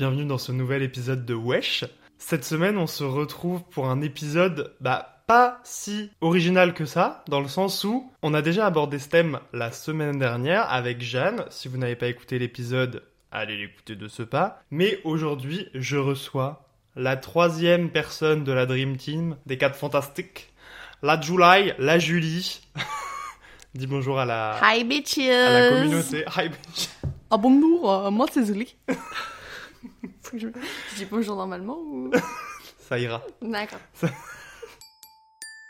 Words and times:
bienvenue 0.00 0.24
dans 0.24 0.38
ce 0.38 0.50
nouvel 0.50 0.82
épisode 0.82 1.26
de 1.26 1.34
Wesh. 1.34 1.84
Cette 2.16 2.46
semaine, 2.46 2.78
on 2.78 2.86
se 2.86 3.04
retrouve 3.04 3.62
pour 3.64 3.90
un 3.90 4.00
épisode, 4.00 4.74
bah, 4.80 5.22
pas 5.26 5.60
si 5.62 6.10
original 6.22 6.72
que 6.72 6.86
ça, 6.86 7.22
dans 7.28 7.42
le 7.42 7.48
sens 7.48 7.84
où 7.84 8.10
on 8.22 8.32
a 8.32 8.40
déjà 8.40 8.64
abordé 8.64 8.98
ce 8.98 9.10
thème 9.10 9.40
la 9.52 9.72
semaine 9.72 10.18
dernière 10.18 10.72
avec 10.72 11.02
Jeanne. 11.02 11.44
Si 11.50 11.68
vous 11.68 11.76
n'avez 11.76 11.96
pas 11.96 12.06
écouté 12.06 12.38
l'épisode, 12.38 13.02
allez 13.30 13.58
l'écouter 13.58 13.94
de 13.94 14.08
ce 14.08 14.22
pas. 14.22 14.62
Mais 14.70 15.00
aujourd'hui, 15.04 15.68
je 15.74 15.98
reçois 15.98 16.66
la 16.96 17.18
troisième 17.18 17.90
personne 17.90 18.42
de 18.42 18.52
la 18.52 18.64
Dream 18.64 18.96
Team 18.96 19.36
des 19.44 19.58
quatre 19.58 19.76
fantastiques, 19.76 20.50
la 21.02 21.20
July, 21.20 21.74
la 21.78 21.98
Julie. 21.98 22.62
Dis 23.74 23.86
bonjour 23.86 24.18
à 24.18 24.24
la, 24.24 24.58
Hi 24.62 24.82
bitches 24.82 25.28
à 25.28 25.50
la 25.50 25.68
communauté. 25.68 26.24
Hi, 26.38 26.48
bitch. 26.48 26.88
Ah 27.30 27.36
bonjour, 27.36 27.92
euh, 27.92 28.10
moi 28.10 28.24
c'est 28.32 28.44
Zuli. 28.44 28.76
Faut 30.22 30.32
que 30.32 30.38
je... 30.38 30.48
je 30.92 30.96
dis 30.96 31.06
bonjour 31.10 31.36
normalement 31.36 31.78
ou... 31.78 32.10
Ça 32.78 32.98
ira. 32.98 33.22
D'accord. 33.40 33.78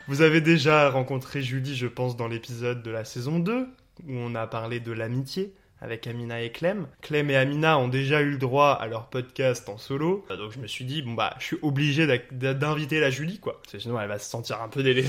Vous 0.07 0.21
avez 0.21 0.41
déjà 0.41 0.89
rencontré 0.89 1.41
Julie, 1.41 1.75
je 1.75 1.87
pense, 1.87 2.17
dans 2.17 2.27
l'épisode 2.27 2.81
de 2.81 2.91
la 2.91 3.05
saison 3.05 3.39
2, 3.39 3.61
où 3.61 3.67
on 4.09 4.33
a 4.33 4.47
parlé 4.47 4.79
de 4.79 4.91
l'amitié 4.91 5.53
avec 5.79 6.05
Amina 6.07 6.41
et 6.41 6.51
Clem. 6.51 6.87
Clem 7.01 7.29
et 7.29 7.35
Amina 7.35 7.77
ont 7.77 7.87
déjà 7.87 8.21
eu 8.21 8.31
le 8.31 8.37
droit 8.37 8.71
à 8.71 8.87
leur 8.87 9.09
podcast 9.09 9.67
en 9.69 9.77
solo, 9.77 10.25
donc 10.29 10.51
je 10.51 10.59
me 10.59 10.67
suis 10.67 10.85
dit, 10.85 11.01
bon 11.01 11.13
bah, 11.13 11.35
je 11.39 11.45
suis 11.45 11.57
obligé 11.61 12.07
d'inviter 12.31 12.99
la 12.99 13.09
Julie, 13.09 13.39
quoi. 13.39 13.59
Parce 13.63 13.73
que 13.73 13.79
sinon, 13.79 13.99
elle 13.99 14.07
va 14.07 14.19
se 14.19 14.29
sentir 14.29 14.61
un 14.61 14.67
peu 14.67 14.83
délé. 14.83 15.05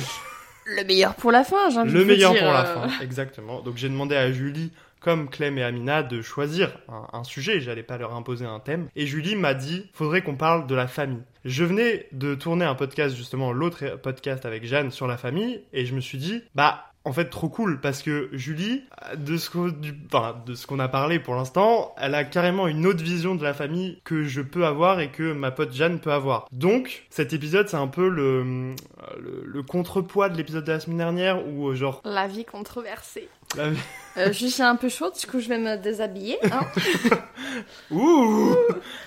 Le 0.65 0.85
meilleur 0.85 1.15
pour 1.15 1.33
la 1.33 1.45
fin, 1.45 1.71
j'ai 1.71 1.79
envie 1.79 1.93
de 1.93 1.99
Le 1.99 2.05
meilleur 2.05 2.33
dire, 2.33 2.43
pour 2.43 2.53
la 2.53 2.67
euh. 2.67 2.89
fin, 2.89 3.01
exactement. 3.01 3.61
Donc 3.61 3.77
j'ai 3.77 3.89
demandé 3.89 4.15
à 4.17 4.33
Julie, 4.33 4.71
comme 5.03 5.29
Clem 5.29 5.59
et 5.59 5.63
Amina, 5.63 6.03
de 6.03 6.23
choisir 6.23 6.79
un, 6.89 7.07
un 7.13 7.25
sujet. 7.25 7.61
J'allais 7.61 7.83
pas 7.83 7.99
leur 7.99 8.15
imposer 8.15 8.47
un 8.47 8.61
thème. 8.61 8.89
Et 8.97 9.07
Julie 9.07 9.37
m'a 9.37 9.55
dit, 9.55 9.91
faudrait 9.93 10.23
qu'on 10.23 10.37
parle 10.37 10.67
de 10.67 10.75
la 10.75 10.87
famille. 10.87 11.23
Je 11.45 11.65
venais 11.65 12.07
de 12.13 12.35
tourner 12.35 12.65
un 12.65 12.77
podcast, 12.77 13.17
justement, 13.17 13.53
l'autre 13.53 13.97
podcast 13.97 14.47
avec 14.47 14.65
Jeanne 14.65 14.91
sur 14.93 15.09
la 15.09 15.17
famille, 15.17 15.63
et 15.73 15.85
je 15.85 15.95
me 15.95 16.01
suis 16.01 16.19
dit, 16.19 16.43
bah, 16.55 16.92
en 17.05 17.13
fait, 17.13 17.27
trop 17.31 17.49
cool, 17.49 17.81
parce 17.81 18.03
que 18.03 18.29
Julie, 18.33 18.85
de 19.17 19.37
ce 19.37 19.51
qu'on 19.51 19.73
enfin, 20.13 20.79
a 20.79 20.89
parlé 20.89 21.19
pour 21.19 21.35
l'instant, 21.35 21.95
elle 21.99 22.15
a 22.15 22.25
carrément 22.25 22.69
une 22.69 22.87
autre 22.87 23.03
vision 23.03 23.35
de 23.35 23.43
la 23.43 23.55
famille 23.55 24.01
que 24.05 24.25
je 24.25 24.41
peux 24.41 24.65
avoir 24.67 25.01
et 25.01 25.11
que 25.11 25.33
ma 25.33 25.51
pote 25.51 25.73
Jeanne 25.73 25.99
peut 25.99 26.13
avoir. 26.13 26.47
Donc, 26.53 27.05
cet 27.11 27.33
épisode, 27.33 27.69
c'est 27.69 27.77
un 27.77 27.89
peu 27.89 28.09
le, 28.09 28.75
le, 29.21 29.43
le 29.45 29.63
contrepoids 29.63 30.29
de 30.29 30.37
l'épisode 30.37 30.65
de 30.65 30.73
la 30.73 30.81
semaine 30.81 30.99
dernière, 30.99 31.47
où, 31.47 31.69
euh, 31.71 31.75
genre, 31.75 32.01
La 32.05 32.27
vie 32.29 32.45
controversée. 32.45 33.29
la- 33.57 33.71
Euh, 34.19 34.31
je 34.31 34.47
suis 34.47 34.63
un 34.63 34.77
peu 34.77 34.91
chaude, 34.91 35.15
du 35.19 35.27
coup 35.27 35.41
je 35.41 35.49
vais 35.49 35.57
me 35.59 35.77
déshabiller. 35.79 36.37
Hein. 36.45 36.61
Ouh 37.91 38.55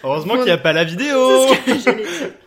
Heureusement 0.03 0.33
qu'il 0.35 0.45
n'y 0.45 0.49
a 0.51 0.57
pas 0.57 0.73
la 0.73 0.83
vidéo 0.83 1.45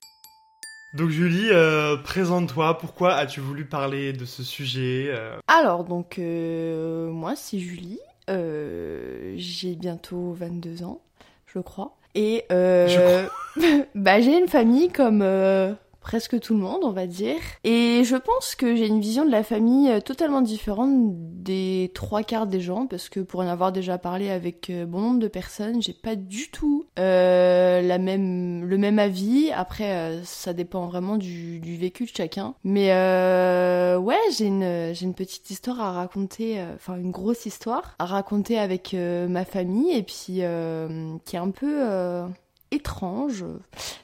Donc 0.95 1.11
Julie, 1.11 1.51
euh, 1.51 1.97
présente-toi, 1.97 2.79
pourquoi 2.79 3.15
as-tu 3.15 3.41
voulu 3.41 3.67
parler 3.67 4.13
de 4.13 4.25
ce 4.25 4.43
sujet 4.43 5.09
euh, 5.09 5.37
Alors 5.47 5.85
donc, 5.85 6.19
euh, 6.19 7.11
moi 7.11 7.35
c'est 7.37 7.59
Julie, 7.59 8.01
j'ai 8.29 9.75
bientôt 9.75 10.33
22 10.33 10.85
ans, 10.85 11.01
je 11.47 11.59
crois. 11.59 11.99
Et 12.15 12.45
euh, 12.51 13.27
bah, 13.95 14.21
j'ai 14.21 14.39
une 14.39 14.49
famille 14.49 14.89
comme 14.89 15.21
euh, 15.23 15.73
presque 16.09 16.41
tout 16.41 16.55
le 16.55 16.61
monde, 16.61 16.85
on 16.85 16.91
va 16.91 17.07
dire. 17.07 17.37
Et 17.65 18.03
je 18.03 18.17
pense 18.17 18.55
que 18.55 18.75
j'ai 18.75 18.87
une 18.87 18.99
vision 18.99 19.27
de 19.27 19.31
la 19.31 19.43
famille 19.43 19.91
euh, 19.91 20.01
totalement 20.01 20.41
différente 20.41 20.91
des 20.95 21.91
trois 21.93 22.23
quarts 22.23 22.47
des 22.47 22.63
gens, 22.63 22.87
parce 22.87 23.11
que 23.11 23.21
pour 23.21 23.41
en 23.41 23.47
avoir 23.47 23.73
déjà 23.73 23.99
parlé 23.99 24.31
avec 24.31 24.71
euh, 24.71 24.87
bon 24.87 25.03
nombre 25.03 25.19
de 25.19 25.29
personnes, 25.29 25.83
j'ai 25.83 25.93
pas 25.93 26.17
du 26.17 26.51
tout 26.51 26.87
euh, 26.99 27.83
la 27.83 27.99
même, 27.99 28.65
le 28.65 28.79
même 28.79 28.99
avis. 28.99 29.51
Après, 29.55 30.19
ça 30.25 30.55
dépend 30.55 30.87
vraiment 30.87 31.19
du, 31.19 31.61
du 31.61 31.77
vécu 31.77 32.05
de 32.05 32.11
chacun. 32.17 32.55
Mais 32.65 32.89
ouais, 32.89 34.17
j'ai 34.35 34.47
une, 34.47 34.95
j'ai 34.95 35.05
une 35.05 35.15
petite 35.15 35.51
histoire 35.51 35.79
à 35.83 35.93
raconter, 35.93 36.59
enfin 36.75 36.97
une 36.97 37.11
grosse 37.11 37.45
histoire 37.45 37.97
à 37.99 38.07
raconter 38.07 38.59
avec 38.59 38.95
ma 38.95 39.45
famille, 39.45 39.95
et 39.95 40.03
puis 40.03 40.15
qui 40.25 40.41
est 40.41 41.39
un 41.39 41.51
peu 41.51 42.23
étrange. 42.71 43.45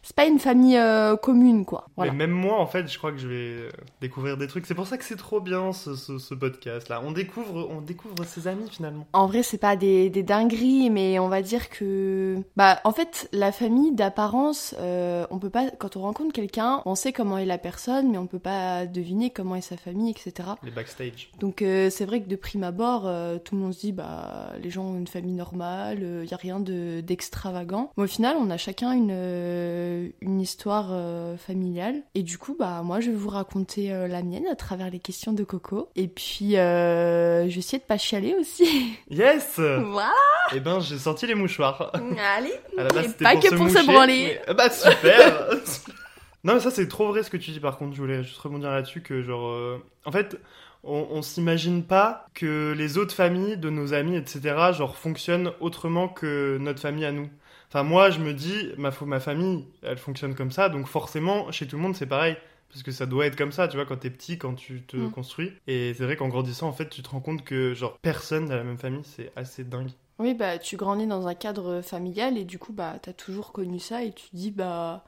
C'est 0.02 0.16
pas 0.16 0.26
une 0.26 0.38
famille 0.38 0.76
euh, 0.76 1.16
commune, 1.16 1.64
quoi. 1.64 1.86
Voilà. 1.96 2.12
Mais 2.12 2.26
même 2.26 2.30
moi, 2.30 2.58
en 2.58 2.66
fait, 2.66 2.88
je 2.88 2.98
crois 2.98 3.12
que 3.12 3.18
je 3.18 3.28
vais 3.28 3.34
euh, 3.34 3.70
découvrir 4.00 4.36
des 4.36 4.46
trucs. 4.46 4.66
C'est 4.66 4.74
pour 4.74 4.86
ça 4.86 4.98
que 4.98 5.04
c'est 5.04 5.16
trop 5.16 5.40
bien 5.40 5.72
ce, 5.72 5.94
ce, 5.96 6.18
ce 6.18 6.34
podcast-là. 6.34 7.02
On 7.04 7.12
découvre, 7.12 7.68
on 7.70 7.80
découvre 7.80 8.24
ses 8.24 8.48
amis 8.48 8.68
finalement. 8.70 9.06
En 9.12 9.26
vrai, 9.26 9.42
c'est 9.42 9.58
pas 9.58 9.76
des, 9.76 10.10
des 10.10 10.22
dingueries, 10.22 10.90
mais 10.90 11.18
on 11.18 11.28
va 11.28 11.42
dire 11.42 11.68
que, 11.70 12.38
bah, 12.56 12.80
en 12.84 12.92
fait, 12.92 13.28
la 13.32 13.52
famille 13.52 13.92
d'apparence, 13.92 14.74
euh, 14.78 15.26
on 15.30 15.38
peut 15.38 15.50
pas, 15.50 15.70
quand 15.70 15.96
on 15.96 16.02
rencontre 16.02 16.32
quelqu'un, 16.32 16.82
on 16.84 16.94
sait 16.94 17.12
comment 17.12 17.38
est 17.38 17.46
la 17.46 17.58
personne, 17.58 18.10
mais 18.10 18.18
on 18.18 18.26
peut 18.26 18.38
pas 18.38 18.86
deviner 18.86 19.30
comment 19.30 19.56
est 19.56 19.60
sa 19.60 19.76
famille, 19.76 20.10
etc. 20.10 20.48
Les 20.62 20.70
backstage. 20.70 21.30
Donc 21.38 21.62
euh, 21.62 21.90
c'est 21.90 22.04
vrai 22.04 22.22
que 22.22 22.28
de 22.28 22.36
prime 22.36 22.64
abord, 22.64 23.02
tout 23.44 23.54
le 23.54 23.60
monde 23.60 23.74
se 23.74 23.80
dit 23.80 23.92
bah 23.92 24.52
les 24.62 24.70
gens 24.70 24.84
ont 24.84 24.96
une 24.96 25.06
famille 25.06 25.34
normale, 25.34 26.22
il 26.22 26.30
y 26.30 26.34
a 26.34 26.36
rien 26.36 26.60
de 26.60 27.00
d'extravagant. 27.00 27.90
Mais 27.96 28.04
au 28.04 28.06
final, 28.06 28.36
on 28.38 28.50
a 28.50 28.53
chacun 28.56 28.92
une 28.92 29.10
euh, 29.12 30.08
une 30.20 30.40
histoire 30.40 30.88
euh, 30.90 31.36
familiale 31.36 31.96
et 32.14 32.22
du 32.22 32.38
coup 32.38 32.56
bah 32.58 32.82
moi 32.84 33.00
je 33.00 33.10
vais 33.10 33.16
vous 33.16 33.28
raconter 33.28 33.92
euh, 33.92 34.08
la 34.08 34.22
mienne 34.22 34.46
à 34.50 34.54
travers 34.56 34.90
les 34.90 34.98
questions 34.98 35.32
de 35.32 35.44
Coco 35.44 35.88
et 35.96 36.08
puis 36.08 36.56
euh, 36.56 37.48
je 37.48 37.54
vais 37.54 37.58
essayer 37.58 37.78
de 37.78 37.84
pas 37.84 37.98
chialer 37.98 38.34
aussi. 38.38 38.64
Yes 39.10 39.54
voilà. 39.58 40.12
Eh 40.54 40.60
ben, 40.60 40.80
j'ai 40.80 40.98
sorti 40.98 41.26
les 41.26 41.34
mouchoirs. 41.34 41.92
Allez. 42.36 42.52
À 42.78 42.84
la 42.84 42.90
base, 42.90 43.04
Et 43.04 43.08
c'était 43.08 43.24
pas 43.24 43.32
pour 43.32 43.40
que 43.42 43.48
se 43.50 43.54
pour 43.56 43.70
se 43.70 43.86
branler. 43.86 44.38
mais- 44.46 44.54
Bah 44.54 44.70
super 44.70 45.48
Non 46.44 46.54
mais 46.54 46.60
ça 46.60 46.70
c'est 46.70 46.88
trop 46.88 47.08
vrai 47.08 47.22
ce 47.22 47.30
que 47.30 47.36
tu 47.38 47.50
dis 47.52 47.60
par 47.60 47.78
contre, 47.78 47.94
je 47.96 48.00
voulais 48.02 48.22
juste 48.22 48.38
rebondir 48.38 48.70
là-dessus 48.70 49.00
que 49.00 49.22
genre... 49.22 49.48
euh, 49.50 49.78
En 50.04 50.12
fait, 50.12 50.38
on, 50.86 51.08
on 51.10 51.22
s'imagine 51.22 51.84
pas 51.84 52.26
que 52.34 52.72
les 52.76 52.98
autres 52.98 53.14
familles 53.14 53.56
de 53.56 53.70
nos 53.70 53.94
amis, 53.94 54.16
etc., 54.16 54.72
genre 54.72 54.96
fonctionnent 54.96 55.52
autrement 55.60 56.08
que 56.08 56.58
notre 56.60 56.80
famille 56.80 57.04
à 57.04 57.12
nous. 57.12 57.28
Enfin 57.68 57.82
moi 57.82 58.10
je 58.10 58.20
me 58.20 58.32
dis, 58.34 58.70
ma, 58.78 58.90
fa- 58.90 59.04
ma 59.06 59.20
famille, 59.20 59.66
elle 59.82 59.98
fonctionne 59.98 60.34
comme 60.34 60.50
ça, 60.52 60.68
donc 60.68 60.86
forcément 60.86 61.50
chez 61.52 61.66
tout 61.66 61.76
le 61.76 61.82
monde 61.82 61.96
c'est 61.96 62.06
pareil. 62.06 62.36
Parce 62.70 62.82
que 62.82 62.90
ça 62.90 63.06
doit 63.06 63.26
être 63.26 63.36
comme 63.36 63.52
ça, 63.52 63.68
tu 63.68 63.76
vois, 63.76 63.86
quand 63.86 63.98
t'es 63.98 64.10
petit, 64.10 64.36
quand 64.36 64.54
tu 64.54 64.82
te 64.82 64.96
Mm. 64.96 65.10
construis. 65.12 65.52
Et 65.68 65.94
c'est 65.94 66.02
vrai 66.04 66.16
qu'en 66.16 66.26
grandissant, 66.28 66.66
en 66.66 66.72
fait, 66.72 66.88
tu 66.88 67.02
te 67.02 67.08
rends 67.08 67.20
compte 67.20 67.44
que, 67.44 67.72
genre, 67.72 67.96
personne 68.02 68.46
dans 68.48 68.56
la 68.56 68.64
même 68.64 68.78
famille, 68.78 69.04
c'est 69.04 69.30
assez 69.36 69.62
dingue. 69.62 69.90
Oui 70.18 70.34
bah 70.34 70.58
tu 70.58 70.76
grandis 70.76 71.06
dans 71.06 71.26
un 71.26 71.34
cadre 71.34 71.80
familial 71.82 72.38
et 72.38 72.44
du 72.44 72.58
coup 72.58 72.72
bah 72.72 72.98
t'as 73.02 73.12
toujours 73.12 73.52
connu 73.52 73.80
ça 73.80 74.04
et 74.04 74.12
tu 74.12 74.28
te 74.30 74.36
dis 74.36 74.50
bah 74.52 75.04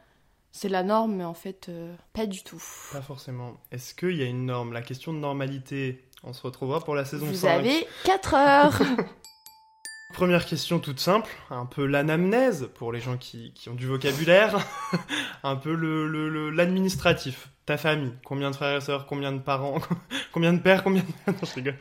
c'est 0.57 0.69
la 0.71 0.83
norme 0.83 1.15
mais 1.17 1.25
en 1.25 1.35
fait 1.35 1.69
euh, 1.69 1.95
pas 2.13 2.27
du 2.27 2.43
tout. 2.43 2.63
Pas 2.93 3.03
forcément. 3.03 3.61
Est-ce 3.71 3.95
qu'il 3.95 4.17
y 4.17 4.23
a 4.23 4.27
une 4.27 4.47
norme? 4.47 4.73
La 4.73 4.83
question 4.83 5.13
de 5.13 5.19
normalité, 5.19 6.03
on 6.23 6.33
se 6.33 6.43
retrouvera 6.43 6.81
pour 6.81 6.95
la 6.95 7.05
saison 7.05 7.27
Vous 7.27 7.35
5. 7.35 7.49
avez 7.59 7.87
4 8.05 8.35
heures. 8.35 8.79
Première 10.15 10.47
question 10.47 10.79
toute 10.79 11.01
simple, 11.01 11.31
un 11.51 11.67
peu 11.67 11.85
l'anamnèse 11.85 12.71
pour 12.77 12.91
les 12.93 13.01
gens 13.01 13.17
qui, 13.19 13.53
qui 13.55 13.69
ont 13.69 13.75
du 13.75 13.87
vocabulaire, 13.87 14.57
un 15.43 15.57
peu 15.57 15.75
le- 15.75 16.09
le- 16.09 16.29
le- 16.31 16.51
l'administratif. 16.51 17.51
Ta 17.67 17.77
famille, 17.77 18.13
combien 18.25 18.53
de 18.53 18.55
frères 18.57 18.77
et 18.77 18.81
sœurs, 18.81 19.07
combien 19.07 19.33
de 19.33 19.41
parents, 19.41 19.79
combien 20.33 20.53
de 20.53 20.61
pères, 20.61 20.85
combien 20.85 21.03
de... 21.03 21.07
Non, 21.33 21.39
je 21.43 21.55
rigole. 21.55 21.75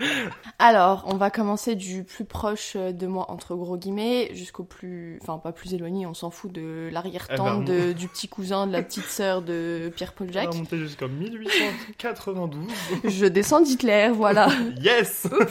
Alors, 0.58 1.04
on 1.08 1.16
va 1.16 1.30
commencer 1.30 1.76
du 1.76 2.04
plus 2.04 2.26
proche 2.26 2.76
de 2.76 3.06
moi, 3.06 3.30
entre 3.30 3.54
gros 3.56 3.78
guillemets, 3.78 4.32
jusqu'au 4.34 4.64
plus... 4.64 5.20
Enfin, 5.22 5.38
pas 5.38 5.52
plus 5.52 5.76
éloigné, 5.76 6.08
on 6.08 6.16
s'en 6.16 6.32
fout 6.32 6.52
de 6.52 6.90
l'arrière-tante, 6.92 7.66
Eh 7.68 7.72
ben, 7.72 7.88
de- 7.90 7.94
du 7.94 8.08
petit 8.08 8.28
cousin, 8.28 8.66
de 8.66 8.72
la 8.72 8.82
petite 8.82 9.06
sœur 9.06 9.44
de 9.44 9.92
Pierre-Paul 9.96 10.28
On 10.30 10.34
Jacques. 10.34 10.52
va 10.54 10.58
monter 10.58 10.78
jusqu'en 10.80 11.08
1892. 11.08 12.68
Je 13.04 13.26
descends 13.28 13.62
d'Hitler, 13.62 14.10
voilà. 14.12 14.48
yes 14.81 15.28
Ah, 15.31 15.46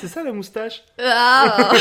c'est 0.00 0.06
ça 0.08 0.22
la 0.22 0.32
moustache 0.32 0.84
Ah 1.02 1.72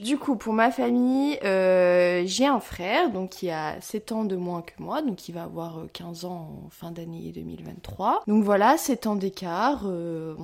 Du 0.00 0.16
coup, 0.16 0.36
pour 0.36 0.54
ma 0.54 0.70
famille, 0.70 1.38
euh, 1.44 2.22
j'ai 2.24 2.46
un 2.46 2.60
frère 2.60 3.10
donc 3.10 3.30
qui 3.30 3.50
a 3.50 3.78
7 3.82 4.12
ans 4.12 4.24
de 4.24 4.34
moins 4.34 4.62
que 4.62 4.72
moi, 4.78 5.02
donc 5.02 5.28
il 5.28 5.32
va 5.32 5.42
avoir 5.42 5.82
15 5.92 6.24
ans 6.24 6.64
en 6.66 6.70
fin 6.70 6.90
d'année 6.90 7.32
2023. 7.34 8.22
Donc 8.26 8.42
voilà, 8.42 8.78
7 8.78 9.06
ans 9.06 9.14
d'écart, 9.14 9.82
euh, 9.84 10.34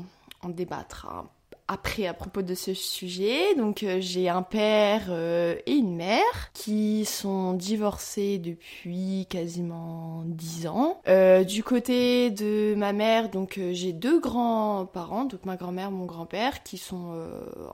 on 0.43 0.51
débattra 0.51 1.25
après 1.69 2.07
à 2.07 2.15
propos 2.15 2.43
de 2.43 2.55
ce 2.55 2.75
sujet. 2.75 3.55
Donc 3.57 3.83
euh, 3.83 3.99
j'ai 4.01 4.29
un 4.29 4.43
père 4.43 5.07
euh, 5.09 5.57
et 5.67 5.73
une 5.73 5.97
mère 5.97 6.53
qui 6.53 7.05
sont 7.05 7.55
divorcés 7.55 8.39
depuis 8.39 9.27
quasiment 9.29 10.23
10 10.27 10.67
ans. 10.69 11.01
Euh, 11.09 11.45
du 11.45 11.63
côté 11.63 12.31
de 12.31 12.75
ma 12.77 12.93
mère, 12.93 13.31
donc 13.31 13.61
j'ai 13.73 13.93
deux 13.93 14.21
grands-parents, 14.21 15.25
donc 15.25 15.45
ma 15.45 15.57
grand-mère, 15.57 15.91
mon 15.91 16.07
grand-père, 16.07 16.63
qui 16.63 16.79
sont 16.79 17.15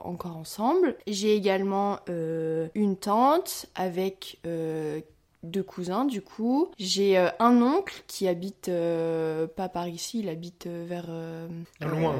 encore 0.01 0.37
ensemble. 0.37 0.95
J'ai 1.07 1.35
également 1.35 1.99
une 2.07 2.95
tante 2.97 3.67
avec 3.75 4.39
deux 5.43 5.63
cousins 5.63 6.05
du 6.05 6.21
coup. 6.21 6.71
J'ai 6.79 7.17
euh, 7.17 7.29
un 7.39 7.61
oncle 7.61 8.03
qui 8.07 8.27
habite 8.27 8.69
euh, 8.69 9.47
pas 9.47 9.69
par 9.69 9.87
ici, 9.87 10.19
il 10.19 10.29
habite 10.29 10.67
euh, 10.67 10.85
vers 10.87 11.07
loin 11.87 12.15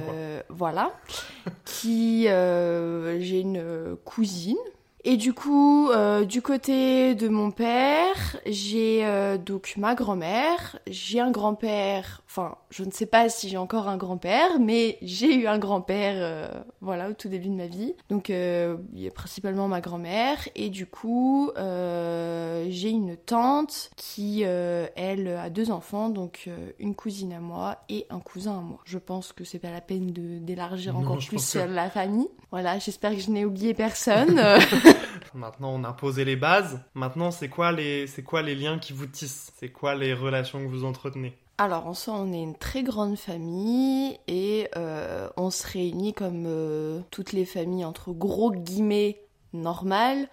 voilà. 0.50 0.94
qui 1.66 2.24
j'ai 2.24 3.40
une 3.40 3.96
cousine 4.04 4.58
et 5.06 5.18
du 5.18 5.34
coup, 5.34 5.90
euh, 5.90 6.24
du 6.24 6.42
côté 6.42 7.14
de 7.14 7.28
mon 7.28 7.52
père, 7.52 8.38
j'ai 8.46 9.06
euh, 9.06 9.38
donc 9.38 9.74
ma 9.76 9.96
grand-mère, 9.96 10.80
j'ai 10.88 11.20
un 11.20 11.30
grand-père, 11.30 12.22
enfin, 12.26 12.56
je 12.70 12.86
ne 12.86 12.92
sais 12.92 13.06
pas 13.06 13.28
si 13.28 13.50
j'ai 13.50 13.58
encore 13.58 13.90
un 13.90 13.98
grand-père, 13.98 14.62
mais 14.62 14.98
j'ai 15.02 15.36
eu 15.36 15.48
un 15.48 15.60
grand-père, 15.60 16.16
euh, 16.18 16.48
voilà, 16.80 17.10
au 17.10 17.14
tout 17.14 17.28
début 17.28 17.50
de 17.50 17.54
ma 17.54 17.68
vie. 17.68 17.94
Donc, 18.08 18.30
il 18.30 18.78
y 18.96 19.08
a 19.08 19.12
principalement 19.12 19.68
ma 19.68 19.82
grand-mère, 19.82 20.38
et 20.56 20.70
du 20.70 20.86
coup, 20.86 21.52
j'ai 21.58 22.90
une 22.90 23.18
tante 23.18 23.92
qui, 23.98 24.44
elle, 24.44 25.28
a 25.28 25.50
deux 25.50 25.70
enfants, 25.70 26.08
donc 26.08 26.50
une 26.80 26.96
cousine 26.96 27.34
à 27.34 27.42
moi 27.42 27.78
et 27.90 28.06
un 28.10 28.20
cousin 28.20 28.60
à 28.60 28.62
moi. 28.62 28.80
Je 28.86 29.00
pense 29.00 29.34
que 29.34 29.44
c'est 29.44 29.60
pas 29.60 29.72
la 29.72 29.82
peine 29.82 30.12
de 30.12 30.38
d'élargir 30.40 30.98
encore 30.98 31.18
plus 31.18 31.56
la 31.56 31.90
famille. 31.90 32.28
Voilà, 32.52 32.80
j'espère 32.80 33.12
que 33.12 33.20
je 33.20 33.32
n'ai 33.32 33.46
oublié 33.46 33.74
personne. 33.74 34.40
Maintenant, 35.34 35.74
on 35.74 35.84
a 35.84 35.94
posé 35.94 36.26
les 36.26 36.36
bases. 36.36 36.82
Maintenant, 36.94 37.32
c'est 37.32 37.50
quoi 37.50 37.72
les, 37.72 38.08
c'est 38.08 38.24
quoi 38.24 38.42
les 38.42 38.56
liens 38.56 38.80
qui 38.80 38.94
vous 38.94 39.08
tissent? 39.08 39.52
C'est 39.58 39.70
quoi 39.70 39.96
les 39.96 40.14
relations 40.14 40.60
que 40.60 40.70
vous 40.70 40.86
entretenez? 40.86 41.38
Alors 41.58 41.86
en 41.88 41.94
soi, 41.94 42.16
on 42.16 42.34
est 42.34 42.42
une 42.42 42.56
très 42.56 42.82
grande 42.82 43.16
famille 43.16 44.18
et 44.28 44.70
euh, 44.76 45.30
on 45.38 45.52
se 45.52 45.68
réunit 45.68 46.14
comme 46.14 46.46
euh, 46.48 47.02
toutes 47.12 47.32
les 47.32 47.46
familles 47.46 47.86
entre 47.86 48.12
gros 48.12 48.52
guillemets 48.52 49.22
normales 49.54 50.28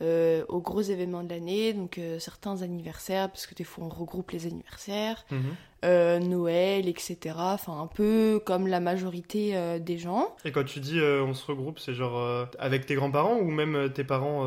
euh, 0.00 0.44
aux 0.48 0.60
gros 0.60 0.80
événements 0.80 1.24
de 1.24 1.30
l'année, 1.30 1.74
donc 1.74 2.00
certains 2.18 2.62
anniversaires, 2.62 3.28
parce 3.28 3.46
que 3.46 3.54
des 3.54 3.64
fois 3.64 3.84
on 3.84 3.88
regroupe 3.88 4.30
les 4.30 4.46
anniversaires, 4.46 5.26
mhm. 5.30 5.56
Euh, 5.82 6.18
Noël, 6.18 6.88
etc. 6.88 7.16
Enfin, 7.38 7.80
un 7.80 7.86
peu 7.86 8.40
comme 8.44 8.66
la 8.66 8.80
majorité 8.80 9.52
euh, 9.54 9.78
des 9.78 9.96
gens. 9.96 10.34
Et 10.44 10.52
quand 10.52 10.64
tu 10.64 10.78
dis 10.78 10.98
euh, 10.98 11.24
on 11.24 11.32
se 11.32 11.46
regroupe, 11.46 11.78
c'est 11.78 11.94
genre 11.94 12.46
avec 12.58 12.84
tes 12.84 12.94
grands-parents 12.94 13.36
ou 13.36 13.50
même 13.50 13.90
tes 13.94 14.04
parents 14.04 14.46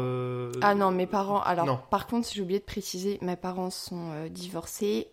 Ah 0.62 0.76
non, 0.76 0.92
mes 0.92 1.08
parents. 1.08 1.42
Alors, 1.42 1.88
par 1.88 2.08
contre, 2.08 2.28
si 2.28 2.36
j'ai 2.36 2.42
oublié 2.42 2.60
de 2.60 2.66
préciser, 2.66 3.18
mes 3.22 3.36
parents 3.36 3.72
sont 3.72 4.12
divorcés. 4.30 5.08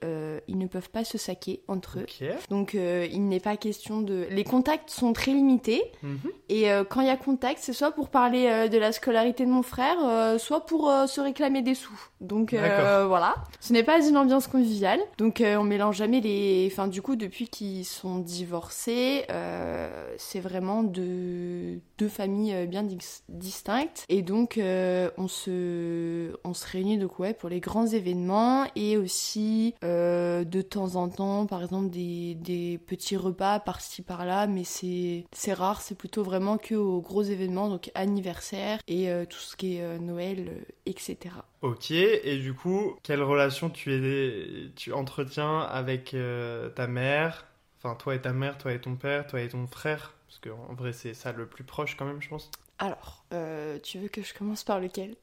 ils 0.46 0.58
ne 0.58 0.66
peuvent 0.66 0.90
pas 0.90 1.04
se 1.04 1.16
saquer 1.16 1.62
entre 1.68 2.00
eux. 2.00 2.06
Donc, 2.50 2.74
il 2.74 3.28
n'est 3.28 3.40
pas 3.40 3.56
question 3.56 4.02
de. 4.02 4.26
Les 4.30 4.44
contacts 4.44 4.90
sont 4.90 5.12
très 5.12 5.32
limités. 5.32 5.82
Mhm. 6.02 6.18
Et 6.48 6.66
quand 6.88 7.00
il 7.00 7.06
y 7.06 7.10
a 7.10 7.16
contact, 7.16 7.60
c'est 7.62 7.72
soit 7.72 7.92
pour 7.92 8.10
parler 8.10 8.68
de 8.68 8.78
la 8.78 8.92
scolarité 8.92 9.44
de 9.44 9.50
mon 9.50 9.62
frère, 9.62 9.96
soit 10.38 10.66
pour 10.66 10.92
se 11.06 11.20
réclamer 11.20 11.62
des 11.62 11.74
sous. 11.74 11.98
Donc, 12.20 12.52
voilà. 12.52 13.36
Ce 13.60 13.72
n'est 13.72 13.84
pas 13.84 14.06
une 14.06 14.16
ambiance 14.16 14.46
conviviale. 14.46 15.00
Donc, 15.18 15.42
on 15.42 15.64
mélange 15.64 15.96
jamais 15.96 16.09
les. 16.18 16.68
Enfin, 16.72 16.88
du 16.88 17.02
coup, 17.02 17.14
depuis 17.14 17.46
qu'ils 17.46 17.84
sont 17.84 18.18
divorcés, 18.18 19.24
euh, 19.30 20.14
c'est 20.18 20.40
vraiment 20.40 20.82
deux, 20.82 21.80
deux 21.98 22.08
familles 22.08 22.54
euh, 22.54 22.66
bien 22.66 22.84
distinctes. 23.28 24.04
Et 24.08 24.22
donc, 24.22 24.58
euh, 24.58 25.10
on, 25.18 25.28
se, 25.28 26.36
on 26.42 26.54
se 26.54 26.66
réunit 26.66 27.00
ouais, 27.18 27.34
pour 27.34 27.48
les 27.48 27.60
grands 27.60 27.86
événements 27.86 28.66
et 28.74 28.96
aussi 28.96 29.74
de 29.82 30.62
temps 30.62 30.96
en 30.96 31.08
temps, 31.08 31.46
par 31.46 31.62
exemple, 31.62 31.90
des, 31.90 32.34
des 32.34 32.78
petits 32.78 33.16
repas 33.16 33.60
par-ci 33.60 34.02
par-là, 34.02 34.48
mais 34.48 34.64
c'est 34.64 35.52
rare, 35.52 35.80
c'est 35.80 35.94
plutôt 35.94 36.24
vraiment 36.24 36.56
que 36.56 36.74
aux 36.74 37.00
gros 37.00 37.22
événements, 37.22 37.68
donc 37.68 37.90
anniversaire 37.94 38.78
et 38.88 39.08
tout 39.28 39.38
ce 39.38 39.56
qui 39.56 39.76
est 39.76 39.98
Noël, 39.98 40.64
etc. 40.86 41.18
Ok, 41.62 41.90
et 41.90 42.38
du 42.38 42.54
coup, 42.54 42.96
quelle 43.02 43.22
relation 43.22 43.68
tu, 43.68 43.92
es, 43.92 44.70
tu 44.76 44.94
entretiens 44.94 45.60
avec 45.60 45.99
euh, 46.14 46.68
ta 46.70 46.86
mère 46.86 47.46
Enfin, 47.78 47.94
toi 47.94 48.14
et 48.14 48.20
ta 48.20 48.32
mère, 48.32 48.58
toi 48.58 48.72
et 48.74 48.80
ton 48.80 48.94
père, 48.96 49.26
toi 49.26 49.40
et 49.40 49.48
ton 49.48 49.66
frère 49.66 50.14
Parce 50.26 50.38
qu'en 50.38 50.74
vrai, 50.74 50.92
c'est 50.92 51.14
ça 51.14 51.32
le 51.32 51.46
plus 51.46 51.64
proche 51.64 51.96
quand 51.96 52.04
même, 52.04 52.20
je 52.20 52.28
pense. 52.28 52.50
Alors, 52.78 53.19
euh, 53.32 53.78
tu 53.82 53.98
veux 53.98 54.08
que 54.08 54.22
je 54.22 54.34
commence 54.34 54.64
par 54.64 54.80
lequel? 54.80 55.14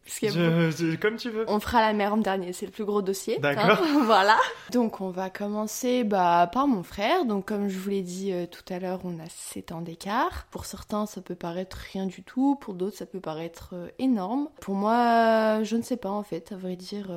Comme 1.02 1.18
tu 1.18 1.30
veux. 1.30 1.46
On 1.48 1.60
fera 1.60 1.82
la 1.82 1.92
mère 1.94 2.14
en 2.14 2.18
dernier, 2.18 2.54
c'est 2.54 2.66
le 2.66 2.72
plus 2.72 2.86
gros 2.86 3.02
dossier. 3.02 3.36
Hein. 3.38 3.42
D'accord. 3.42 3.86
voilà. 4.06 4.38
Donc, 4.72 5.02
on 5.02 5.10
va 5.10 5.30
commencer 5.30 6.06
bah, 6.06 6.50
par 6.52 6.68
mon 6.68 6.84
frère. 6.84 7.26
Donc, 7.26 7.46
comme 7.46 7.68
je 7.68 7.78
vous 7.78 7.90
l'ai 7.90 8.02
dit 8.02 8.32
euh, 8.32 8.46
tout 8.46 8.64
à 8.74 8.80
l'heure, 8.80 9.02
on 9.04 9.20
a 9.20 9.28
7 9.28 9.74
ans 9.74 9.82
d'écart. 9.82 10.48
Pour 10.52 10.66
certains, 10.66 11.06
ça 11.06 11.22
peut 11.22 11.36
paraître 11.36 11.78
rien 11.92 12.06
du 12.06 12.24
tout. 12.24 12.56
Pour 12.56 12.76
d'autres, 12.76 12.96
ça 12.96 13.06
peut 13.06 13.20
paraître 13.20 13.72
euh, 13.74 13.90
énorme. 14.00 14.48
Pour 14.62 14.76
moi, 14.76 15.64
je 15.64 15.76
ne 15.76 15.82
sais 15.82 15.98
pas 15.98 16.10
en 16.10 16.24
fait, 16.24 16.54
à 16.54 16.56
vrai 16.56 16.78
dire, 16.78 17.10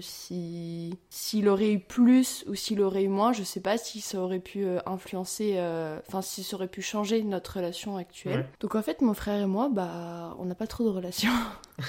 si 0.00 0.98
s'il 1.10 1.48
aurait 1.48 1.72
eu 1.72 1.78
plus 1.78 2.44
ou 2.48 2.54
s'il 2.54 2.80
aurait 2.80 3.04
eu 3.04 3.08
moins. 3.08 3.32
Je 3.32 3.42
sais 3.42 3.60
pas 3.60 3.76
si 3.76 4.00
ça 4.00 4.18
aurait 4.18 4.38
pu 4.38 4.66
influencer, 4.86 5.58
enfin, 6.08 6.22
si 6.22 6.42
ça 6.42 6.56
aurait 6.56 6.68
pu 6.68 6.80
changer 6.80 7.22
notre 7.22 7.56
relation 7.56 7.96
actuelle. 7.96 8.46
Donc, 8.60 8.74
en 8.74 8.82
fait, 8.82 9.02
mon 9.02 9.14
frère 9.14 9.42
et 9.42 9.46
moi, 9.46 9.68
bah, 9.70 10.36
on 10.38 10.44
n'a 10.44 10.54
pas 10.54 10.66
trop 10.66 10.84
de 10.84 10.90
relations. 10.90 11.32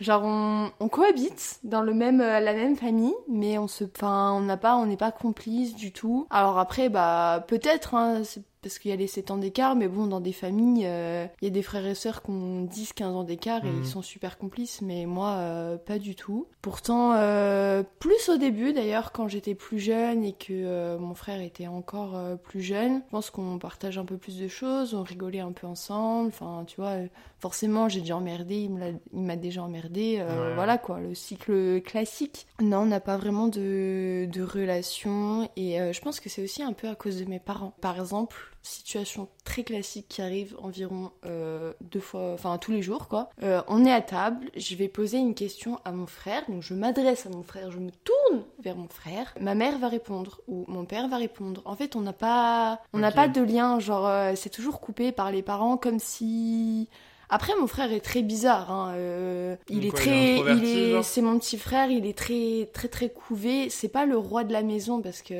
Genre 0.00 0.22
on, 0.24 0.88
cohabite 0.88 1.60
dans 1.64 1.82
le 1.82 1.94
même 1.94 2.20
euh, 2.20 2.40
la 2.40 2.54
même 2.54 2.76
famille, 2.76 3.14
mais 3.28 3.58
on 3.58 3.68
se, 3.68 3.84
on 4.02 4.40
n'a 4.40 4.56
pas, 4.56 4.76
on 4.76 4.86
n'est 4.86 4.96
pas 4.96 5.12
complices 5.12 5.74
du 5.74 5.92
tout. 5.92 6.26
Alors 6.30 6.58
après 6.58 6.88
bah 6.88 7.44
peut-être, 7.46 7.94
hein, 7.94 8.22
parce 8.66 8.80
qu'il 8.80 8.90
y 8.90 8.94
a 8.94 8.96
les 8.96 9.06
7 9.06 9.30
ans 9.30 9.36
d'écart, 9.36 9.76
mais 9.76 9.86
bon, 9.86 10.08
dans 10.08 10.18
des 10.18 10.32
familles, 10.32 10.86
euh, 10.86 11.26
il 11.40 11.44
y 11.44 11.46
a 11.46 11.50
des 11.50 11.62
frères 11.62 11.86
et 11.86 11.94
sœurs 11.94 12.20
qui 12.20 12.30
ont 12.30 12.64
10-15 12.64 13.04
ans 13.04 13.22
d'écart 13.22 13.64
et 13.64 13.68
ils 13.68 13.74
mhm. 13.74 13.84
sont 13.84 14.02
super 14.02 14.38
complices, 14.38 14.82
mais 14.82 15.06
moi, 15.06 15.34
euh, 15.36 15.76
pas 15.76 16.00
du 16.00 16.16
tout. 16.16 16.48
Pourtant, 16.62 17.12
euh, 17.14 17.84
plus 18.00 18.28
au 18.28 18.38
début 18.38 18.72
d'ailleurs, 18.72 19.12
quand 19.12 19.28
j'étais 19.28 19.54
plus 19.54 19.78
jeune 19.78 20.24
et 20.24 20.32
que 20.32 20.96
mon 20.96 21.14
frère 21.14 21.40
était 21.42 21.68
encore 21.68 22.18
plus 22.42 22.60
jeune, 22.60 23.02
je 23.06 23.10
pense 23.12 23.30
qu'on 23.30 23.56
partage 23.60 23.98
un 23.98 24.04
peu 24.04 24.16
plus 24.16 24.36
de 24.36 24.48
choses, 24.48 24.94
on 24.94 25.04
rigolait 25.04 25.38
un 25.38 25.52
peu 25.52 25.68
ensemble, 25.68 26.26
enfin, 26.26 26.64
tu 26.66 26.80
vois, 26.80 26.96
forcément, 27.38 27.88
j'ai 27.88 28.00
déjà 28.00 28.16
emmerdé, 28.16 28.68
il 29.12 29.20
m'a 29.20 29.36
déjà 29.36 29.62
emmerdé, 29.62 30.24
voilà 30.56 30.76
quoi, 30.76 30.98
le 30.98 31.14
cycle 31.14 31.80
classique. 31.82 32.48
Non, 32.60 32.78
on 32.78 32.86
n'a 32.86 32.98
pas 32.98 33.16
vraiment 33.16 33.46
de, 33.46 34.28
de 34.28 34.42
relation 34.42 35.48
et 35.54 35.78
je 35.92 36.00
pense 36.00 36.18
que 36.18 36.28
c'est 36.28 36.42
aussi 36.42 36.64
un 36.64 36.72
peu 36.72 36.88
à 36.88 36.96
cause 36.96 37.20
de 37.20 37.26
mes 37.26 37.38
parents. 37.38 37.74
Par 37.80 38.00
exemple, 38.00 38.55
situation 38.66 39.28
très 39.44 39.62
classique 39.62 40.06
qui 40.08 40.22
arrive 40.22 40.56
environ 40.60 41.12
euh, 41.24 41.72
deux 41.80 42.00
fois, 42.00 42.32
enfin 42.34 42.58
tous 42.58 42.72
les 42.72 42.82
jours 42.82 43.08
quoi. 43.08 43.30
Euh, 43.42 43.62
on 43.68 43.84
est 43.84 43.92
à 43.92 44.00
table, 44.00 44.50
je 44.56 44.74
vais 44.74 44.88
poser 44.88 45.18
une 45.18 45.34
question 45.34 45.78
à 45.84 45.92
mon 45.92 46.06
frère, 46.06 46.42
donc 46.48 46.62
je 46.62 46.74
m'adresse 46.74 47.26
à 47.26 47.30
mon 47.30 47.42
frère, 47.42 47.70
je 47.70 47.78
me 47.78 47.90
tourne 47.90 48.42
vers 48.60 48.76
mon 48.76 48.88
frère. 48.88 49.34
Ma 49.40 49.54
mère 49.54 49.78
va 49.78 49.88
répondre 49.88 50.40
ou 50.48 50.64
mon 50.68 50.84
père 50.84 51.08
va 51.08 51.16
répondre. 51.16 51.62
En 51.64 51.76
fait, 51.76 51.96
on 51.96 52.00
n'a 52.00 52.12
pas, 52.12 52.80
on 52.92 52.98
n'a 52.98 53.12
pas 53.12 53.28
de 53.28 53.40
lien, 53.40 53.78
genre 53.78 54.06
euh, 54.06 54.32
c'est 54.34 54.50
toujours 54.50 54.80
coupé 54.80 55.12
par 55.12 55.30
les 55.30 55.42
parents 55.42 55.76
comme 55.76 55.98
si 55.98 56.88
après, 57.28 57.52
mon 57.58 57.66
frère 57.66 57.92
est 57.92 58.00
très 58.00 58.22
bizarre. 58.22 58.70
Hein. 58.70 58.92
Euh, 58.94 59.56
il 59.68 59.86
est 59.86 59.94
très, 59.94 60.38
il 60.38 60.64
est, 60.64 61.02
c'est 61.02 61.22
mon 61.22 61.38
petit 61.38 61.58
frère. 61.58 61.90
Il 61.90 62.06
est 62.06 62.16
très, 62.16 62.68
très, 62.72 62.88
très 62.88 63.08
couvé. 63.08 63.68
C'est 63.68 63.88
pas 63.88 64.06
le 64.06 64.16
roi 64.16 64.44
de 64.44 64.52
la 64.52 64.62
maison 64.62 65.00
parce 65.00 65.22
que 65.22 65.34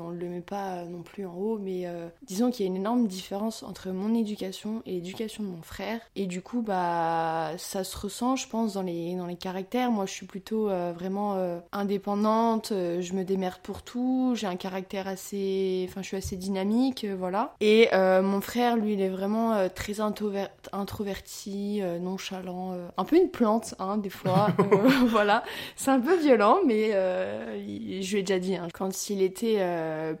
on 0.00 0.10
le 0.10 0.28
met 0.28 0.40
pas 0.40 0.84
non 0.84 1.02
plus 1.02 1.26
en 1.26 1.34
haut. 1.34 1.58
Mais 1.58 1.86
euh, 1.86 2.08
disons 2.22 2.50
qu'il 2.50 2.64
y 2.64 2.68
a 2.68 2.70
une 2.70 2.76
énorme 2.76 3.06
différence 3.06 3.62
entre 3.62 3.90
mon 3.90 4.14
éducation 4.14 4.82
et 4.86 4.92
l'éducation 4.92 5.42
de 5.42 5.48
mon 5.48 5.62
frère. 5.62 6.00
Et 6.14 6.26
du 6.26 6.40
coup, 6.40 6.62
bah, 6.62 7.52
ça 7.58 7.82
se 7.82 7.96
ressent, 7.96 8.36
je 8.36 8.48
pense, 8.48 8.74
dans 8.74 8.82
les, 8.82 9.14
dans 9.16 9.26
les 9.26 9.36
caractères. 9.36 9.90
Moi, 9.90 10.06
je 10.06 10.12
suis 10.12 10.26
plutôt 10.26 10.68
euh, 10.68 10.92
vraiment 10.94 11.34
indépendante. 11.72 12.68
je 12.70 13.12
me 13.12 13.24
démerde 13.24 13.58
pour 13.62 13.82
tout. 13.82 14.34
J'ai 14.36 14.46
un 14.46 14.56
caractère 14.56 15.08
assez, 15.08 15.86
enfin, 15.88 16.02
je 16.02 16.08
suis 16.08 16.16
assez 16.16 16.36
dynamique, 16.36 17.06
voilà. 17.18 17.54
Et 17.60 17.88
mon 17.92 18.40
frère, 18.40 18.76
lui, 18.76 18.94
il 18.94 19.00
est 19.00 19.08
vraiment 19.08 19.68
très 19.74 20.00
introverti 20.00 21.23
euh, 21.46 21.98
nonchalant, 21.98 22.72
euh, 22.72 22.88
un 22.96 23.04
peu 23.04 23.16
une 23.16 23.30
plante, 23.30 23.74
hein, 23.78 23.96
des 23.98 24.10
fois. 24.10 24.48
Euh, 24.58 24.88
voilà, 25.06 25.44
c'est 25.76 25.90
un 25.90 26.00
peu 26.00 26.16
violent, 26.16 26.58
mais 26.66 26.90
je 26.90 28.10
lui 28.12 28.18
ai 28.18 28.22
déjà 28.22 28.38
dit, 28.38 28.56
hein, 28.56 28.68
quand 28.72 29.10
il 29.10 29.22
était 29.22 29.60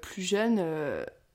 plus 0.00 0.22
jeune, 0.22 0.62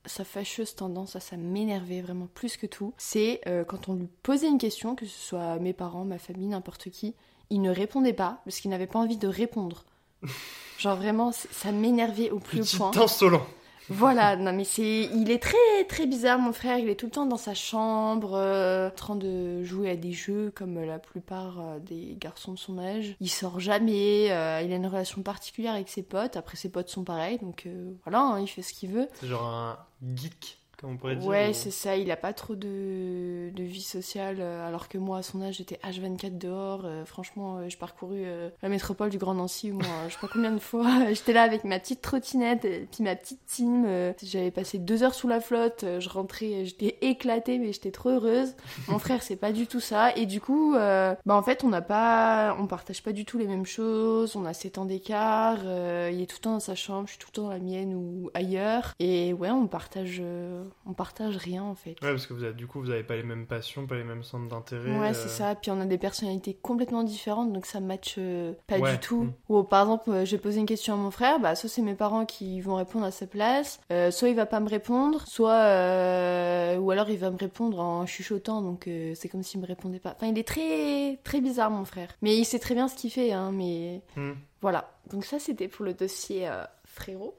sa 0.06 0.24
fâcheuse 0.24 0.74
tendance, 0.74 1.12
ça, 1.12 1.20
ça 1.20 1.36
m'énervait 1.36 2.00
vraiment 2.00 2.28
plus 2.32 2.56
que 2.56 2.66
tout, 2.66 2.94
c'est 2.96 3.40
euh, 3.46 3.64
quand 3.64 3.88
on 3.88 3.94
lui 3.94 4.08
posait 4.22 4.48
une 4.48 4.58
question, 4.58 4.94
que 4.94 5.06
ce 5.06 5.18
soit 5.18 5.58
mes 5.58 5.72
parents, 5.72 6.04
ma 6.04 6.18
famille, 6.18 6.48
n'importe 6.48 6.90
qui, 6.90 7.14
il 7.50 7.60
ne 7.60 7.70
répondait 7.70 8.12
pas 8.12 8.40
parce 8.44 8.60
qu'il 8.60 8.70
n'avait 8.70 8.86
pas 8.86 8.98
envie 8.98 9.18
de 9.18 9.28
répondre. 9.28 9.84
Genre 10.78 10.96
vraiment, 10.96 11.32
ça 11.32 11.72
m'énervait 11.72 12.30
au 12.30 12.38
plus 12.38 12.60
Petit 12.60 12.76
haut 12.76 12.90
point. 12.90 13.02
insolent. 13.02 13.42
Voilà, 13.90 14.36
non 14.36 14.52
mais 14.52 14.62
c'est, 14.64 15.08
il 15.12 15.30
est 15.32 15.42
très 15.42 15.56
très 15.88 16.06
bizarre 16.06 16.38
mon 16.38 16.52
frère. 16.52 16.78
Il 16.78 16.88
est 16.88 16.94
tout 16.94 17.06
le 17.06 17.12
temps 17.12 17.26
dans 17.26 17.36
sa 17.36 17.54
chambre, 17.54 18.34
euh, 18.34 18.88
en 18.88 18.94
train 18.94 19.16
de 19.16 19.64
jouer 19.64 19.90
à 19.90 19.96
des 19.96 20.12
jeux 20.12 20.52
comme 20.54 20.80
la 20.80 21.00
plupart 21.00 21.58
euh, 21.60 21.78
des 21.80 22.16
garçons 22.18 22.52
de 22.52 22.58
son 22.58 22.78
âge. 22.78 23.16
Il 23.20 23.28
sort 23.28 23.58
jamais. 23.58 24.30
euh, 24.30 24.62
il 24.62 24.72
a 24.72 24.76
une 24.76 24.86
relation 24.86 25.22
particulière 25.22 25.74
avec 25.74 25.88
ses 25.88 26.02
potes. 26.04 26.36
Après 26.36 26.56
ses 26.56 26.70
potes 26.70 26.88
sont 26.88 27.02
pareils, 27.02 27.38
donc 27.38 27.68
voilà, 28.04 28.20
hein, 28.20 28.40
il 28.40 28.46
fait 28.46 28.62
ce 28.62 28.72
qu'il 28.72 28.90
veut. 28.90 29.08
C'est 29.14 29.26
genre 29.26 29.44
un 29.44 29.76
geek, 30.14 30.59
comme 30.80 30.92
on 30.92 30.96
pourrait 30.96 31.16
dire. 31.16 31.28
Ouais, 31.28 31.50
ou- 31.50 31.54
c'est 31.54 31.70
ça. 31.70 31.96
Il 31.96 32.10
a 32.10 32.16
pas 32.16 32.32
trop 32.32 32.54
de, 32.56 33.50
de 33.54 33.62
vie 33.62 33.82
sociale, 33.82 34.36
euh, 34.40 34.66
alors 34.66 34.88
que 34.88 34.98
moi 34.98 35.18
à 35.18 35.22
son 35.22 35.42
âge 35.42 35.56
j'étais 35.56 35.78
H24 35.84 36.38
dehors. 36.38 36.82
euh, 36.84 37.04
franchement, 37.04 37.58
euh, 37.58 37.68
j'ai 37.68 37.76
parcouru 37.76 38.22
euh, 38.24 38.48
la 38.62 38.68
métropole 38.68 39.10
du 39.10 39.18
Grand 39.18 39.34
Nancy. 39.34 39.70
Moi, 39.72 39.84
je 40.08 40.14
sais 40.14 40.20
pas 40.20 40.28
combien 40.32 40.52
de 40.52 40.58
fois. 40.58 40.88
J'étais 41.12 41.32
là 41.32 41.42
avec 41.42 41.64
ma 41.64 41.78
petite 41.78 42.00
trottinette, 42.02 42.64
et 42.64 42.88
puis 42.90 43.02
ma 43.04 43.16
petite 43.16 43.44
team. 43.46 43.84
euh, 43.86 44.12
J'avais 44.22 44.50
passé 44.50 44.78
deux 44.78 45.02
heures 45.02 45.14
sous 45.14 45.28
la 45.28 45.40
flotte. 45.40 45.84
euh, 45.84 46.00
Je 46.00 46.08
rentrais, 46.08 46.64
j'étais 46.64 46.96
éclatée, 47.02 47.58
mais 47.58 47.72
j'étais 47.72 47.90
trop 47.90 48.10
heureuse. 48.10 48.54
Mon 48.88 48.98
frère, 48.98 49.22
c'est 49.22 49.36
pas 49.36 49.52
du 49.52 49.66
tout 49.66 49.80
ça. 49.80 50.14
Et 50.16 50.26
du 50.26 50.40
coup, 50.40 50.74
euh, 50.74 51.14
bah 51.26 51.34
en 51.36 51.42
fait, 51.42 51.64
on 51.64 51.68
n'a 51.68 51.82
pas, 51.82 52.56
on 52.58 52.66
partage 52.66 53.02
pas 53.02 53.12
du 53.12 53.24
tout 53.24 53.38
les 53.38 53.46
mêmes 53.46 53.66
choses. 53.66 54.36
On 54.36 54.44
a 54.44 54.52
7 54.54 54.78
ans 54.78 54.84
d'écart. 54.84 55.58
euh, 55.64 56.10
il 56.12 56.22
est 56.22 56.26
tout 56.26 56.36
le 56.38 56.42
temps 56.42 56.52
dans 56.52 56.60
sa 56.60 56.74
chambre, 56.74 57.06
je 57.06 57.12
suis 57.12 57.18
tout 57.18 57.28
le 57.30 57.36
temps 57.36 57.42
dans 57.44 57.50
la 57.50 57.58
mienne 57.58 57.94
ou 57.94 58.30
ailleurs. 58.34 58.94
Et 58.98 59.32
ouais, 59.32 59.50
on 59.50 59.66
partage, 59.66 60.18
euh, 60.22 60.62
on 60.86 60.92
partage 60.92 61.36
rien 61.36 61.62
en 61.62 61.74
fait. 61.74 61.90
Ouais, 62.02 62.10
parce 62.10 62.26
que 62.26 62.34
vous 62.34 62.44
avez, 62.44 62.54
du 62.54 62.66
coup, 62.66 62.80
vous 62.80 62.90
avez 62.90 63.02
pas 63.02 63.16
les 63.16 63.22
mêmes 63.22 63.46
passions, 63.46 63.86
pas 63.86 63.96
les 63.96 64.04
mêmes 64.04 64.22
centres 64.22 64.48
d'intérêt. 64.48 64.98
Ouais, 64.98 65.10
euh, 65.10 65.14
c'est 65.14 65.28
ça. 65.28 65.54
Puis 65.54 65.70
on 65.70 65.80
a 65.80 65.86
des 65.86 65.98
personnalités 65.98 66.54
complètement 66.54 67.02
différentes, 67.02 67.52
donc 67.52 67.66
ça 67.66 67.80
match 67.80 68.16
euh, 68.18 68.52
pas 68.66 68.78
Ouais. 68.78 68.92
du 68.92 68.98
tout. 68.98 69.24
Mm. 69.24 69.32
Ou 69.48 69.62
par 69.62 69.82
exemple, 69.82 70.10
euh, 70.10 70.24
j'ai 70.24 70.38
posé 70.38 70.60
une 70.60 70.66
question 70.66 70.94
à 70.94 70.96
mon 70.96 71.10
frère, 71.10 71.38
bah 71.40 71.54
soit 71.54 71.68
c'est 71.68 71.82
mes 71.82 71.94
parents 71.94 72.24
qui 72.26 72.60
vont 72.60 72.74
répondre 72.76 73.04
à 73.04 73.10
sa 73.10 73.26
place, 73.26 73.80
euh, 73.92 74.10
soit 74.10 74.28
il 74.28 74.36
va 74.36 74.46
pas 74.46 74.60
me 74.60 74.68
répondre, 74.68 75.26
soit 75.26 76.78
ou 76.78 76.90
alors 76.90 77.08
il 77.10 77.18
va 77.18 77.30
me 77.30 77.36
répondre 77.38 77.78
en 77.80 78.06
chuchotant, 78.06 78.62
donc 78.62 78.88
c'est 79.14 79.28
comme 79.28 79.42
s'il 79.42 79.60
me 79.60 79.66
répondait 79.66 79.98
pas. 80.00 80.14
Enfin, 80.16 80.26
il 80.28 80.38
est 80.38 80.46
très 80.46 81.18
très 81.24 81.40
bizarre 81.40 81.70
mon 81.70 81.84
frère, 81.84 82.08
mais 82.22 82.36
il 82.36 82.44
sait 82.44 82.58
très 82.58 82.74
bien 82.74 82.88
ce 82.88 82.94
qu'il 82.96 83.10
fait, 83.10 83.32
hein. 83.32 83.50
Mais 83.52 84.00
Hmm. 84.16 84.32
voilà. 84.60 84.90
Donc 85.10 85.24
ça 85.24 85.38
c'était 85.38 85.68
pour 85.68 85.84
le 85.84 85.94
dossier 85.94 86.48
frérot. 86.84 87.34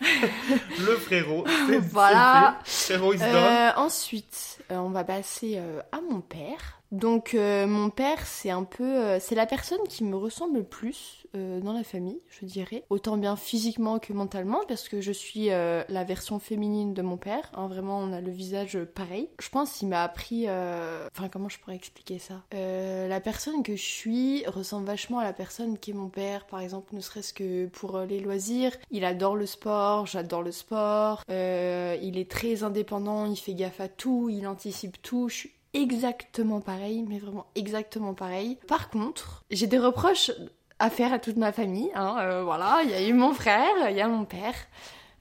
Le 0.00 0.96
frérot. 0.96 1.44
c'est- 1.68 1.78
Voilà. 1.78 2.58
Frérot 2.64 3.14
done. 3.20 3.28
Euh, 3.34 3.70
ensuite, 3.76 4.58
euh, 4.70 4.76
on 4.76 4.90
va 4.90 5.04
passer 5.04 5.54
euh, 5.56 5.80
à 5.92 6.00
mon 6.00 6.20
père. 6.20 6.80
Donc 6.94 7.34
euh, 7.34 7.66
mon 7.66 7.90
père, 7.90 8.24
c'est 8.24 8.50
un 8.50 8.62
peu, 8.62 8.84
euh, 8.84 9.18
c'est 9.18 9.34
la 9.34 9.46
personne 9.46 9.80
qui 9.88 10.04
me 10.04 10.16
ressemble 10.16 10.58
le 10.58 10.62
plus 10.62 11.26
euh, 11.34 11.60
dans 11.60 11.72
la 11.72 11.82
famille, 11.82 12.20
je 12.28 12.46
dirais, 12.46 12.84
autant 12.88 13.16
bien 13.16 13.34
physiquement 13.34 13.98
que 13.98 14.12
mentalement, 14.12 14.60
parce 14.68 14.88
que 14.88 15.00
je 15.00 15.10
suis 15.10 15.46
la 15.46 16.04
version 16.04 16.38
féminine 16.38 16.94
de 16.94 17.02
mon 17.02 17.16
père. 17.16 17.50
hein, 17.54 17.66
vraiment, 17.66 17.98
on 17.98 18.12
a 18.12 18.20
le 18.20 18.30
visage 18.30 18.78
pareil. 18.94 19.28
Je 19.40 19.48
pense 19.48 19.72
qu'il 19.72 19.88
m'a 19.88 20.04
appris, 20.04 20.48
enfin 20.48 21.28
comment 21.30 21.48
je 21.48 21.58
pourrais 21.58 21.74
expliquer 21.74 22.20
ça? 22.20 22.44
La 22.52 23.20
personne 23.20 23.64
que 23.64 23.74
je 23.74 23.82
suis 23.82 24.46
ressemble 24.46 24.86
vachement 24.86 25.18
à 25.18 25.24
la 25.24 25.32
personne 25.32 25.78
qui 25.78 25.90
est 25.90 25.94
mon 25.94 26.08
père, 26.08 26.46
par 26.46 26.60
exemple, 26.60 26.94
ne 26.94 27.00
serait-ce 27.00 27.34
que 27.34 27.66
pour 27.66 27.98
les 27.98 28.20
loisirs. 28.20 28.72
Il 28.92 29.04
adore 29.04 29.34
le 29.34 29.46
sport, 29.46 30.06
j'adore 30.06 30.42
le 30.42 30.52
sport. 30.52 31.24
Il 31.28 32.18
est 32.18 32.30
très 32.30 32.62
indépendant, 32.62 33.26
il 33.26 33.36
fait 33.36 33.54
gaffe 33.54 33.80
à 33.80 33.88
tout, 33.88 34.28
il 34.30 34.46
anticipe 34.46 35.02
tout. 35.02 35.28
Exactement 35.74 36.60
pareil, 36.60 37.04
mais 37.06 37.18
vraiment 37.18 37.46
exactement 37.54 38.14
pareil. 38.14 38.58
Par 38.66 38.88
contre, 38.88 39.44
j'ai 39.50 39.66
des 39.66 39.78
reproches 39.78 40.30
à 40.78 40.90
faire 40.90 41.12
à 41.12 41.18
toute 41.18 41.36
ma 41.36 41.52
famille. 41.52 41.90
Hein, 41.94 42.16
euh, 42.20 42.42
voilà, 42.44 42.80
il 42.84 42.90
y 42.90 42.94
a 42.94 43.06
eu 43.06 43.12
mon 43.12 43.32
frère, 43.32 43.90
il 43.90 43.96
y 43.96 44.00
a 44.00 44.08
mon 44.08 44.24
père. 44.24 44.54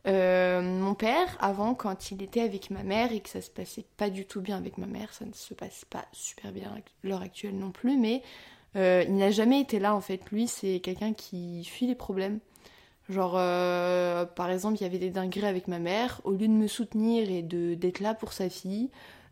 Euh, 0.06 0.62
mon 0.62 0.96
père, 0.96 1.38
avant, 1.40 1.76
quand 1.76 2.12
il 2.12 2.22
était 2.22 2.42
avec 2.42 2.70
ma 2.70 2.84
mère 2.84 3.12
et 3.12 3.22
que 3.22 3.30
ça 3.30 3.42
se 3.42 3.50
passait 3.50 3.86
pas 3.98 4.10
du 4.10 4.26
tout 4.26 4.42
bien 4.42 4.58
avec 4.58 4.78
ma 4.78 4.86
mère, 4.86 5.14
ça 5.14 5.26
ne 5.26 5.34
se 5.34 5.54
passe 5.54 5.86
pas 5.86 6.06
super 6.12 6.52
bien 6.52 6.70
à 6.70 7.08
l'heure 7.08 7.22
actuelle 7.22 7.58
non 7.58 7.72
plus, 7.72 7.98
mais 7.98 8.22
euh, 8.76 9.06
il 9.08 9.16
n'a 9.16 9.32
jamais 9.32 9.62
été 9.62 9.80
là 9.80 9.96
en 9.96 10.02
fait. 10.02 10.30
Lui, 10.32 10.48
c'est 10.48 10.80
quelqu'un 10.80 11.14
qui 11.14 11.64
fuit 11.64 11.88
les 11.88 11.96
problèmes. 11.96 12.40
Genre, 13.10 13.34
par 13.34 14.50
exemple, 14.50 14.78
il 14.80 14.84
y 14.84 14.86
avait 14.86 14.98
des 14.98 15.10
dingueries 15.10 15.46
avec 15.46 15.68
ma 15.68 15.78
mère. 15.78 16.22
Au 16.24 16.32
lieu 16.32 16.48
de 16.48 16.54
me 16.54 16.68
soutenir 16.68 17.30
et 17.30 17.42
de 17.42 17.74
d'être 17.76 18.00
là 18.00 18.14
pour 18.14 18.32
sa 18.32 18.50
fille, 18.50 18.90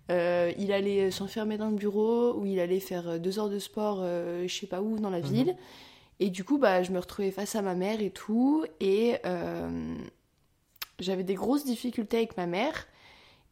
euh, 0.09 0.51
il 0.57 0.71
allait 0.71 1.11
s'enfermer 1.11 1.57
dans 1.57 1.69
le 1.69 1.75
bureau 1.75 2.33
ou 2.33 2.45
il 2.45 2.59
allait 2.59 2.79
faire 2.79 3.19
deux 3.19 3.39
heures 3.39 3.49
de 3.49 3.59
sport, 3.59 3.99
euh, 4.01 4.47
je 4.47 4.53
sais 4.53 4.67
pas 4.67 4.81
où, 4.81 4.97
dans 4.99 5.09
la 5.09 5.19
ville. 5.19 5.55
Et 6.21 6.29
du 6.29 6.43
coup, 6.43 6.59
bah, 6.59 6.83
je 6.83 6.91
me 6.91 6.99
retrouvais 6.99 7.31
face 7.31 7.55
à 7.55 7.63
ma 7.63 7.73
mère 7.73 7.99
et 7.99 8.11
tout. 8.11 8.63
Et 8.79 9.17
euh, 9.25 9.95
j'avais 10.99 11.23
des 11.23 11.33
grosses 11.33 11.65
difficultés 11.65 12.17
avec 12.17 12.37
ma 12.37 12.45
mère. 12.45 12.87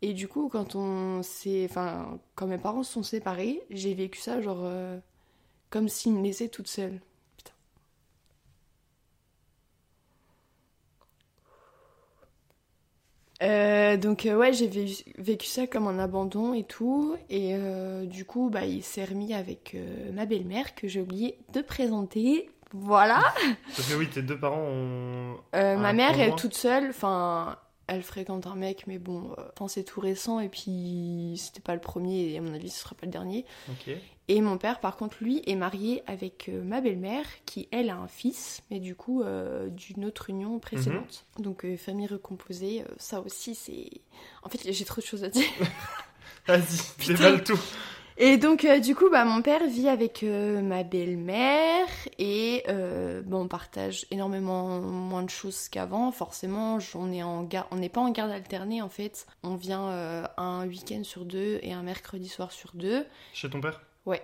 Et 0.03 0.13
du 0.13 0.27
coup, 0.27 0.50
quand 0.50 0.75
on 0.75 1.24
s'est, 1.24 1.65
enfin, 1.68 2.20
quand 2.36 2.46
mes 2.46 2.60
parents 2.60 2.84
se 2.84 2.94
sont 2.94 3.03
séparés, 3.03 3.62
j'ai 3.72 3.96
vécu 3.96 4.20
ça 4.20 4.39
genre 4.39 4.62
euh, 4.62 4.98
comme 5.72 5.89
s'ils 5.89 6.13
me 6.13 6.24
laissaient 6.24 6.48
toute 6.48 6.68
seule. 6.68 7.01
Euh, 13.41 13.96
donc 13.98 14.25
euh, 14.25 14.36
ouais, 14.36 14.51
j'ai 14.53 14.67
vé- 14.67 15.03
vécu 15.17 15.48
ça 15.48 15.65
comme 15.67 15.88
un 15.88 15.98
abandon 16.00 16.53
et 16.53 16.63
tout. 16.63 17.15
Et 17.29 17.51
euh, 17.53 18.05
du 18.05 18.25
coup, 18.25 18.50
bah, 18.50 18.65
il 18.65 18.84
s'est 18.84 19.05
remis 19.05 19.34
avec 19.34 19.75
ma 20.13 20.25
belle-mère 20.25 20.75
que 20.75 20.88
j'ai 20.88 21.01
oublié 21.01 21.38
de 21.53 21.62
présenter. 21.62 22.50
Voilà. 22.72 23.22
Parce 23.75 23.89
que 23.89 23.96
oui, 23.98 24.08
tes 24.08 24.22
deux 24.22 24.38
parents 24.38 24.62
ont. 24.62 25.38
Ma 25.53 25.93
mère 25.93 26.19
est 26.19 26.36
toute 26.36 26.53
seule, 26.53 26.89
enfin, 26.89 27.55
elle 27.89 28.03
fréquente 28.03 28.48
un 28.48 28.55
mec, 28.55 28.86
mais 28.88 29.00
bon, 29.00 29.36
euh, 29.38 29.67
c'est 29.67 29.84
tout 29.84 30.00
récent 30.00 30.39
et 30.39 30.50
puis 30.50 31.36
c'était 31.38 31.60
pas 31.60 31.74
le 31.74 31.81
premier 31.81 32.29
et 32.29 32.38
à 32.38 32.41
mon 32.41 32.53
avis 32.53 32.69
ce 32.69 32.79
sera 32.79 32.96
pas 32.96 33.05
le 33.05 33.12
dernier. 33.12 33.46
Et 34.29 34.41
mon 34.41 34.60
père, 34.60 34.79
par 34.79 34.96
contre, 34.96 35.17
lui, 35.22 35.41
est 35.48 35.55
marié 35.55 36.03
avec 36.05 36.50
euh, 36.50 36.63
ma 36.63 36.81
belle-mère 36.81 37.25
qui, 37.48 37.67
elle, 37.72 37.89
a 37.89 37.96
un 37.96 38.08
fils, 38.08 38.62
mais 38.69 38.79
du 38.79 38.93
coup 38.93 39.24
euh, 39.24 39.69
d'une 39.69 40.05
autre 40.05 40.29
union 40.29 40.60
précédente. 40.60 41.25
Donc 41.39 41.65
euh, 41.65 41.75
famille 41.77 42.05
recomposée, 42.05 42.84
ça 42.98 43.22
aussi 43.22 43.55
c'est. 43.55 43.89
En 44.43 44.50
fait, 44.50 44.72
j'ai 44.72 44.86
trop 44.86 45.01
de 45.01 45.05
choses 45.05 45.24
à 45.24 45.29
dire. 45.29 45.48
Vas-y, 46.48 47.08
déballe 47.08 47.43
tout. 47.43 47.60
Et 48.22 48.36
donc, 48.38 48.66
euh, 48.66 48.80
du 48.80 48.96
coup, 48.96 49.10
bah, 49.10 49.24
mon 49.24 49.42
père 49.42 49.66
vit 49.66 49.88
avec 49.88 50.24
euh, 50.24 50.62
ma 50.62 50.84
belle-mère 50.84 51.88
et 52.18 52.64
euh, 52.68 53.22
bon, 53.22 53.44
on 53.44 53.48
partage 53.48 54.06
énormément 54.12 54.82
moins 54.82 55.24
de 55.24 55.30
choses 55.30 55.70
qu'avant. 55.70 56.12
Forcément, 56.12 56.80
on 56.96 57.14
est 57.14 57.24
en 57.24 57.44
gar- 57.44 57.68
on 57.72 57.78
n'est 57.78 57.88
pas 57.88 58.02
en 58.02 58.12
garde 58.12 58.32
alternée 58.32 58.82
en 58.82 58.90
fait. 58.90 59.26
On 59.42 59.56
vient 59.56 59.88
un 60.36 60.68
week-end 60.68 61.04
sur 61.04 61.24
deux 61.24 61.60
et 61.64 61.72
un 61.72 61.82
mercredi 61.82 62.28
soir 62.28 62.52
sur 62.52 62.72
deux. 62.74 63.06
Chez 63.34 63.50
ton 63.50 63.62
père? 63.62 63.82
Ouais. 64.06 64.22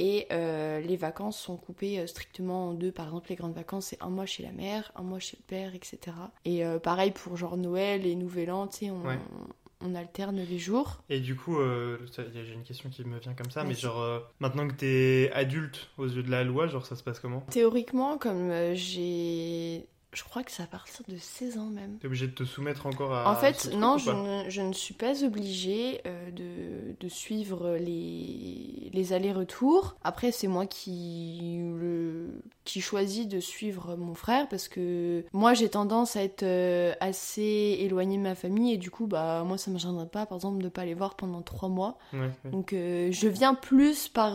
Et 0.00 0.26
les 0.30 0.96
vacances 0.96 1.38
sont 1.38 1.56
coupées 1.56 2.04
strictement 2.08 2.70
en 2.70 2.72
deux. 2.74 2.90
Par 2.90 3.06
exemple, 3.06 3.26
les 3.30 3.36
grandes 3.36 3.54
vacances, 3.54 3.86
c'est 3.86 4.02
un 4.02 4.10
mois 4.10 4.26
chez 4.26 4.42
la 4.42 4.50
mère, 4.50 4.90
un 4.96 5.02
mois 5.02 5.20
chez 5.20 5.36
le 5.40 5.44
père, 5.46 5.72
etc. 5.76 5.98
Et 6.44 6.64
pareil 6.82 7.12
pour 7.12 7.36
genre 7.36 7.56
Noël 7.56 8.06
et 8.06 8.16
Nouvel 8.16 8.50
An, 8.50 8.66
tu 8.66 8.86
sais, 8.86 8.90
on, 8.90 9.02
Ouais. 9.06 9.18
on 9.32 9.46
alterne 9.94 10.40
les 10.48 10.58
jours. 10.58 11.02
Et 11.08 11.20
du 11.20 11.36
coup, 11.36 11.58
euh, 11.58 11.98
j'ai 12.32 12.52
une 12.52 12.62
question 12.62 12.90
qui 12.90 13.04
me 13.04 13.18
vient 13.18 13.34
comme 13.34 13.50
ça, 13.50 13.64
mais 13.64 13.74
genre, 13.74 14.00
euh, 14.00 14.20
maintenant 14.40 14.66
que 14.66 14.74
t'es 14.74 15.30
adulte 15.34 15.90
aux 15.98 16.06
yeux 16.06 16.22
de 16.22 16.30
la 16.30 16.44
loi, 16.44 16.66
genre, 16.66 16.86
ça 16.86 16.96
se 16.96 17.02
passe 17.02 17.20
comment? 17.20 17.40
Théoriquement, 17.50 18.18
comme 18.18 18.50
euh, 18.50 18.74
j'ai. 18.74 19.86
Je 20.16 20.24
crois 20.24 20.42
que 20.42 20.50
c'est 20.50 20.62
à 20.62 20.66
partir 20.66 21.04
de 21.08 21.16
16 21.18 21.58
ans 21.58 21.66
même. 21.66 21.98
T'es 22.00 22.06
obligé 22.06 22.26
de 22.26 22.32
te 22.32 22.44
soumettre 22.44 22.86
encore 22.86 23.12
à. 23.12 23.30
En 23.30 23.34
fait, 23.36 23.70
non, 23.74 23.98
je 23.98 24.10
ne, 24.10 24.48
je 24.48 24.62
ne 24.62 24.72
suis 24.72 24.94
pas 24.94 25.22
obligée 25.22 26.00
euh, 26.06 26.30
de, 26.30 26.96
de 26.98 27.08
suivre 27.10 27.76
les, 27.76 28.90
les 28.94 29.12
allers-retours. 29.12 29.96
Après, 30.02 30.32
c'est 30.32 30.46
moi 30.46 30.64
qui, 30.64 31.60
le, 31.78 32.30
qui 32.64 32.80
choisis 32.80 33.28
de 33.28 33.40
suivre 33.40 33.94
mon 33.96 34.14
frère 34.14 34.48
parce 34.48 34.68
que 34.68 35.22
moi, 35.34 35.52
j'ai 35.52 35.68
tendance 35.68 36.16
à 36.16 36.22
être 36.22 36.44
euh, 36.44 36.94
assez 37.00 37.76
éloignée 37.80 38.16
de 38.16 38.22
ma 38.22 38.34
famille 38.34 38.72
et 38.72 38.78
du 38.78 38.90
coup, 38.90 39.06
bah, 39.06 39.42
moi, 39.44 39.58
ça 39.58 39.70
me 39.70 39.78
gênerait 39.78 40.08
pas, 40.08 40.24
par 40.24 40.36
exemple, 40.38 40.62
de 40.62 40.70
pas 40.70 40.86
les 40.86 40.94
voir 40.94 41.16
pendant 41.16 41.42
trois 41.42 41.68
mois. 41.68 41.98
Ouais, 42.14 42.20
ouais. 42.20 42.50
Donc, 42.50 42.72
euh, 42.72 43.10
je 43.12 43.28
viens 43.28 43.52
plus 43.52 44.08
par, 44.08 44.32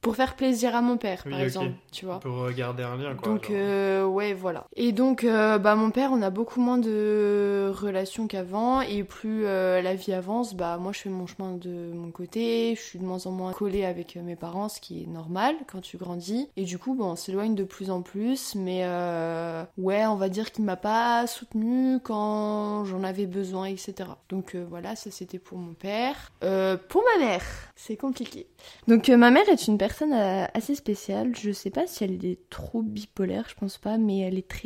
pour 0.00 0.14
faire 0.14 0.36
plaisir 0.36 0.76
à 0.76 0.80
mon 0.80 0.96
père, 0.96 1.22
Oui, 1.26 1.32
par 1.32 1.40
exemple, 1.40 1.72
tu 1.90 2.04
vois. 2.04 2.20
Pour 2.20 2.48
garder 2.52 2.84
un 2.84 2.96
lien, 2.96 3.16
quoi. 3.16 3.32
Donc 3.32 3.50
genre. 3.50 4.12
ouais 4.12 4.32
voilà. 4.32 4.68
Et 4.78 4.92
donc 4.92 5.24
euh, 5.24 5.56
bah 5.56 5.74
mon 5.74 5.90
père 5.90 6.10
on 6.12 6.20
a 6.20 6.28
beaucoup 6.28 6.60
moins 6.60 6.76
de 6.76 7.72
relations 7.74 8.26
qu'avant 8.26 8.82
et 8.82 9.04
plus 9.04 9.46
euh, 9.46 9.80
la 9.80 9.94
vie 9.94 10.12
avance 10.12 10.54
bah 10.54 10.76
moi 10.76 10.92
je 10.92 10.98
fais 10.98 11.08
mon 11.08 11.26
chemin 11.26 11.52
de 11.52 11.92
mon 11.94 12.10
côté, 12.10 12.74
je 12.76 12.82
suis 12.82 12.98
de 12.98 13.04
moins 13.04 13.26
en 13.26 13.30
moins 13.30 13.54
collée 13.54 13.86
avec 13.86 14.18
euh, 14.18 14.22
mes 14.22 14.36
parents 14.36 14.68
ce 14.68 14.82
qui 14.82 15.02
est 15.02 15.06
normal 15.06 15.56
quand 15.66 15.80
tu 15.80 15.96
grandis 15.96 16.50
et 16.58 16.64
du 16.64 16.76
coup 16.76 16.94
bon 16.94 17.16
s'éloigne 17.16 17.54
de 17.54 17.64
plus 17.64 17.90
en 17.90 18.02
plus, 18.02 18.54
mais 18.54 18.84
ouais, 19.78 20.04
on 20.06 20.16
va 20.16 20.28
dire 20.28 20.52
qu'il 20.52 20.64
m'a 20.64 20.76
pas 20.76 21.26
soutenu 21.26 21.98
quand 22.00 22.84
j'en 22.84 23.02
avais 23.02 23.26
besoin, 23.26 23.66
etc. 23.66 23.94
Donc 24.28 24.56
voilà, 24.56 24.94
ça 24.94 25.10
c'était 25.10 25.38
pour 25.38 25.56
mon 25.56 25.72
père. 25.72 26.32
Pour 26.40 27.02
ma 27.14 27.24
mère, 27.24 27.44
c'est 27.76 27.96
compliqué. 27.96 28.46
Donc 28.88 29.08
ma 29.08 29.30
mère 29.30 29.48
est 29.48 29.68
une 29.68 29.78
personne 29.78 30.12
assez 30.12 30.74
spéciale. 30.74 31.34
Je 31.34 31.50
sais 31.50 31.70
pas 31.70 31.86
si 31.86 32.04
elle 32.04 32.24
est 32.24 32.38
trop 32.50 32.82
bipolaire, 32.82 33.46
je 33.48 33.54
pense 33.54 33.78
pas, 33.78 33.96
mais 33.96 34.20
elle 34.20 34.36
est 34.36 34.46
très 34.48 34.65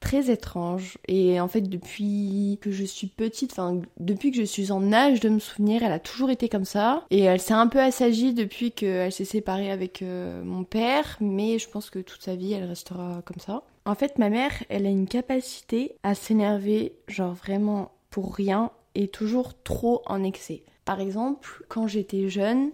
très 0.00 0.30
étrange. 0.30 0.98
Et 1.08 1.40
en 1.40 1.48
fait, 1.48 1.62
depuis 1.62 2.58
que 2.60 2.70
je 2.70 2.84
suis 2.84 3.08
petite, 3.08 3.52
enfin, 3.52 3.80
depuis 3.98 4.30
que 4.30 4.36
je 4.36 4.44
suis 4.44 4.70
en 4.70 4.92
âge 4.92 5.20
de 5.20 5.28
me 5.28 5.38
souvenir, 5.38 5.82
elle 5.82 5.92
a 5.92 5.98
toujours 5.98 6.30
été 6.30 6.48
comme 6.48 6.64
ça. 6.64 7.04
Et 7.10 7.22
elle 7.22 7.40
s'est 7.40 7.54
un 7.54 7.66
peu 7.66 7.80
assagie 7.80 8.32
depuis 8.32 8.70
qu'elle 8.70 9.12
s'est 9.12 9.24
séparée 9.24 9.70
avec 9.70 10.02
euh, 10.02 10.44
mon 10.44 10.64
père, 10.64 11.16
mais 11.20 11.58
je 11.58 11.68
pense 11.68 11.90
que 11.90 11.98
toute 11.98 12.22
sa 12.22 12.36
vie, 12.36 12.52
elle 12.52 12.64
restera 12.64 13.22
comme 13.24 13.40
ça. 13.40 13.62
En 13.84 13.94
fait, 13.94 14.18
ma 14.18 14.30
mère, 14.30 14.52
elle 14.68 14.86
a 14.86 14.90
une 14.90 15.08
capacité 15.08 15.96
à 16.02 16.14
s'énerver, 16.14 16.96
genre 17.08 17.34
vraiment 17.34 17.92
pour 18.10 18.34
rien, 18.34 18.70
et 18.94 19.08
toujours 19.08 19.60
trop 19.62 20.02
en 20.06 20.22
excès. 20.24 20.62
Par 20.84 21.00
exemple, 21.00 21.64
quand 21.68 21.88
j'étais 21.88 22.28
jeune, 22.28 22.70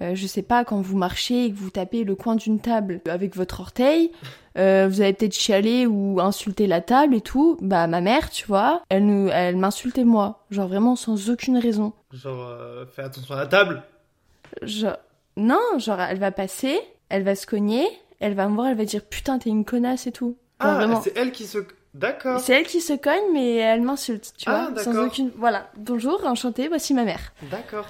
euh, 0.00 0.14
je 0.14 0.26
sais 0.26 0.42
pas, 0.42 0.64
quand 0.64 0.80
vous 0.80 0.96
marchez 0.96 1.44
et 1.44 1.52
que 1.52 1.56
vous 1.56 1.70
tapez 1.70 2.04
le 2.04 2.14
coin 2.14 2.34
d'une 2.34 2.60
table 2.60 3.00
avec 3.08 3.36
votre 3.36 3.60
orteil, 3.60 4.10
euh, 4.56 4.88
vous 4.88 5.02
avez 5.02 5.12
peut-être 5.12 5.34
chialé 5.34 5.86
ou 5.86 6.18
insulté 6.20 6.66
la 6.66 6.80
table 6.80 7.14
et 7.14 7.20
tout. 7.20 7.58
Bah 7.60 7.86
ma 7.86 8.00
mère, 8.00 8.30
tu 8.30 8.46
vois, 8.46 8.82
elle 8.88 9.06
nous, 9.06 9.28
elle 9.28 9.56
m'insultait 9.56 10.04
moi, 10.04 10.44
genre 10.50 10.68
vraiment 10.68 10.96
sans 10.96 11.30
aucune 11.30 11.58
raison. 11.58 11.92
Genre 12.12 12.48
euh, 12.48 12.86
fais 12.86 13.02
attention 13.02 13.34
à 13.34 13.38
la 13.38 13.46
table. 13.46 13.82
Genre 14.62 14.96
non, 15.36 15.60
genre 15.78 16.00
elle 16.00 16.18
va 16.18 16.30
passer, 16.32 16.80
elle 17.10 17.22
va 17.22 17.34
se 17.34 17.46
cogner, 17.46 17.86
elle 18.20 18.34
va 18.34 18.48
me 18.48 18.54
voir, 18.54 18.68
elle 18.68 18.76
va 18.76 18.84
dire 18.86 19.04
putain 19.04 19.38
t'es 19.38 19.50
une 19.50 19.64
connasse 19.64 20.06
et 20.06 20.12
tout. 20.12 20.36
ah 20.58 21.00
c'est 21.02 21.16
elle 21.16 21.32
qui 21.32 21.44
se 21.44 21.58
D'accord. 21.94 22.40
C'est 22.40 22.54
elle 22.54 22.66
qui 22.66 22.80
se 22.80 22.94
cogne, 22.94 23.34
mais 23.34 23.56
elle 23.56 23.82
m'insulte, 23.82 24.32
tu 24.38 24.48
ah, 24.48 24.70
vois, 24.72 24.82
sans 24.82 24.96
aucune. 24.96 25.30
Voilà. 25.36 25.68
Bonjour, 25.76 26.24
enchantée, 26.24 26.68
voici 26.68 26.94
ma 26.94 27.04
mère. 27.04 27.34
D'accord. 27.50 27.86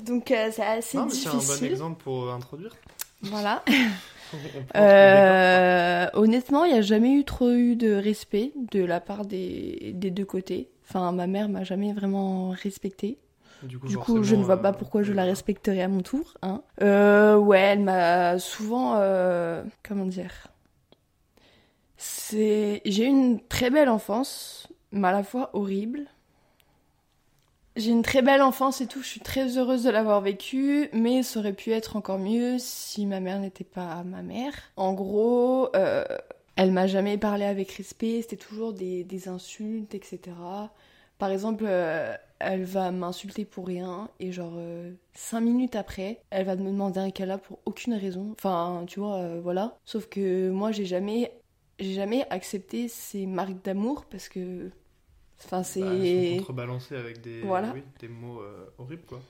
Donc 0.00 0.30
euh, 0.30 0.50
c'est 0.52 0.62
assez 0.62 0.98
non, 0.98 1.06
difficile. 1.06 1.40
C'est 1.40 1.54
un 1.54 1.58
bon 1.58 1.64
exemple 1.66 2.02
pour 2.02 2.32
introduire. 2.32 2.74
Voilà. 3.22 3.62
euh, 4.76 6.06
honnêtement, 6.14 6.64
il 6.64 6.72
n'y 6.72 6.78
a 6.78 6.82
jamais 6.82 7.14
eu 7.14 7.24
trop 7.24 7.50
eu 7.50 7.76
de 7.76 7.92
respect 7.92 8.52
de 8.72 8.84
la 8.84 9.00
part 9.00 9.24
des, 9.24 9.92
des 9.94 10.10
deux 10.10 10.24
côtés. 10.24 10.70
Enfin, 10.88 11.12
ma 11.12 11.26
mère 11.26 11.48
m'a 11.48 11.64
jamais 11.64 11.92
vraiment 11.92 12.50
respectée. 12.50 13.18
Du 13.62 13.78
coup, 13.78 13.86
du 13.86 13.96
coup 13.96 14.22
je 14.22 14.34
ne 14.34 14.42
vois 14.42 14.60
pas 14.60 14.70
euh, 14.70 14.72
pourquoi 14.72 15.02
je 15.02 15.12
la 15.12 15.24
respecterais 15.24 15.82
à 15.82 15.88
mon 15.88 16.02
tour. 16.02 16.34
Hein. 16.42 16.62
Euh, 16.82 17.36
ouais, 17.36 17.60
elle 17.60 17.80
m'a 17.80 18.38
souvent... 18.38 18.96
Euh, 18.96 19.62
comment 19.86 20.06
dire 20.06 20.48
C'est... 21.96 22.82
J'ai 22.84 23.04
eu 23.04 23.08
une 23.08 23.40
très 23.40 23.70
belle 23.70 23.88
enfance, 23.88 24.68
mais 24.90 25.08
à 25.08 25.12
la 25.12 25.22
fois 25.22 25.50
horrible. 25.52 26.06
J'ai 27.74 27.90
une 27.90 28.02
très 28.02 28.20
belle 28.20 28.42
enfance 28.42 28.82
et 28.82 28.86
tout, 28.86 29.00
je 29.02 29.08
suis 29.08 29.20
très 29.20 29.56
heureuse 29.56 29.84
de 29.84 29.90
l'avoir 29.90 30.20
vécu, 30.20 30.90
mais 30.92 31.22
ça 31.22 31.40
aurait 31.40 31.54
pu 31.54 31.70
être 31.70 31.96
encore 31.96 32.18
mieux 32.18 32.58
si 32.58 33.06
ma 33.06 33.18
mère 33.18 33.40
n'était 33.40 33.64
pas 33.64 34.02
ma 34.04 34.20
mère. 34.20 34.52
En 34.76 34.92
gros, 34.92 35.74
euh, 35.74 36.04
elle 36.56 36.70
m'a 36.70 36.86
jamais 36.86 37.16
parlé 37.16 37.46
avec 37.46 37.72
respect, 37.72 38.20
c'était 38.20 38.36
toujours 38.36 38.74
des, 38.74 39.28
insultes, 39.28 39.94
etc. 39.94 40.20
Par 41.16 41.30
exemple, 41.30 41.64
euh, 41.66 42.14
elle 42.40 42.64
va 42.64 42.90
m'insulter 42.90 43.46
pour 43.46 43.66
rien 43.66 44.10
et 44.20 44.32
genre 44.32 44.52
euh, 44.56 44.92
cinq 45.14 45.40
minutes 45.40 45.74
après, 45.74 46.20
elle 46.28 46.44
va 46.44 46.56
me 46.56 46.66
demander 46.66 47.00
un 47.00 47.10
câlin 47.10 47.38
pour 47.38 47.60
aucune 47.64 47.94
raison. 47.94 48.32
Enfin, 48.32 48.84
tu 48.86 49.00
vois, 49.00 49.40
voilà. 49.40 49.78
Sauf 49.86 50.08
que 50.08 50.50
moi, 50.50 50.72
j'ai 50.72 50.84
jamais, 50.84 51.32
j'ai 51.78 51.94
jamais 51.94 52.26
accepté 52.28 52.88
ces 52.88 53.24
marques 53.24 53.62
d'amour 53.64 54.04
parce 54.10 54.28
que 54.28 54.70
Enfin, 55.44 55.62
c'est. 55.62 55.80
Bah, 55.80 56.38
contrebalancés 56.38 56.96
avec 56.96 57.20
des, 57.20 57.42
des 58.00 58.08
mots 58.08 58.40
euh, 58.40 58.66
horribles, 58.78 59.04
quoi. 59.06 59.20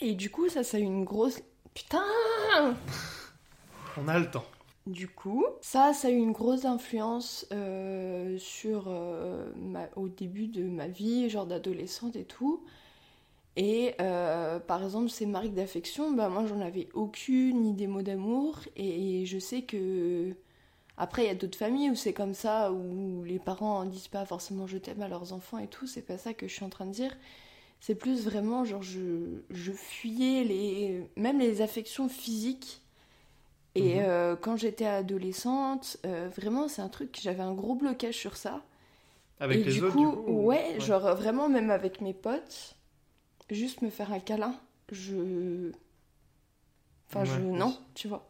Et 0.00 0.14
du 0.14 0.30
coup, 0.30 0.48
ça, 0.48 0.62
ça 0.62 0.76
a 0.76 0.80
une 0.80 1.04
grosse. 1.04 1.40
Putain 1.74 2.04
On 3.96 4.08
a 4.08 4.18
le 4.18 4.30
temps. 4.30 4.44
Du 4.86 5.08
coup, 5.08 5.44
ça, 5.60 5.92
ça 5.92 6.08
a 6.08 6.10
eu 6.10 6.16
une 6.16 6.32
grosse 6.32 6.64
influence 6.64 7.46
euh, 7.52 8.38
sur 8.38 8.84
euh, 8.86 9.50
ma... 9.56 9.88
au 9.96 10.08
début 10.08 10.46
de 10.46 10.64
ma 10.64 10.88
vie, 10.88 11.28
genre 11.28 11.46
d'adolescente 11.46 12.16
et 12.16 12.24
tout. 12.24 12.64
Et 13.56 13.96
par 13.98 14.84
exemple, 14.84 15.10
ces 15.10 15.26
marques 15.26 15.52
d'affection, 15.52 16.12
bah 16.12 16.28
moi 16.28 16.46
j'en 16.46 16.60
avais 16.60 16.88
aucune, 16.94 17.62
ni 17.62 17.72
des 17.72 17.88
mots 17.88 18.02
d'amour. 18.02 18.60
Et 18.76 19.26
je 19.26 19.40
sais 19.40 19.62
que 19.62 20.32
après, 20.98 21.22
il 21.22 21.26
y 21.28 21.30
a 21.30 21.34
d'autres 21.36 21.56
familles 21.56 21.90
où 21.90 21.94
c'est 21.94 22.12
comme 22.12 22.34
ça, 22.34 22.72
où 22.72 23.22
les 23.22 23.38
parents 23.38 23.84
ne 23.84 23.90
disent 23.90 24.08
pas 24.08 24.24
forcément 24.24 24.66
je 24.66 24.78
t'aime 24.78 25.00
à 25.00 25.08
leurs 25.08 25.32
enfants 25.32 25.58
et 25.58 25.68
tout. 25.68 25.86
C'est 25.86 26.02
pas 26.02 26.18
ça 26.18 26.34
que 26.34 26.48
je 26.48 26.52
suis 26.52 26.64
en 26.64 26.68
train 26.68 26.86
de 26.86 26.92
dire. 26.92 27.16
C'est 27.80 27.94
plus 27.94 28.24
vraiment, 28.24 28.64
genre, 28.64 28.82
je, 28.82 29.42
je 29.50 29.70
fuyais 29.70 30.42
les, 30.42 31.08
même 31.14 31.38
les 31.38 31.62
affections 31.62 32.08
physiques. 32.08 32.82
Et 33.76 33.94
mhm. 33.94 34.04
euh, 34.04 34.36
quand 34.36 34.56
j'étais 34.56 34.86
adolescente, 34.86 35.98
euh, 36.04 36.28
vraiment, 36.36 36.66
c'est 36.66 36.82
un 36.82 36.88
truc, 36.88 37.16
j'avais 37.22 37.44
un 37.44 37.54
gros 37.54 37.76
blocage 37.76 38.16
sur 38.16 38.36
ça. 38.36 38.64
Avec 39.38 39.64
les 39.64 39.80
autres, 39.80 39.92
coup, 39.92 40.10
du 40.10 40.16
coup, 40.16 40.32
ouais, 40.32 40.80
genre 40.80 41.14
vraiment, 41.14 41.48
même 41.48 41.70
avec 41.70 42.00
mes 42.00 42.12
potes, 42.12 42.74
juste 43.50 43.82
me 43.82 43.90
faire 43.90 44.12
un 44.12 44.18
câlin, 44.18 44.56
je. 44.90 45.70
Enfin, 47.08 47.24
je. 47.24 47.38
Non, 47.38 47.78
tu 47.94 48.08
vois. 48.08 48.27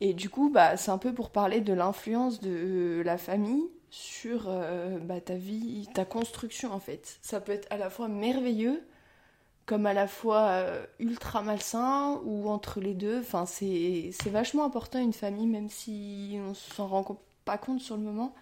Et 0.00 0.12
du 0.12 0.28
coup, 0.28 0.50
bah, 0.50 0.76
c'est 0.76 0.90
un 0.90 0.98
peu 0.98 1.12
pour 1.12 1.30
parler 1.30 1.60
de 1.60 1.72
l'influence 1.72 2.40
de 2.40 3.02
la 3.04 3.16
famille 3.16 3.64
sur 3.90 4.46
euh, 4.48 4.98
bah, 4.98 5.20
ta 5.20 5.34
vie, 5.34 5.88
ta 5.94 6.04
construction 6.04 6.72
en 6.72 6.80
fait. 6.80 7.18
Ça 7.22 7.40
peut 7.40 7.52
être 7.52 7.68
à 7.70 7.76
la 7.76 7.90
fois 7.90 8.08
merveilleux, 8.08 8.82
comme 9.66 9.86
à 9.86 9.94
la 9.94 10.08
fois 10.08 10.46
euh, 10.48 10.84
ultra 10.98 11.42
malsain, 11.42 12.20
ou 12.24 12.48
entre 12.48 12.80
les 12.80 12.94
deux. 12.94 13.20
Enfin, 13.20 13.46
c'est 13.46 14.10
vachement 14.26 14.64
important 14.64 14.98
une 14.98 15.12
famille, 15.12 15.46
même 15.46 15.68
si 15.68 16.38
on 16.40 16.54
s'en 16.54 16.88
rend 16.88 17.20
pas 17.44 17.58
compte 17.58 17.80
sur 17.80 17.96
le 17.96 18.02
moment. 18.02 18.34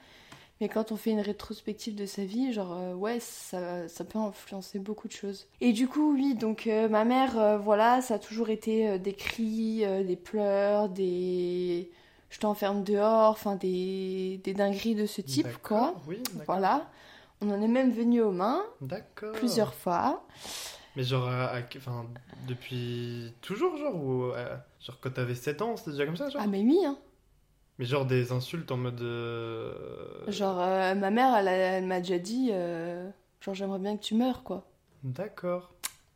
Mais 0.63 0.69
quand 0.69 0.93
on 0.93 0.97
fait 0.97 1.11
une 1.11 1.21
rétrospective 1.21 1.97
de 1.97 2.07
sa 2.07 2.25
vie, 2.25 2.53
genre, 2.53 2.73
euh, 2.73 2.95
ouais, 2.95 3.19
ça, 3.19 3.89
ça, 3.89 4.05
peut 4.05 4.21
influencer 4.21 4.79
beaucoup 4.79 5.09
de 5.09 5.13
choses. 5.13 5.49
Et 5.61 5.73
du 5.73 5.89
coup, 5.89 6.15
oui, 6.15 6.37
donc 6.37 6.69
euh, 6.69 6.89
ma 6.89 7.05
mère, 7.05 7.37
euh, 7.37 7.59
voilà, 7.59 8.01
ça 8.01 8.15
a 8.15 8.19
toujours 8.21 8.49
été 8.49 8.97
des 9.01 9.13
cris, 9.13 9.85
des 10.05 10.15
pleurs, 10.15 10.89
des. 10.89 11.91
Je 12.31 12.39
t'enferme 12.39 12.85
dehors, 12.85 13.31
enfin, 13.31 13.57
des... 13.57 14.41
des 14.45 14.55
dingueries 14.55 14.95
de 14.95 15.05
ce 15.05 15.21
type, 15.21 15.49
quoi. 15.65 15.97
Oui, 16.07 16.23
voilà. 16.47 16.89
On 17.41 17.51
en 17.51 17.61
est 17.61 17.67
même 17.67 17.91
venu 17.91 18.23
aux 18.23 18.31
mains. 18.31 18.63
D'accord. 18.81 19.33
Plusieurs 19.33 19.75
fois. 19.75 20.25
Mais 20.95 21.03
genre, 21.03 21.29
depuis 22.47 23.35
toujours, 23.41 23.77
genre, 23.79 23.97
ou 23.97 24.31
genre 24.81 25.01
quand 25.01 25.11
t'avais 25.11 25.35
7 25.35 25.61
ans, 25.61 25.77
c'était 25.77 25.91
déjà 25.91 26.07
comme 26.07 26.17
ça, 26.17 26.31
genre? 26.31 26.41
Ah, 26.45 26.47
mais 26.47 26.61
oui, 26.61 26.79
hein. 26.87 26.97
Mais 27.83 27.89
genre 27.89 28.07
des 28.07 28.31
insultes 28.31 28.71
en 28.71 28.77
mode. 28.77 29.03
Euh, 29.03 29.75
genre, 30.29 30.61
euh, 30.61 30.95
ma 30.95 31.11
mère, 31.11 31.35
elle, 31.35 31.85
m'a 31.85 31.99
déjà 31.99 32.21
dit 32.21 32.51
euh, 32.53 33.11
Genre, 33.41 33.57
j'aimerais 33.57 33.81
bien 33.81 33.97
que 33.97 34.03
tu 34.05 34.15
meurs, 34.15 34.45
quoi. 34.45 34.71
D'accord. 35.03 35.73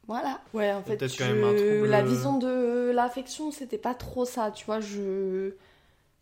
Voilà. 0.07 0.41
Ouais, 0.55 0.73
en 0.73 0.85
fait, 0.85 1.01
la 1.01 2.03
vision 2.05 2.39
de 2.39 2.93
l'affection, 2.95 3.51
c'était 3.51 3.79
pas 3.79 3.95
trop 3.95 4.25
ça, 4.25 4.53
tu 4.53 4.65
vois. 4.65 4.79
Je. 4.79 5.55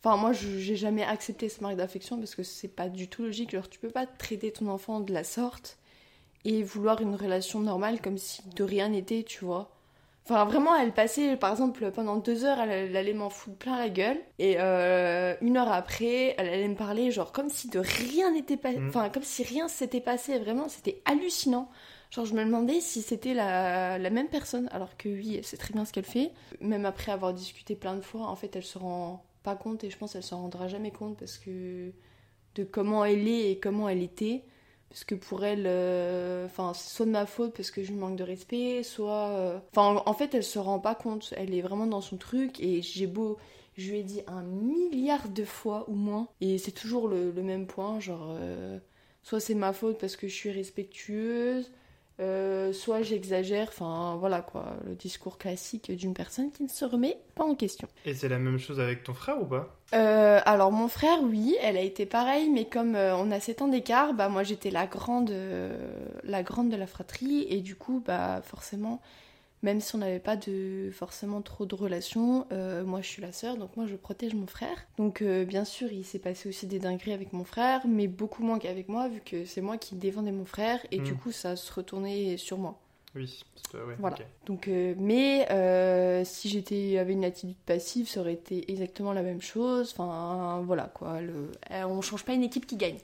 Enfin, 0.03 0.17
moi, 0.17 0.33
j'ai 0.33 0.77
jamais 0.77 1.05
accepté 1.05 1.51
ce 1.51 1.61
marque 1.61 1.77
d'affection 1.77 2.17
parce 2.17 2.35
que 2.35 2.43
c'est 2.43 2.69
pas 2.69 2.89
du 2.89 3.09
tout 3.09 3.25
logique. 3.25 3.51
Genre, 3.51 3.69
tu 3.69 3.79
peux 3.79 3.91
pas 3.91 4.07
traiter 4.07 4.51
ton 4.51 4.69
enfant 4.69 5.01
de 5.01 5.13
la 5.13 5.25
sorte 5.25 5.77
et 6.47 6.63
vouloir 6.63 7.03
une 7.03 7.17
relation 7.17 7.61
normale 7.61 8.01
comme 8.01 8.17
si 8.17 8.41
de 8.57 8.65
rien 8.65 8.89
n'était, 8.89 9.25
tu 9.25 9.45
vois. 9.45 9.74
Enfin, 10.27 10.47
vraiment, 10.47 10.75
elle 10.75 10.93
passait, 10.93 11.37
par 11.37 11.51
exemple, 11.51 11.91
pendant 11.91 12.17
deux 12.17 12.47
heures, 12.47 12.59
elle, 12.59 12.97
allait 12.97 13.13
m'en 13.13 13.29
foutre 13.29 13.59
plein 13.59 13.79
la 13.79 13.91
gueule. 13.91 14.19
Et 14.39 14.57
euh, 14.59 15.35
une 15.43 15.59
heure 15.59 15.71
après, 15.71 16.35
elle 16.39 16.49
allait 16.49 16.69
me 16.69 16.77
parler, 16.77 17.11
genre, 17.11 17.31
comme 17.31 17.51
si 17.51 17.69
de 17.69 17.79
rien 17.79 18.33
n'était 18.33 18.57
passé. 18.57 18.79
Mm. 18.79 18.89
Enfin, 18.89 19.11
comme 19.11 19.23
si 19.23 19.43
rien 19.43 19.69
s'était 19.69 20.01
passé. 20.01 20.39
Vraiment, 20.39 20.69
c'était 20.71 21.03
hallucinant. 21.05 21.69
Genre, 22.11 22.25
je 22.25 22.33
me 22.33 22.43
demandais 22.43 22.81
si 22.81 23.03
c'était 23.03 23.35
la, 23.35 23.99
la, 23.99 24.11
même 24.11 24.29
personne. 24.29 24.67
Alors 24.73 24.97
que 24.97 25.11
oui, 25.11 25.37
elle 25.37 25.45
sait 25.45 25.59
très 25.59 25.75
bien 25.75 25.85
ce 25.85 25.93
qu'elle 25.93 26.05
fait. 26.05 26.33
Même 26.61 26.87
après 26.87 27.13
avoir 27.13 27.35
discuté 27.35 27.75
plein 27.77 27.95
de 27.95 28.01
fois, 28.01 28.23
en 28.27 28.37
fait, 28.37 28.57
elle 28.57 28.65
se 28.65 28.79
rend 28.79 29.27
pas 29.43 29.57
compte. 29.57 29.85
Et 29.85 29.91
je 29.91 29.99
pense 29.99 30.15
qu'elle 30.15 30.23
s'en 30.23 30.41
rendra 30.41 30.69
jamais 30.69 30.91
compte 30.91 31.19
parce 31.19 31.37
que 31.37 31.93
de 32.55 32.65
comment 32.65 33.05
elle 33.05 33.29
est 33.29 33.51
et 33.51 33.59
comment 33.59 33.91
elle 33.91 34.03
était 34.03 34.45
parce 34.95 35.03
que 35.03 35.17
pour 35.17 35.45
elle, 35.45 35.65
euh, 35.67 36.47
enfin, 36.47 36.73
c'est 36.73 36.89
soit 36.89 37.05
de 37.05 37.11
ma 37.11 37.27
faute 37.27 37.53
parce 37.53 37.73
que 37.73 37.83
je 37.83 37.91
lui 37.91 37.99
manque 37.99 38.15
de 38.15 38.23
respect, 38.23 38.85
soit. 38.85 39.31
Euh, 39.31 39.59
enfin, 39.75 40.01
en 40.07 40.15
fait, 40.15 40.37
elle 40.37 40.45
se 40.45 40.61
rend 40.61 40.79
pas 40.79 40.95
compte. 40.95 41.35
Elle 41.37 41.53
est 41.53 41.63
vraiment 41.63 41.89
dans 41.89 42.01
son 42.01 42.17
truc 42.17 42.61
et 42.61 42.81
j'ai 42.81 43.09
beau. 43.09 43.37
Je 43.77 43.91
lui 43.91 43.99
ai 43.99 44.03
dit 44.05 44.21
un 44.29 44.45
milliard 44.45 45.29
de 45.29 45.43
fois 45.43 45.85
ou 45.89 45.97
moins. 45.97 46.29
Et 46.41 46.59
c'est 46.59 46.71
toujours 46.71 47.09
le, 47.09 47.33
même 47.33 47.67
point, 47.67 47.99
genre. 47.99 48.37
Euh, 48.39 48.79
soit 49.25 49.41
c'est 49.41 49.57
ma 49.57 49.73
faute 49.73 49.99
parce 49.99 50.15
que 50.15 50.29
je 50.29 50.33
suis 50.33 50.53
respectueuse, 50.53 51.73
Euh, 52.21 52.73
soit 52.73 53.03
j'exagère, 53.03 53.67
enfin 53.69 54.17
voilà 54.21 54.41
quoi, 54.41 54.77
le 54.87 54.95
discours 54.95 55.37
classique 55.37 55.91
d'une 55.91 56.15
personne 56.15 56.53
qui 56.53 56.63
ne 56.63 56.69
se 56.69 56.85
remet 56.85 57.19
pas 57.35 57.43
en 57.43 57.57
question. 57.57 57.89
Et 58.05 58.15
c'est 58.15 58.29
la 58.29 58.39
même 58.39 58.59
chose 58.59 58.79
avec 58.79 59.03
ton 59.03 59.15
frère 59.15 59.43
ou 59.43 59.47
pas? 59.47 59.77
Euh, 59.95 60.41
alors 60.47 60.71
mon 60.71 60.87
frère, 60.87 61.19
oui, 61.25 61.57
elle 61.61 61.77
a 61.77 61.81
été 61.81 62.07
pareille, 62.07 62.51
mais 62.51 62.67
comme 62.67 62.95
euh, 62.95 63.17
on 63.17 63.33
a 63.33 63.41
7 63.41 63.63
ans 63.63 63.69
d'écart, 63.69 64.15
bah 64.15 64.29
moi 64.29 64.45
j'étais 64.45 64.71
la 64.71 64.87
grande, 64.87 65.35
la 66.23 66.43
grande 66.45 66.71
de 66.71 66.77
la 66.77 66.87
fratrie, 66.87 67.47
et 67.51 67.61
du 67.61 67.75
coup, 67.75 68.01
bah 68.07 68.43
forcément, 68.45 69.01
même 69.65 69.81
si 69.81 69.97
on 69.97 69.99
n'avait 69.99 70.21
pas 70.21 70.37
de 70.37 70.91
forcément 70.93 71.43
trop 71.43 71.67
de 71.67 71.75
relations, 71.75 72.47
euh, 72.53 72.85
moi 72.85 73.01
je 73.01 73.09
suis 73.09 73.23
la 73.23 73.33
sœur, 73.33 73.57
donc 73.57 73.77
moi 73.77 73.87
je 73.87 73.97
protège 73.97 74.35
mon 74.35 74.47
frère. 74.47 74.77
Donc 74.99 75.23
euh, 75.23 75.45
bien 75.45 75.65
sûr, 75.65 75.91
il 75.93 76.05
s'est 76.05 76.19
passé 76.21 76.49
aussi 76.49 76.67
des 76.69 76.79
dingueries 76.79 77.13
avec 77.15 77.33
mon 77.33 77.45
frère, 77.45 77.81
mais 77.87 78.07
beaucoup 78.07 78.43
moins 78.45 78.59
qu'avec 78.59 78.89
moi, 78.89 79.09
vu 79.09 79.21
que 79.25 79.45
c'est 79.47 79.63
moi 79.63 79.79
qui 79.79 79.97
défendais 79.97 80.33
mon 80.33 80.45
frère, 80.45 80.79
et 80.93 80.99
du 81.01 81.15
Mm. 81.15 81.17
coup 81.17 81.33
ça 81.33 81.57
se 81.57 81.73
retournait 81.73 82.37
sur 82.37 82.59
moi. 82.59 82.79
Oui, 83.15 83.45
ouais, 83.75 83.95
Voilà. 83.99 84.17
Donc, 84.47 84.67
euh, 84.67 84.95
mais 84.99 85.47
euh, 85.53 86.25
si 86.25 86.49
j'étais 86.49 86.99
avec 86.99 87.15
une 87.15 87.25
attitude 87.25 87.57
passive, 87.65 88.09
ça 88.09 88.21
aurait 88.21 88.33
été 88.33 88.71
exactement 88.73 89.13
la 89.13 89.23
même 89.23 89.41
chose. 89.41 89.95
Enfin, 89.97 90.63
voilà 90.67 90.91
quoi. 90.95 91.21
Le, 91.21 91.53
euh, 91.71 91.85
on 91.85 92.01
change 92.01 92.25
pas 92.25 92.33
une 92.33 92.43
équipe 92.43 92.67
qui 92.67 92.77
gagne. 92.77 92.99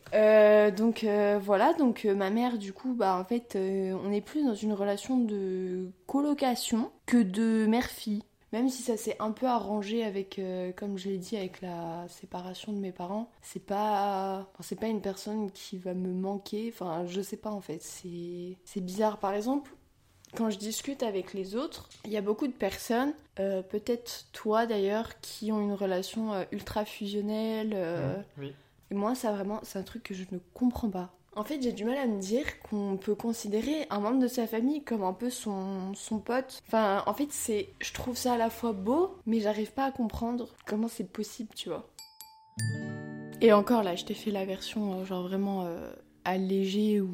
Donc 0.76 1.04
voilà. 1.42 1.74
Donc 1.74 2.04
ma 2.04 2.30
mère, 2.30 2.58
du 2.58 2.72
coup, 2.72 2.94
bah 2.94 3.16
en 3.16 3.24
fait, 3.24 3.56
on 3.56 4.10
est 4.12 4.20
plus 4.20 4.44
dans 4.44 4.54
une 4.54 4.72
relation 4.72 5.18
de 5.18 5.90
colocation 6.06 6.90
que 7.06 7.22
de 7.22 7.66
mère-fille. 7.66 8.22
Même 8.52 8.68
si 8.68 8.82
ça 8.82 8.96
s'est 8.96 9.14
un 9.20 9.30
peu 9.30 9.46
arrangé 9.46 10.02
avec, 10.02 10.40
comme 10.76 10.98
je 10.98 11.08
l'ai 11.08 11.18
dit, 11.18 11.36
avec 11.36 11.60
la 11.60 12.08
séparation 12.08 12.72
de 12.72 12.78
mes 12.78 12.90
parents, 12.90 13.30
c'est 13.42 13.64
pas, 13.64 14.48
enfin, 14.52 14.62
c'est 14.62 14.80
pas 14.80 14.88
une 14.88 15.00
personne 15.00 15.52
qui 15.52 15.78
va 15.78 15.94
me 15.94 16.12
manquer. 16.12 16.72
Enfin, 16.74 17.06
je 17.06 17.20
sais 17.20 17.36
pas 17.36 17.50
en 17.50 17.60
fait. 17.60 17.80
C'est, 17.80 18.58
c'est 18.64 18.80
bizarre. 18.80 19.18
Par 19.18 19.34
exemple, 19.34 19.70
quand 20.36 20.50
je 20.50 20.58
discute 20.58 21.02
avec 21.02 21.34
les 21.34 21.56
autres, 21.56 21.88
il 22.04 22.10
y 22.10 22.16
a 22.16 22.20
beaucoup 22.22 22.46
de 22.46 22.52
personnes, 22.52 23.12
euh, 23.38 23.62
peut-être 23.62 24.26
toi 24.32 24.66
d'ailleurs, 24.66 25.20
qui 25.20 25.50
ont 25.52 25.60
une 25.60 25.74
relation 25.74 26.32
euh, 26.32 26.44
ultra 26.52 26.84
fusionnelle. 26.84 27.72
euh, 27.74 28.16
Oui. 28.38 28.54
Et 28.90 28.94
moi, 28.94 29.14
ça 29.14 29.32
vraiment, 29.32 29.60
c'est 29.62 29.78
un 29.78 29.82
truc 29.84 30.02
que 30.02 30.14
je 30.14 30.24
ne 30.32 30.38
comprends 30.54 30.90
pas. 30.90 31.10
En 31.36 31.44
fait, 31.44 31.62
j'ai 31.62 31.70
du 31.72 31.84
mal 31.84 31.96
à 31.96 32.06
me 32.06 32.20
dire 32.20 32.44
qu'on 32.62 32.96
peut 32.96 33.14
considérer 33.14 33.86
un 33.90 34.00
membre 34.00 34.18
de 34.18 34.26
sa 34.26 34.48
famille 34.48 34.82
comme 34.82 35.04
un 35.04 35.12
peu 35.12 35.30
son, 35.30 35.94
son 35.94 36.18
pote. 36.18 36.60
Enfin, 36.66 37.04
en 37.06 37.14
fait, 37.14 37.28
c'est, 37.30 37.68
je 37.80 37.92
trouve 37.92 38.16
ça 38.16 38.32
à 38.32 38.36
la 38.36 38.50
fois 38.50 38.72
beau, 38.72 39.16
mais 39.26 39.38
j'arrive 39.38 39.72
pas 39.72 39.84
à 39.84 39.92
comprendre 39.92 40.48
comment 40.66 40.88
c'est 40.88 41.10
possible, 41.12 41.50
tu 41.54 41.68
vois. 41.68 41.88
Et 43.40 43.52
encore 43.52 43.82
là, 43.84 43.94
je 43.94 44.04
t'ai 44.04 44.14
fait 44.14 44.30
la 44.32 44.44
version 44.44 45.04
genre 45.04 45.22
vraiment 45.22 45.66
euh, 46.26 46.30
allégée 46.30 47.00
où 47.00 47.08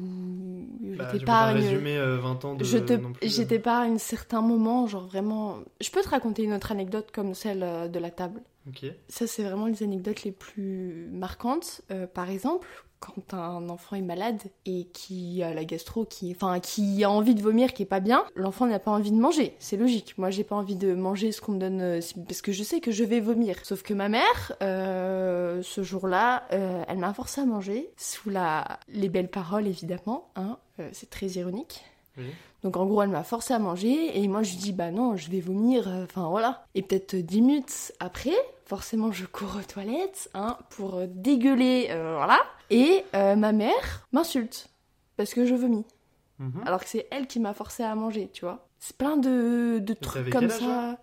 je 0.91 0.97
Bah, 0.97 1.05
t'épargne. 1.05 1.63
euh, 1.65 2.17
20 2.17 2.45
ans 2.45 2.55
de 2.55 2.63
Je 2.63 2.77
te, 2.77 2.93
plus, 2.95 3.29
je 3.29 3.41
euh. 3.41 3.45
t'épargne 3.45 3.97
certains 3.97 4.41
moments, 4.41 4.87
genre 4.87 5.07
vraiment. 5.07 5.59
Je 5.81 5.89
peux 5.91 6.01
te 6.01 6.09
raconter 6.09 6.43
une 6.43 6.53
autre 6.53 6.71
anecdote 6.71 7.09
comme 7.13 7.33
celle 7.33 7.63
euh, 7.63 7.87
de 7.87 7.99
la 7.99 8.11
table. 8.11 8.41
Ok. 8.67 8.85
Ça, 9.07 9.27
c'est 9.27 9.43
vraiment 9.43 9.67
les 9.67 9.81
anecdotes 9.83 10.23
les 10.23 10.31
plus 10.33 11.07
marquantes. 11.11 11.81
Euh, 11.91 12.05
par 12.07 12.29
exemple, 12.29 12.67
quand 12.99 13.33
un 13.33 13.69
enfant 13.69 13.95
est 13.95 14.01
malade 14.01 14.41
et 14.65 14.85
qui 14.93 15.43
a 15.43 15.53
la 15.53 15.65
gastro, 15.65 16.05
qui, 16.05 16.31
enfin, 16.31 16.59
qui 16.59 17.03
a 17.03 17.09
envie 17.09 17.35
de 17.35 17.41
vomir, 17.41 17.73
qui 17.73 17.83
est 17.83 17.87
pas 17.87 17.99
bien, 17.99 18.25
l'enfant 18.35 18.65
n'a 18.65 18.79
pas 18.79 18.91
envie 18.91 19.11
de 19.11 19.17
manger. 19.17 19.55
C'est 19.59 19.77
logique. 19.77 20.17
Moi, 20.17 20.29
j'ai 20.29 20.43
pas 20.43 20.55
envie 20.55 20.75
de 20.75 20.93
manger 20.93 21.31
ce 21.31 21.41
qu'on 21.41 21.53
me 21.53 21.59
donne 21.59 21.81
euh, 21.81 21.99
parce 22.27 22.41
que 22.41 22.51
je 22.51 22.63
sais 22.63 22.79
que 22.79 22.91
je 22.91 23.03
vais 23.03 23.19
vomir. 23.19 23.57
Sauf 23.63 23.83
que 23.83 23.93
ma 23.93 24.09
mère, 24.09 24.53
euh, 24.61 25.61
ce 25.63 25.83
jour-là, 25.83 26.43
euh, 26.53 26.83
elle 26.87 26.97
m'a 26.97 27.13
forcé 27.13 27.41
à 27.41 27.45
manger 27.45 27.89
sous 27.97 28.29
la 28.29 28.79
les 28.89 29.09
belles 29.09 29.29
paroles, 29.29 29.67
évidemment. 29.67 30.29
Hein, 30.35 30.57
c'est 30.91 31.09
très 31.09 31.27
ironique. 31.27 31.83
Oui. 32.17 32.25
Donc 32.63 32.75
en 32.77 32.85
gros, 32.85 33.01
elle 33.01 33.09
m'a 33.09 33.23
forcé 33.23 33.53
à 33.53 33.59
manger 33.59 34.17
et 34.17 34.27
moi 34.27 34.43
je 34.43 34.51
lui 34.51 34.57
dis 34.57 34.73
bah 34.73 34.91
non, 34.91 35.15
je 35.15 35.29
vais 35.29 35.39
vomir, 35.39 35.87
euh, 35.87 36.05
enfin 36.05 36.27
voilà. 36.29 36.65
Et 36.75 36.81
peut-être 36.81 37.15
10 37.15 37.41
minutes 37.41 37.93
après, 37.99 38.33
forcément 38.65 39.11
je 39.11 39.25
cours 39.25 39.55
aux 39.57 39.63
toilettes 39.63 40.29
hein, 40.33 40.57
pour 40.71 40.95
euh, 40.95 41.05
dégueuler, 41.07 41.87
euh, 41.91 42.15
voilà. 42.15 42.39
Et 42.69 43.03
euh, 43.15 43.35
ma 43.35 43.51
mère 43.51 44.07
m'insulte 44.11 44.69
parce 45.15 45.33
que 45.33 45.45
je 45.45 45.55
vomis. 45.55 45.85
Mhm. 46.39 46.63
Alors 46.65 46.81
que 46.81 46.89
c'est 46.89 47.07
elle 47.11 47.27
qui 47.27 47.39
m'a 47.39 47.53
forcé 47.53 47.83
à 47.83 47.93
manger, 47.95 48.29
tu 48.33 48.45
vois. 48.45 48.67
C'est 48.79 48.95
plein 48.95 49.17
de, 49.17 49.79
de 49.79 49.93
trucs 49.93 50.29
comme 50.29 50.49
ça. 50.49 50.97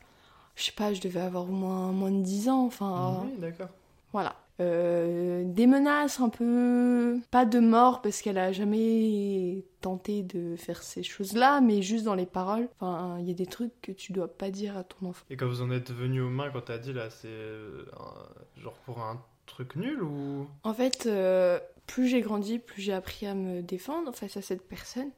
Je 0.54 0.64
sais 0.64 0.72
pas, 0.72 0.92
je 0.92 1.00
devais 1.00 1.20
avoir 1.20 1.44
au 1.44 1.52
moins, 1.52 1.90
moins 1.90 2.12
de 2.12 2.22
10 2.22 2.48
ans, 2.48 2.64
enfin... 2.66 3.22
Oui, 3.24 3.34
d'accord. 3.38 3.70
Voilà. 4.12 4.36
Euh, 4.60 5.42
des 5.46 5.66
menaces 5.66 6.20
un 6.20 6.28
peu. 6.28 7.18
Pas 7.30 7.44
de 7.44 7.58
mort 7.58 8.02
parce 8.02 8.22
qu'elle 8.22 8.38
a 8.38 8.52
jamais 8.52 9.64
tenté 9.80 10.22
de 10.22 10.54
faire 10.56 10.82
ces 10.82 11.02
choses-là, 11.02 11.60
mais 11.60 11.82
juste 11.82 12.04
dans 12.04 12.14
les 12.14 12.26
paroles. 12.26 12.68
Enfin, 12.80 13.16
il 13.20 13.26
y 13.26 13.30
a 13.30 13.34
des 13.34 13.46
trucs 13.46 13.72
que 13.82 13.92
tu 13.92 14.12
dois 14.12 14.28
pas 14.28 14.50
dire 14.50 14.76
à 14.76 14.84
ton 14.84 15.06
enfant. 15.08 15.24
Et 15.30 15.36
quand 15.36 15.48
vous 15.48 15.60
en 15.62 15.70
êtes 15.70 15.90
venu 15.92 16.20
aux 16.20 16.28
mains, 16.30 16.50
quand 16.50 16.62
t'as 16.66 16.78
dit 16.78 16.92
là, 16.92 17.10
c'est 17.10 17.26
euh, 17.28 17.84
un- 17.98 18.60
genre 18.62 18.74
pour 18.84 19.00
un 19.00 19.20
truc 19.46 19.74
nul 19.76 20.02
ou? 20.02 20.46
En 20.62 20.72
fait, 20.72 21.06
euh, 21.06 21.58
plus 21.86 22.06
j'ai 22.06 22.20
grandi, 22.22 22.58
plus 22.60 22.80
j'ai 22.80 22.92
appris 22.92 23.26
à 23.26 23.34
me 23.34 23.60
défendre 23.60 24.14
face 24.14 24.36
à 24.36 24.42
cette 24.42 24.62
personne. 24.66 25.10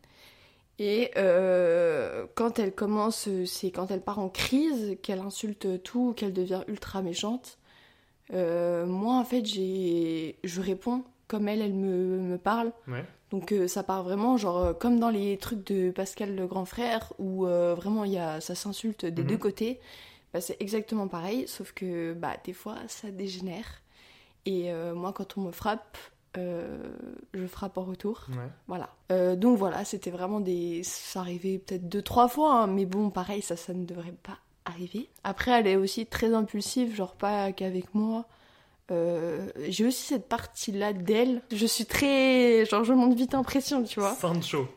Et 0.78 1.10
euh, 1.16 2.26
quand 2.34 2.58
elle 2.58 2.74
commence, 2.74 3.28
c'est 3.46 3.70
quand 3.70 3.90
elle 3.90 4.02
part 4.02 4.18
en 4.18 4.28
crise, 4.28 4.96
qu'elle 5.02 5.20
insulte 5.20 5.82
tout, 5.82 6.12
qu'elle 6.14 6.32
devient 6.32 6.62
ultra 6.68 7.02
méchante. 7.02 7.58
Euh, 8.32 8.86
moi, 8.86 9.14
en 9.16 9.24
fait, 9.24 9.44
j'ai, 9.44 10.38
je 10.44 10.60
réponds 10.60 11.04
comme 11.28 11.48
elle, 11.48 11.60
elle 11.62 11.74
me, 11.74 12.18
me 12.20 12.38
parle. 12.38 12.72
Ouais. 12.88 13.04
Donc 13.32 13.50
euh, 13.50 13.66
ça 13.66 13.82
part 13.82 14.04
vraiment 14.04 14.36
genre 14.36 14.58
euh, 14.58 14.72
comme 14.72 15.00
dans 15.00 15.10
les 15.10 15.36
trucs 15.36 15.66
de 15.66 15.90
Pascal 15.90 16.36
le 16.36 16.46
grand 16.46 16.64
frère 16.64 17.12
où 17.18 17.44
euh, 17.46 17.74
vraiment 17.74 18.04
il 18.04 18.12
y 18.12 18.18
a 18.18 18.40
ça 18.40 18.54
s'insulte 18.54 19.04
des 19.04 19.22
Mhm. 19.22 19.28
deux 19.28 19.36
côtés. 19.38 19.80
Bah, 20.32 20.40
c'est 20.40 20.56
exactement 20.60 21.08
pareil 21.08 21.48
sauf 21.48 21.72
que 21.72 22.12
bah 22.14 22.34
des 22.44 22.52
fois 22.52 22.76
ça 22.86 23.10
dégénère 23.10 23.82
et 24.44 24.70
moi 24.94 25.12
quand 25.12 25.36
on 25.36 25.40
me 25.40 25.50
frappe 25.50 25.98
euh, 26.38 26.78
je 27.34 27.46
frappe 27.46 27.78
en 27.78 27.82
retour. 27.84 28.26
Ouais. 28.30 28.36
Voilà. 28.68 28.90
Euh, 29.10 29.34
donc 29.34 29.58
voilà, 29.58 29.84
c'était 29.84 30.10
vraiment 30.12 30.38
des 30.38 30.82
ça 30.84 31.18
arrivait 31.20 31.58
peut-être 31.58 31.88
deux 31.88 32.02
trois 32.02 32.28
fois 32.28 32.52
hein, 32.62 32.66
mais 32.68 32.86
bon 32.86 33.10
pareil 33.10 33.42
ça 33.42 33.56
ça 33.56 33.74
ne 33.74 33.84
devrait 33.84 34.14
pas 34.22 34.38
arriver. 34.66 35.08
Après 35.24 35.52
elle 35.52 35.66
est 35.66 35.76
aussi 35.76 36.04
très 36.04 36.34
impulsive 36.34 36.94
genre 36.94 37.14
pas 37.14 37.52
qu'avec 37.52 37.94
moi. 37.94 38.26
Euh, 38.92 39.48
j'ai 39.68 39.84
aussi 39.84 40.04
cette 40.04 40.28
partie-là 40.28 40.92
d'elle. 40.92 41.42
Je 41.50 41.66
suis 41.66 41.86
très... 41.86 42.64
Genre, 42.66 42.84
je 42.84 42.92
monte 42.92 43.14
vite 43.14 43.34
en 43.34 43.42
pression, 43.42 43.82
tu 43.82 43.98
vois. 43.98 44.14
Sancho. 44.14 44.68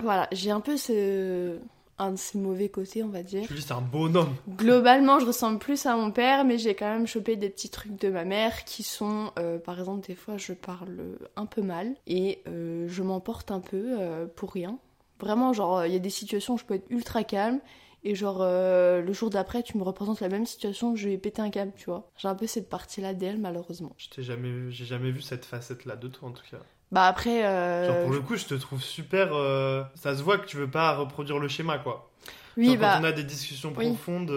Voilà, 0.00 0.28
j'ai 0.32 0.50
un 0.50 0.60
peu 0.60 0.78
ce... 0.78 1.58
un 1.98 2.12
de 2.12 2.16
ces 2.16 2.38
mauvais 2.38 2.70
côtés, 2.70 3.02
on 3.02 3.08
va 3.08 3.22
dire. 3.22 3.46
Julie, 3.46 3.60
c'est 3.60 3.74
un 3.74 3.82
bonhomme. 3.82 4.34
Globalement, 4.48 5.18
je 5.18 5.26
ressemble 5.26 5.58
plus 5.58 5.84
à 5.84 5.94
mon 5.94 6.10
père, 6.10 6.46
mais 6.46 6.56
j'ai 6.56 6.74
quand 6.74 6.88
même 6.88 7.06
chopé 7.06 7.36
des 7.36 7.50
petits 7.50 7.68
trucs 7.68 8.00
de 8.00 8.08
ma 8.08 8.24
mère 8.24 8.64
qui 8.64 8.82
sont, 8.82 9.30
euh, 9.38 9.58
par 9.58 9.78
exemple, 9.78 10.06
des 10.06 10.14
fois, 10.14 10.38
je 10.38 10.54
parle 10.54 11.18
un 11.36 11.44
peu 11.44 11.60
mal 11.60 11.94
et 12.06 12.40
euh, 12.48 12.86
je 12.88 13.02
m'emporte 13.02 13.50
un 13.50 13.60
peu 13.60 13.98
euh, 14.00 14.24
pour 14.24 14.52
rien. 14.52 14.78
Vraiment, 15.20 15.52
genre, 15.52 15.84
il 15.84 15.92
y 15.92 15.96
a 15.96 16.00
des 16.00 16.08
situations 16.08 16.54
où 16.54 16.58
je 16.58 16.64
peux 16.64 16.74
être 16.74 16.90
ultra 16.90 17.24
calme 17.24 17.60
et 18.04 18.14
genre, 18.14 18.38
euh, 18.40 19.00
le 19.02 19.12
jour 19.12 19.30
d'après, 19.30 19.62
tu 19.62 19.76
me 19.78 19.82
représentes 19.82 20.20
la 20.20 20.28
même 20.28 20.46
situation, 20.46 20.94
je 20.96 21.08
vais 21.08 21.18
péter 21.18 21.40
un 21.42 21.50
câble, 21.50 21.72
tu 21.76 21.86
vois. 21.86 22.10
J'ai 22.18 22.28
un 22.28 22.34
peu 22.34 22.46
cette 22.46 22.68
partie-là 22.68 23.14
d'elle, 23.14 23.38
malheureusement. 23.38 23.94
Je 23.98 24.08
t'ai 24.08 24.22
jamais, 24.22 24.50
vu- 24.50 24.70
j'ai 24.72 24.84
jamais 24.84 25.10
vu 25.10 25.22
cette 25.22 25.44
facette-là 25.44 25.96
de 25.96 26.08
toi 26.08 26.28
en 26.28 26.32
tout 26.32 26.44
cas. 26.50 26.58
Bah 26.92 27.06
après... 27.06 27.44
euh, 27.46 27.86
Genre 27.88 28.02
pour 28.02 28.12
le 28.12 28.20
coup, 28.20 28.36
je 28.36 28.44
te 28.44 28.54
trouve 28.54 28.82
super. 28.82 29.30
euh, 29.32 29.82
Ça 29.94 30.14
se 30.16 30.22
voit 30.22 30.38
que 30.38 30.46
tu 30.46 30.56
veux 30.56 30.70
pas 30.70 30.94
reproduire 30.96 31.38
le 31.38 31.48
schéma 31.48 31.78
quoi. 31.78 32.10
Oui, 32.56 32.66
Genre, 32.68 32.76
bah... 32.78 32.92
Quand 32.94 33.00
on 33.00 33.04
a 33.04 33.12
des 33.12 33.24
discussions 33.24 33.72
oui. 33.76 33.86
profondes 33.86 34.30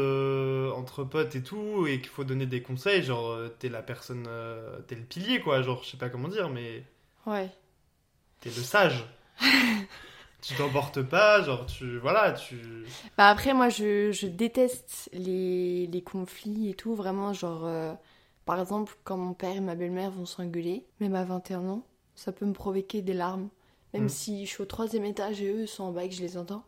entre 0.76 1.04
potes 1.04 1.36
et 1.36 1.44
tout, 1.44 1.86
et 1.88 2.00
qu'il 2.00 2.10
faut 2.10 2.24
donner 2.24 2.46
des 2.48 2.62
conseils, 2.64 3.04
genre 3.04 3.38
t'es 3.60 3.70
la 3.70 3.84
personne, 3.84 4.28
t'es 4.88 4.96
le 4.96 5.04
pilier 5.04 5.40
quoi, 5.42 5.62
genre 5.62 5.84
je 5.84 5.90
sais 5.92 5.98
pas 5.98 6.10
comment 6.10 6.30
dire, 6.30 6.50
mais 6.50 6.84
Ouais. 7.28 7.50
t'es 8.40 8.50
le 8.50 8.64
sage. 8.64 9.06
tu 10.42 10.56
t'emportes 10.56 11.02
pas, 11.04 11.42
genre 11.44 11.66
tu. 11.66 11.98
Voilà, 12.00 12.32
tu. 12.34 12.96
Bah 13.18 13.30
après, 13.30 13.54
moi, 13.54 13.70
je, 13.70 14.12
je 14.12 14.28
déteste 14.28 15.10
les, 15.14 15.88
les 15.88 16.02
conflits 16.04 16.70
et 16.70 16.74
tout. 16.74 16.96
Vraiment, 16.96 17.34
genre, 17.34 17.66
euh, 17.66 17.94
par 18.46 18.60
exemple, 18.60 18.96
quand 19.04 19.18
mon 19.18 19.34
père 19.34 19.56
et 19.56 19.60
ma 19.60 19.76
belle-mère 19.76 20.12
vont 20.12 20.26
s'engueuler, 20.26 20.86
même 21.00 21.16
à 21.16 21.24
21 21.24 21.68
ans, 21.68 21.84
ça 22.16 22.32
peut 22.32 22.46
me 22.46 22.54
provoquer 22.54 23.02
des 23.02 23.14
larmes. 23.14 23.50
Même 23.94 24.04
Mhm. 24.04 24.10
si 24.10 24.46
je 24.46 24.52
suis 24.52 24.62
au 24.64 24.66
troisième 24.66 25.06
étage 25.06 25.42
et 25.42 25.50
eux 25.52 25.66
sont 25.68 25.86
en 25.86 25.92
bas 25.92 26.04
et 26.04 26.10
que 26.10 26.16
je 26.16 26.22
les 26.22 26.38
entends. 26.38 26.64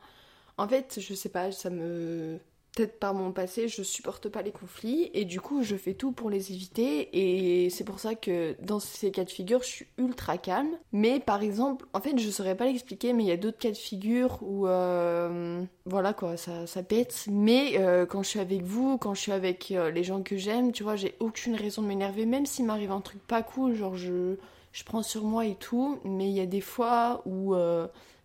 En 0.58 0.68
fait, 0.68 1.00
je 1.02 1.14
sais 1.16 1.30
pas, 1.30 1.52
ça 1.52 1.70
me... 1.70 2.40
Peut-être 2.76 3.00
par 3.00 3.14
mon 3.14 3.32
passé, 3.32 3.68
je 3.68 3.82
supporte 3.82 4.30
pas 4.30 4.42
les 4.42 4.52
conflits 4.52 5.10
et 5.14 5.26
du 5.26 5.42
coup, 5.42 5.64
je 5.64 5.76
fais 5.76 5.96
tout 5.96 6.12
pour 6.12 6.30
les 6.30 6.52
éviter 6.52 7.10
et 7.14 7.70
c'est 7.70 7.84
pour 7.84 8.00
ça 8.00 8.16
que 8.16 8.56
dans 8.62 8.80
ces 8.80 9.12
cas 9.12 9.24
de 9.24 9.30
figure, 9.30 9.64
je 9.64 9.68
suis 9.68 9.88
ultra 9.98 10.38
calme. 10.38 10.78
Mais 10.92 11.20
par 11.20 11.42
exemple, 11.42 11.86
en 11.94 12.00
fait, 12.00 12.18
je 12.18 12.30
saurais 12.30 12.56
pas 12.56 12.66
l'expliquer, 12.66 13.14
mais 13.14 13.24
il 13.24 13.28
y 13.28 13.32
a 13.32 13.38
d'autres 13.38 13.58
cas 13.58 13.72
de 13.72 13.78
figure 13.78 14.40
où, 14.42 14.68
euh, 14.68 15.64
voilà 15.86 16.14
quoi, 16.14 16.38
ça, 16.38 16.84
pète. 16.84 17.26
Mais 17.30 17.80
euh, 17.80 18.06
quand 18.06 18.24
je 18.24 18.30
suis 18.30 18.40
avec 18.40 18.62
vous, 18.62 18.98
quand 18.98 19.14
je 19.14 19.22
suis 19.22 19.32
avec 19.32 19.72
euh, 19.72 19.90
les 19.90 20.04
gens 20.04 20.22
que 20.22 20.38
j'aime, 20.38 20.72
tu 20.72 20.84
vois, 20.84 20.96
j'ai 20.96 21.16
aucune 21.20 21.56
raison 21.56 21.82
de 21.82 21.88
m'énerver, 21.88 22.26
même 22.26 22.46
s'il 22.46 22.66
m'arrive 22.66 22.92
un 22.92 23.02
truc 23.02 23.26
pas 23.26 23.42
cool, 23.42 23.76
genre 23.76 23.96
je, 23.96 24.36
je 24.74 24.84
prends 24.84 25.04
sur 25.04 25.24
moi 25.24 25.46
et 25.46 25.56
tout. 25.56 26.00
Mais 26.04 26.30
il 26.30 26.36
y 26.36 26.42
a 26.42 26.46
des 26.46 26.62
fois 26.62 27.24
où, 27.26 27.56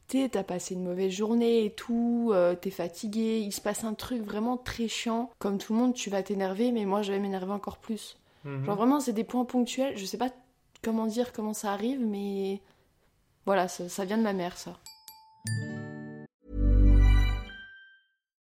tu 0.08 0.28
t'as 0.28 0.42
passé 0.42 0.74
une 0.74 0.84
mauvaise 0.84 1.12
journée 1.12 1.64
et 1.64 1.70
tout, 1.70 2.30
euh, 2.32 2.54
t'es 2.54 2.70
fatigué, 2.70 3.40
il 3.40 3.52
se 3.52 3.60
passe 3.60 3.84
un 3.84 3.94
truc 3.94 4.22
vraiment 4.22 4.56
très 4.56 4.88
chiant. 4.88 5.30
Comme 5.38 5.58
tout 5.58 5.72
le 5.72 5.78
monde, 5.78 5.94
tu 5.94 6.10
vas 6.10 6.22
t'énerver, 6.22 6.72
mais 6.72 6.84
moi, 6.84 7.02
je 7.02 7.12
vais 7.12 7.18
m'énerver 7.18 7.52
encore 7.52 7.78
plus. 7.78 8.16
Mhm. 8.44 8.66
Genre 8.66 8.76
vraiment, 8.76 9.00
c'est 9.00 9.12
des 9.12 9.24
points 9.24 9.44
ponctuels. 9.44 9.96
Je 9.96 10.04
sais 10.04 10.18
pas 10.18 10.30
comment 10.82 11.06
dire 11.06 11.32
comment 11.32 11.54
ça 11.54 11.72
arrive, 11.72 12.00
mais 12.00 12.60
voilà, 13.46 13.68
ça, 13.68 13.88
ça 13.88 14.04
vient 14.04 14.18
de 14.18 14.22
ma 14.22 14.32
mère, 14.32 14.56
ça. 14.56 14.78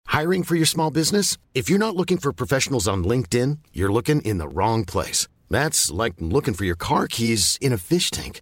Hiring 0.08 0.44
for 0.44 0.56
your 0.56 0.68
small 0.68 0.90
business? 0.92 1.38
If 1.54 1.70
you're 1.70 1.78
not 1.78 1.96
looking 1.96 2.18
for 2.18 2.32
professionals 2.32 2.88
on 2.88 3.04
LinkedIn, 3.04 3.60
you're 3.74 3.92
looking 3.92 4.22
in 4.22 4.38
the 4.38 4.48
wrong 4.48 4.86
place. 4.86 5.28
That's 5.50 5.92
like 5.92 6.14
looking 6.20 6.54
for 6.54 6.64
your 6.64 6.78
car 6.78 7.08
keys 7.08 7.58
in 7.62 7.74
a 7.74 7.78
fish 7.78 8.12
tank. 8.12 8.42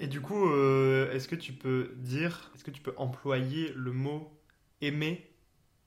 Et 0.00 0.06
du 0.06 0.22
coup, 0.22 0.48
euh, 0.48 1.12
est-ce 1.12 1.28
que 1.28 1.36
tu 1.36 1.52
peux 1.52 1.92
dire, 1.98 2.50
est-ce 2.54 2.64
que 2.64 2.70
tu 2.70 2.80
peux 2.80 2.94
employer 2.96 3.70
le 3.76 3.92
mot 3.92 4.32
aimer 4.80 5.30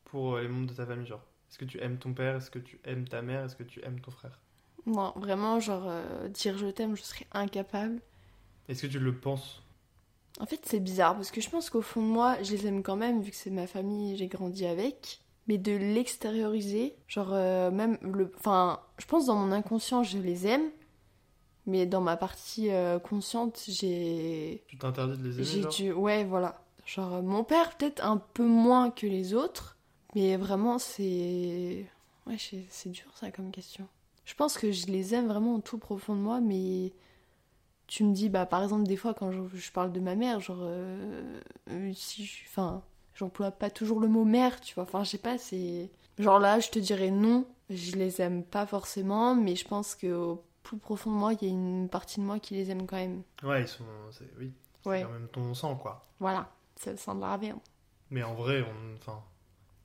pour 0.06 0.36
euh, 0.36 0.41
les 0.43 0.47
membres 0.47 0.67
de 0.67 0.76
ta 0.76 0.86
famille 0.86 1.08
genre? 1.08 1.26
Est-ce 1.49 1.58
que 1.58 1.65
tu 1.65 1.82
aimes 1.82 1.97
ton 1.97 2.13
père? 2.13 2.36
Est-ce 2.36 2.52
que 2.52 2.60
tu 2.60 2.80
aimes 2.86 3.08
ta 3.08 3.23
mère? 3.23 3.43
Est-ce 3.43 3.56
que 3.56 3.63
tu 3.63 3.84
aimes 3.84 3.99
ton 3.99 4.12
frère? 4.12 4.39
Non, 4.86 5.13
vraiment, 5.15 5.60
genre, 5.60 5.86
euh, 5.88 6.30
dire 6.30 6.60
je 6.60 6.67
t'aime, 6.67 6.95
je 6.95 7.02
serais 7.02 7.26
incapable. 7.32 8.02
Est-ce 8.69 8.84
que 8.84 8.88
tu 8.88 8.99
le 8.99 9.15
penses? 9.15 9.63
En 10.39 10.45
fait, 10.45 10.62
c'est 10.63 10.80
bizarre 10.80 11.15
parce 11.15 11.32
que 11.32 11.41
je 11.41 11.49
pense 11.49 11.71
qu'au 11.71 11.82
fond 11.82 12.02
de 12.02 12.08
moi, 12.08 12.38
je 12.43 12.52
les 12.52 12.67
aime 12.67 12.84
quand 12.84 12.95
même 12.95 13.21
vu 13.21 13.32
que 13.32 13.36
c'est 13.36 13.49
ma 13.49 13.67
famille 13.67 14.15
j'ai 14.15 14.28
grandi 14.28 14.65
avec. 14.65 15.21
Mais 15.47 15.58
de 15.58 15.73
l'extérioriser, 15.73 16.95
genre 17.08 17.34
euh, 17.34 17.69
même 17.71 17.97
le. 18.02 18.32
Enfin, 18.38 18.80
je 18.97 19.06
pense 19.06 19.26
dans 19.26 19.36
mon 19.36 19.52
inconscient, 19.52 20.04
je 20.04 20.17
les 20.19 20.47
aime. 20.47 20.69
Mais 21.65 21.86
dans 21.86 22.02
ma 22.02 22.17
partie 22.17 22.69
euh, 22.71 22.99
consciente, 22.99 23.63
j'ai. 23.67 24.63
Tu 24.67 24.78
t'interdis 24.78 25.17
de 25.17 25.30
les 25.30 25.36
aimer 25.54 25.62
genre 25.63 25.73
dû. 25.73 25.91
Ouais, 25.93 26.26
voilà. 26.26 26.62
Genre, 26.86 27.13
euh, 27.15 27.21
mon 27.21 27.43
père, 27.43 27.78
peut-être 27.78 28.04
un 28.04 28.17
peu 28.17 28.45
moins 28.45 28.91
que 28.91 29.08
les 29.08 29.34
autres. 29.34 29.78
Mais 30.15 30.36
vraiment, 30.36 30.78
c'est. 30.78 31.86
Ouais, 32.28 32.38
c'est 32.69 32.89
dur 32.89 33.06
ça 33.15 33.32
comme 33.32 33.52
question. 33.52 33.88
Je 34.26 34.34
pense 34.36 34.58
que 34.58 34.71
je 34.71 34.88
les 34.88 35.13
aime 35.13 35.28
vraiment 35.28 35.56
au 35.56 35.62
tout 35.62 35.78
profond 35.78 36.15
de 36.15 36.21
moi, 36.21 36.39
mais 36.39 36.93
tu 37.88 38.04
me 38.04 38.13
dis, 38.13 38.30
bah, 38.30 38.45
par 38.45 38.63
exemple, 38.63 38.84
des 38.84 38.95
fois, 38.95 39.13
quand 39.13 39.32
je, 39.32 39.41
je 39.54 39.71
parle 39.71 39.91
de 39.91 39.99
ma 39.99 40.15
mère, 40.15 40.39
genre, 40.39 40.62
euh, 40.62 41.39
si 41.93 42.26
je. 42.26 42.43
Enfin, 42.49 42.84
j'emploie 43.15 43.52
pas 43.52 43.69
toujours 43.69 43.99
le 43.99 44.08
mot 44.08 44.26
mère, 44.26 44.60
tu 44.60 44.76
vois. 44.76 44.84
Enfin, 44.84 45.04
je 45.04 45.12
sais 45.12 45.17
pas, 45.17 45.38
c'est. 45.38 45.89
Genre 46.19 46.39
là, 46.39 46.60
je 46.60 46.69
te 46.69 46.80
dirais 46.80 47.10
non, 47.10 47.45
je 47.69 47.95
les 47.95 48.21
aime 48.21 48.43
pas 48.43 48.65
forcément, 48.65 49.34
mais 49.36 49.56
je 49.56 49.65
pense 49.65 49.95
qu'au 49.95 50.43
plus 50.63 50.78
profond 50.78 51.12
de 51.12 51.15
moi, 51.17 51.34
il 51.34 51.43
y 51.47 51.52
a 51.52 51.54
une 51.54 51.89
partie 51.89 52.19
de 52.19 52.26
moi 52.26 52.39
qui 52.39 52.56
les 52.56 52.71
aime 52.71 52.88
quand 52.88 52.95
même. 52.97 53.21
Ouais, 53.43 53.62
ils 53.62 53.67
sont. 53.67 53.84
Oui, 54.39 54.52
c'est 54.84 55.04
quand 55.04 55.10
même 55.12 55.28
ton 55.32 55.54
sang 55.54 55.76
quoi. 55.76 56.02
voilà, 56.19 56.49
c'est 56.76 56.91
le 56.91 56.97
sang 56.97 57.15
de 57.15 57.21
la 57.21 57.28
ravée. 57.28 57.54
Mais 58.10 58.23
en 58.23 58.34
vrai, 58.34 58.62
on, 58.63 58.95
enfin, 58.95 59.21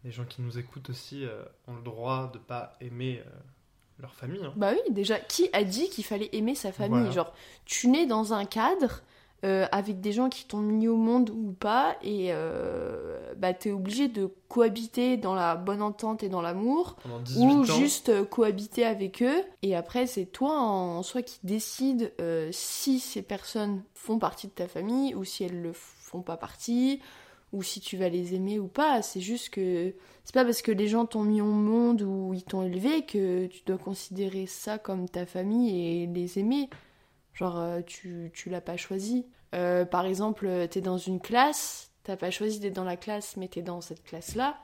les 0.04 0.10
gens 0.10 0.24
qui 0.24 0.42
nous 0.42 0.58
écoutent 0.58 0.90
aussi 0.90 1.24
euh, 1.24 1.44
ont 1.66 1.74
le 1.74 1.82
droit 1.82 2.30
de 2.32 2.38
pas 2.38 2.74
aimer 2.80 3.22
euh, 3.26 3.30
leur 3.98 4.14
famille. 4.14 4.44
hein. 4.44 4.52
Bah 4.56 4.72
oui, 4.72 4.92
déjà, 4.92 5.18
qui 5.18 5.48
a 5.52 5.64
dit 5.64 5.88
qu'il 5.90 6.04
fallait 6.04 6.28
aimer 6.32 6.54
sa 6.54 6.72
famille? 6.72 6.98
Voilà. 6.98 7.10
Genre, 7.10 7.32
tu 7.64 7.88
nais 7.88 8.06
dans 8.06 8.32
un 8.32 8.44
cadre 8.44 9.02
euh, 9.44 9.66
avec 9.70 10.00
des 10.00 10.10
gens 10.12 10.28
qui 10.28 10.44
t'ont 10.46 10.58
mis 10.58 10.88
au 10.88 10.96
monde 10.96 11.30
ou 11.30 11.52
pas, 11.52 11.96
et 12.02 12.28
euh, 12.32 13.18
bah 13.36 13.54
t'es 13.54 13.70
obligé 13.70 14.08
de 14.08 14.28
cohabiter 14.48 15.16
dans 15.16 15.34
la 15.34 15.54
bonne 15.54 15.80
entente 15.82 16.22
et 16.24 16.28
dans 16.28 16.42
l'amour, 16.42 16.96
Pendant 17.02 17.20
18 17.20 17.44
ou 17.44 17.60
ans. 17.60 17.62
juste 17.64 18.08
euh, 18.08 18.24
cohabiter 18.24 18.84
avec 18.84 19.22
eux. 19.22 19.42
Et 19.62 19.76
après, 19.76 20.06
c'est 20.06 20.26
toi 20.26 20.58
en 20.58 21.02
soi 21.02 21.22
qui 21.22 21.38
décide 21.44 22.12
euh, 22.20 22.48
si 22.52 22.98
ces 22.98 23.22
personnes 23.22 23.82
font 23.94 24.18
partie 24.18 24.48
de 24.48 24.52
ta 24.52 24.66
famille 24.66 25.14
ou 25.14 25.22
si 25.24 25.44
elles 25.44 25.62
le 25.62 25.72
font 25.72 26.22
pas 26.22 26.36
partie, 26.36 27.00
ou 27.52 27.62
si 27.62 27.80
tu 27.80 27.96
vas 27.96 28.08
les 28.08 28.34
aimer 28.34 28.58
ou 28.58 28.66
pas. 28.66 29.02
C'est 29.02 29.20
juste 29.20 29.50
que 29.50 29.94
c'est 30.24 30.34
pas 30.34 30.44
parce 30.44 30.60
que 30.62 30.72
les 30.72 30.88
gens 30.88 31.06
t'ont 31.06 31.22
mis 31.22 31.40
au 31.40 31.46
monde 31.46 32.02
ou 32.02 32.34
ils 32.34 32.42
t'ont 32.42 32.62
élevé 32.62 33.02
que 33.06 33.46
tu 33.46 33.60
dois 33.66 33.78
considérer 33.78 34.46
ça 34.46 34.76
comme 34.78 35.08
ta 35.08 35.24
famille 35.26 36.02
et 36.02 36.06
les 36.06 36.38
aimer. 36.38 36.68
Genre, 37.38 37.58
euh, 37.58 37.80
tu, 37.86 38.30
tu 38.34 38.50
l'as 38.50 38.60
pas 38.60 38.76
choisi. 38.76 39.26
Euh, 39.54 39.84
par 39.84 40.04
exemple, 40.06 40.46
euh, 40.46 40.66
t'es 40.66 40.80
dans 40.80 40.98
une 40.98 41.20
classe, 41.20 41.92
t'as 42.02 42.16
pas 42.16 42.30
choisi 42.30 42.58
d'être 42.58 42.74
dans 42.74 42.84
la 42.84 42.96
classe, 42.96 43.36
mais 43.36 43.46
t'es 43.48 43.62
dans 43.62 43.80
cette 43.80 44.02
classe-là. 44.02 44.58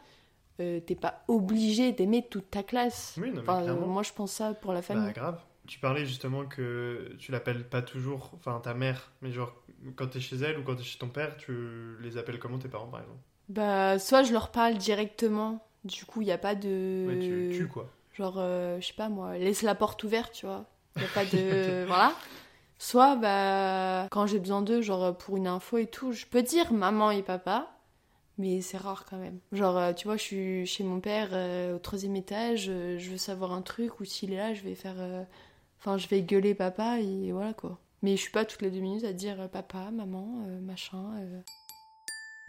euh, 0.60 0.80
t'es 0.80 0.94
pas 0.94 1.22
obligé 1.28 1.92
d'aimer 1.92 2.26
toute 2.28 2.50
ta 2.50 2.62
classe. 2.62 3.14
Oui, 3.20 3.28
non, 3.30 3.42
mais 3.42 3.48
Enfin, 3.48 3.62
euh, 3.62 3.74
moi, 3.87 4.02
je 4.02 4.12
pense 4.12 4.32
ça 4.32 4.54
pour 4.54 4.72
la 4.72 4.82
famille. 4.82 5.06
Bah, 5.06 5.12
grave. 5.12 5.40
Tu 5.66 5.78
parlais 5.78 6.04
justement 6.04 6.44
que 6.44 7.14
tu 7.18 7.32
l'appelles 7.32 7.66
pas 7.66 7.80
toujours, 7.80 8.30
enfin 8.34 8.60
ta 8.62 8.74
mère, 8.74 9.10
mais 9.22 9.30
genre 9.32 9.54
quand 9.96 10.08
t'es 10.08 10.20
chez 10.20 10.37
elle 10.37 10.58
ou 10.58 10.62
quand 10.62 10.74
t'es 10.76 10.82
chez 10.82 10.98
ton 10.98 11.08
père, 11.08 11.37
tu 11.38 11.96
les 12.02 12.18
appelles 12.18 12.38
comment 12.38 12.58
tes 12.58 12.68
parents 12.68 12.88
par 12.88 13.00
exemple? 13.00 13.18
Bah, 13.48 13.98
soit 13.98 14.24
je 14.24 14.32
leur 14.34 14.50
parle 14.50 14.74
directement, 14.76 15.66
du 15.84 16.04
coup, 16.04 16.20
il 16.20 16.28
y 16.28 16.32
a 16.32 16.38
pas 16.38 16.54
de. 16.54 17.06
Ouais, 17.08 17.18
tu 17.18 17.56
tues 17.56 17.68
quoi. 17.68 17.88
Genre, 18.12 18.34
euh, 18.38 18.78
je 18.80 18.87
sais 18.88 18.92
pas 18.92 19.08
moi, 19.08 19.38
laisse 19.38 19.62
la 19.62 19.74
porte 19.74 20.04
ouverte, 20.04 20.32
tu 20.34 20.44
vois. 20.44 20.66
Il 20.96 21.02
y 21.02 21.06
a 21.06 21.08
pas 21.08 21.24
de. 21.24 21.84
voilà. 21.88 22.12
Soit, 22.78 23.16
bah, 23.16 24.08
quand 24.10 24.26
j'ai 24.26 24.38
besoin 24.38 24.62
d'eux, 24.62 24.82
genre 24.82 25.16
pour 25.16 25.37
une 25.37 25.46
info 25.46 25.78
et 25.78 25.87
tout, 25.87 26.12
je 26.12 26.26
peux 26.26 26.42
dire 26.42 26.72
maman 26.72 27.10
et 27.10 27.22
papa, 27.22 27.74
mais 28.38 28.60
c'est 28.60 28.76
rare 28.76 29.04
quand 29.08 29.18
même. 29.18 29.38
Genre, 29.52 29.76
euh, 29.76 29.92
tu 29.92 30.06
vois, 30.06 30.16
je 30.16 30.22
suis 30.22 30.66
chez 30.66 30.84
mon 30.84 31.00
père 31.00 31.28
euh, 31.32 31.76
au 31.76 31.78
troisième 31.78 32.16
étage, 32.16 32.66
euh, 32.68 32.98
je 32.98 33.10
veux 33.10 33.16
savoir 33.16 33.52
un 33.52 33.62
truc, 33.62 34.00
ou 34.00 34.04
s'il 34.04 34.32
est 34.32 34.37
là, 34.37 34.54
je 34.54 34.62
vais 34.62 34.74
faire. 34.74 34.96
Enfin, 35.78 35.98
je 35.98 36.08
vais 36.08 36.22
gueuler 36.22 36.54
papa, 36.54 36.98
et 37.00 37.30
voilà 37.32 37.52
quoi. 37.52 37.78
Mais 38.02 38.16
je 38.16 38.22
suis 38.22 38.32
pas 38.32 38.44
toutes 38.44 38.62
les 38.62 38.70
deux 38.70 38.80
minutes 38.80 39.04
à 39.04 39.12
dire 39.12 39.48
papa, 39.50 39.90
maman, 39.92 40.46
machin. 40.62 41.12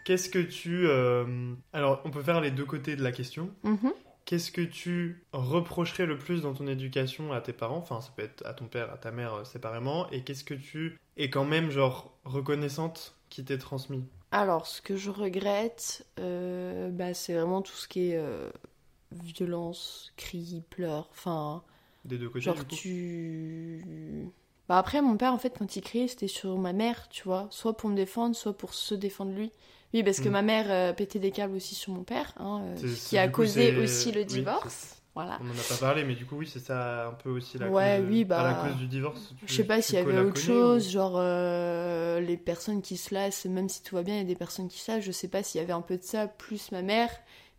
Qu'est-ce 0.04 0.28
que 0.28 0.38
tu. 0.38 0.88
Alors, 1.72 2.02
on 2.04 2.10
peut 2.10 2.22
faire 2.22 2.40
les 2.40 2.50
deux 2.50 2.64
côtés 2.64 2.96
de 2.96 3.02
la 3.02 3.12
question. 3.12 3.50
Mhm. 3.62 3.92
Qu'est-ce 4.26 4.50
que 4.50 4.60
tu 4.60 5.24
reprocherais 5.32 6.04
le 6.04 6.18
plus 6.18 6.42
dans 6.42 6.52
ton 6.52 6.66
éducation 6.66 7.32
à 7.32 7.40
tes 7.40 7.52
parents? 7.52 7.78
Enfin, 7.78 8.00
ça 8.00 8.10
peut 8.14 8.24
être 8.24 8.44
à 8.44 8.54
ton 8.54 8.66
père, 8.66 8.92
à 8.92 8.98
ta 8.98 9.12
mère 9.12 9.34
euh, 9.34 9.44
séparément. 9.44 10.10
Et 10.10 10.24
qu'est-ce 10.24 10.42
que 10.42 10.54
tu 10.54 10.98
es 11.16 11.30
quand 11.30 11.44
même, 11.44 11.70
genre, 11.70 12.12
reconnaissante 12.24 13.14
qui 13.30 13.44
t'est 13.44 13.56
transmis? 13.58 14.04
Alors, 14.32 14.66
ce 14.66 14.82
que 14.82 14.96
je 14.96 15.10
regrette, 15.10 16.04
euh, 16.18 16.90
bah, 16.90 17.14
c'est 17.14 17.34
vraiment 17.34 17.62
tout 17.62 17.76
ce 17.76 17.86
qui 17.86 18.10
est 18.10 18.16
euh, 18.16 18.50
violence, 19.12 20.12
cris, 20.16 20.62
pleurs, 20.70 21.08
enfin, 21.12 21.62
des 22.04 22.18
deux 22.18 22.28
côtés 22.28 22.40
genre 22.40 22.56
du 22.56 22.64
coup? 22.64 22.74
tu... 22.74 24.32
Bah 24.68 24.78
après, 24.78 25.00
mon 25.02 25.16
père, 25.16 25.32
en 25.32 25.38
fait, 25.38 25.56
quand 25.56 25.76
il 25.76 25.82
criait, 25.82 26.08
c'était 26.08 26.26
sur 26.26 26.58
ma 26.58 26.72
mère, 26.72 27.08
tu 27.08 27.22
vois, 27.22 27.46
soit 27.50 27.76
pour 27.76 27.88
me 27.88 27.94
défendre, 27.94 28.34
soit 28.34 28.56
pour 28.56 28.74
se 28.74 28.96
défendre 28.96 29.32
lui. 29.32 29.52
Oui, 29.94 30.02
parce 30.02 30.20
que 30.20 30.28
Mm. 30.28 30.32
ma 30.32 30.42
mère 30.42 30.66
euh, 30.68 30.92
pétait 30.92 31.18
des 31.18 31.30
câbles 31.30 31.56
aussi 31.56 31.74
sur 31.74 31.92
mon 31.92 32.02
père, 32.04 32.32
hein, 32.38 32.62
euh, 32.64 32.94
qui 33.08 33.16
a 33.18 33.28
causé 33.28 33.76
aussi 33.76 34.12
le 34.12 34.24
divorce. 34.24 34.92
Voilà. 35.14 35.38
On 35.40 35.44
n'en 35.44 35.52
a 35.54 35.68
pas 35.68 35.76
parlé, 35.80 36.04
mais 36.04 36.14
du 36.14 36.26
coup, 36.26 36.36
oui, 36.36 36.46
c'est 36.46 36.58
ça 36.60 37.08
un 37.08 37.12
peu 37.12 37.30
aussi 37.30 37.56
la 37.56 37.70
Ouais, 37.70 37.96
cause. 38.00 38.06
oui, 38.10 38.18
la 38.20 38.24
bah, 38.26 38.62
cause 38.68 38.76
du 38.76 38.86
divorce. 38.86 39.32
tu- 39.38 39.46
Je 39.48 39.54
sais 39.54 39.64
pas 39.64 39.80
s'il 39.80 39.94
y 39.94 39.98
avait 39.98 40.18
autre 40.18 40.38
chose, 40.38 40.86
ou- 40.88 40.90
genre 40.90 41.14
euh, 41.16 42.20
les 42.20 42.36
personnes 42.36 42.82
qui 42.82 42.98
se 42.98 43.14
lassent, 43.14 43.46
même 43.46 43.68
si 43.70 43.82
tout 43.82 43.94
va 43.94 44.02
bien, 44.02 44.14
il 44.16 44.18
y 44.18 44.20
a 44.20 44.24
des 44.24 44.34
personnes 44.34 44.68
qui 44.68 44.78
se 44.78 44.90
lassent. 44.92 45.04
Je 45.04 45.12
sais 45.12 45.28
pas 45.28 45.42
s'il 45.42 45.58
y 45.60 45.64
avait 45.64 45.72
un 45.72 45.80
peu 45.80 45.96
de 45.96 46.02
ça, 46.02 46.26
plus 46.26 46.70
ma 46.70 46.82
mère. 46.82 47.08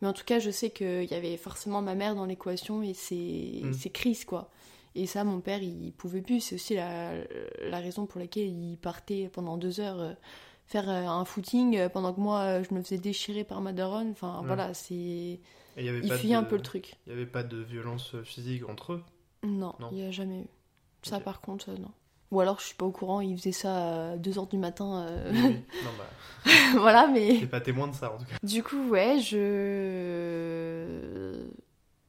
Mais 0.02 0.08
en 0.08 0.14
tout 0.14 0.24
cas, 0.26 0.38
je 0.38 0.52
sais 0.52 0.70
qu'il 0.70 1.06
y 1.06 1.14
avait 1.16 1.38
forcément 1.38 1.82
ma 1.82 1.96
mère 1.96 2.14
dans 2.14 2.26
l'équation 2.26 2.84
et 2.84 2.94
ses, 2.94 3.62
Mm. 3.64 3.74
ses 3.74 3.90
crises, 3.90 4.26
quoi. 4.26 4.52
Et 4.94 5.08
ça, 5.08 5.24
mon 5.24 5.40
père, 5.40 5.64
il 5.64 5.92
pouvait 5.94 6.22
plus. 6.22 6.42
C'est 6.42 6.56
aussi 6.56 6.76
la, 6.76 7.14
la 7.68 7.80
raison 7.80 8.06
pour 8.06 8.20
laquelle 8.20 8.48
il 8.50 8.78
partait 8.78 9.30
pendant 9.34 9.58
deux 9.58 9.80
heures 9.80 10.00
euh, 10.00 10.14
faire 10.68 10.90
euh, 10.90 11.06
un 11.08 11.26
footing 11.26 11.78
euh, 11.78 11.90
pendant 11.90 12.14
que 12.14 12.20
moi 12.20 12.40
euh, 12.42 12.64
je 12.70 12.74
me 12.76 12.82
faisais 12.84 12.98
déchirer 12.98 13.44
par 13.44 13.62
ma 13.62 13.74
daronne. 13.74 14.12
Enfin 14.12 14.40
Ouais. 14.42 14.48
voilà, 14.48 14.74
c'est. 14.74 15.40
Il 15.80 16.12
fuit 16.14 16.30
de- 16.30 16.36
un 16.36 16.44
peu 16.44 16.56
le 16.56 16.62
truc. 16.62 16.96
Il 17.06 17.12
y 17.12 17.14
avait 17.16 17.26
pas 17.26 17.44
de 17.44 17.58
violence 17.58 18.16
physique 18.24 18.68
entre 18.70 18.94
eux? 18.94 19.04
Non, 19.44 19.74
il 19.92 19.98
n'y 19.98 20.04
a 20.06 20.12
jamais 20.12 20.42
eu. 20.42 20.48
Ça 21.04 21.20
par 21.20 21.40
contre, 21.42 21.72
non. 21.72 21.92
Ou 22.32 22.42
alors 22.42 22.60
je 22.60 22.66
suis 22.66 22.76
pas 22.76 22.86
au 22.86 22.92
courant, 22.92 23.22
il 23.22 23.38
faisait 23.38 23.54
ça 23.54 24.12
à 24.12 24.18
2h 24.18 24.50
du 24.50 24.58
matin. 24.58 25.06
euh, 25.08 25.32
Oui, 25.32 25.40
oui. 25.46 25.56
Non, 25.86 25.92
bah, 25.98 26.52
voilà, 26.80 27.08
mais. 27.08 27.38
t'es 27.40 27.46
pas 27.48 27.62
témoin 27.62 27.88
de 27.88 27.96
ça 27.96 28.12
en 28.14 28.18
tout 28.18 28.26
cas. 28.26 28.36
Du 28.44 28.64
coup, 28.64 28.90
ouais, 28.90 29.20
je. 30.08 31.34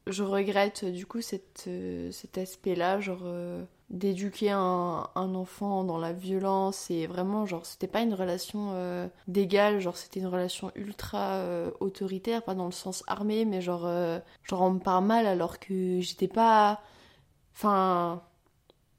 Je 0.06 0.22
regrette 0.22 0.86
du 0.86 1.04
coup 1.06 1.20
cette, 1.20 1.68
cet 2.12 2.38
aspect-là, 2.38 2.98
genre 3.00 3.20
euh, 3.24 3.62
d'éduquer 3.90 4.50
un, 4.50 5.08
un 5.14 5.34
enfant 5.34 5.84
dans 5.84 5.98
la 5.98 6.12
violence 6.12 6.90
et 6.90 7.06
vraiment, 7.06 7.46
genre, 7.46 7.64
c'était 7.66 7.86
pas 7.86 8.02
une 8.02 8.14
relation 8.14 8.70
euh, 8.74 9.08
d'égal, 9.28 9.80
genre, 9.80 9.96
c'était 9.96 10.20
une 10.20 10.26
relation 10.26 10.70
ultra 10.74 11.36
euh, 11.36 11.70
autoritaire, 11.80 12.42
pas 12.42 12.54
dans 12.54 12.66
le 12.66 12.72
sens 12.72 13.02
armé, 13.06 13.44
mais 13.46 13.60
genre, 13.62 13.86
euh, 13.86 14.18
genre, 14.44 14.62
on 14.62 14.70
me 14.72 14.78
parle 14.80 15.04
mal 15.06 15.26
alors 15.26 15.58
que 15.58 16.00
j'étais 16.00 16.28
pas. 16.28 16.80
Enfin. 17.54 18.22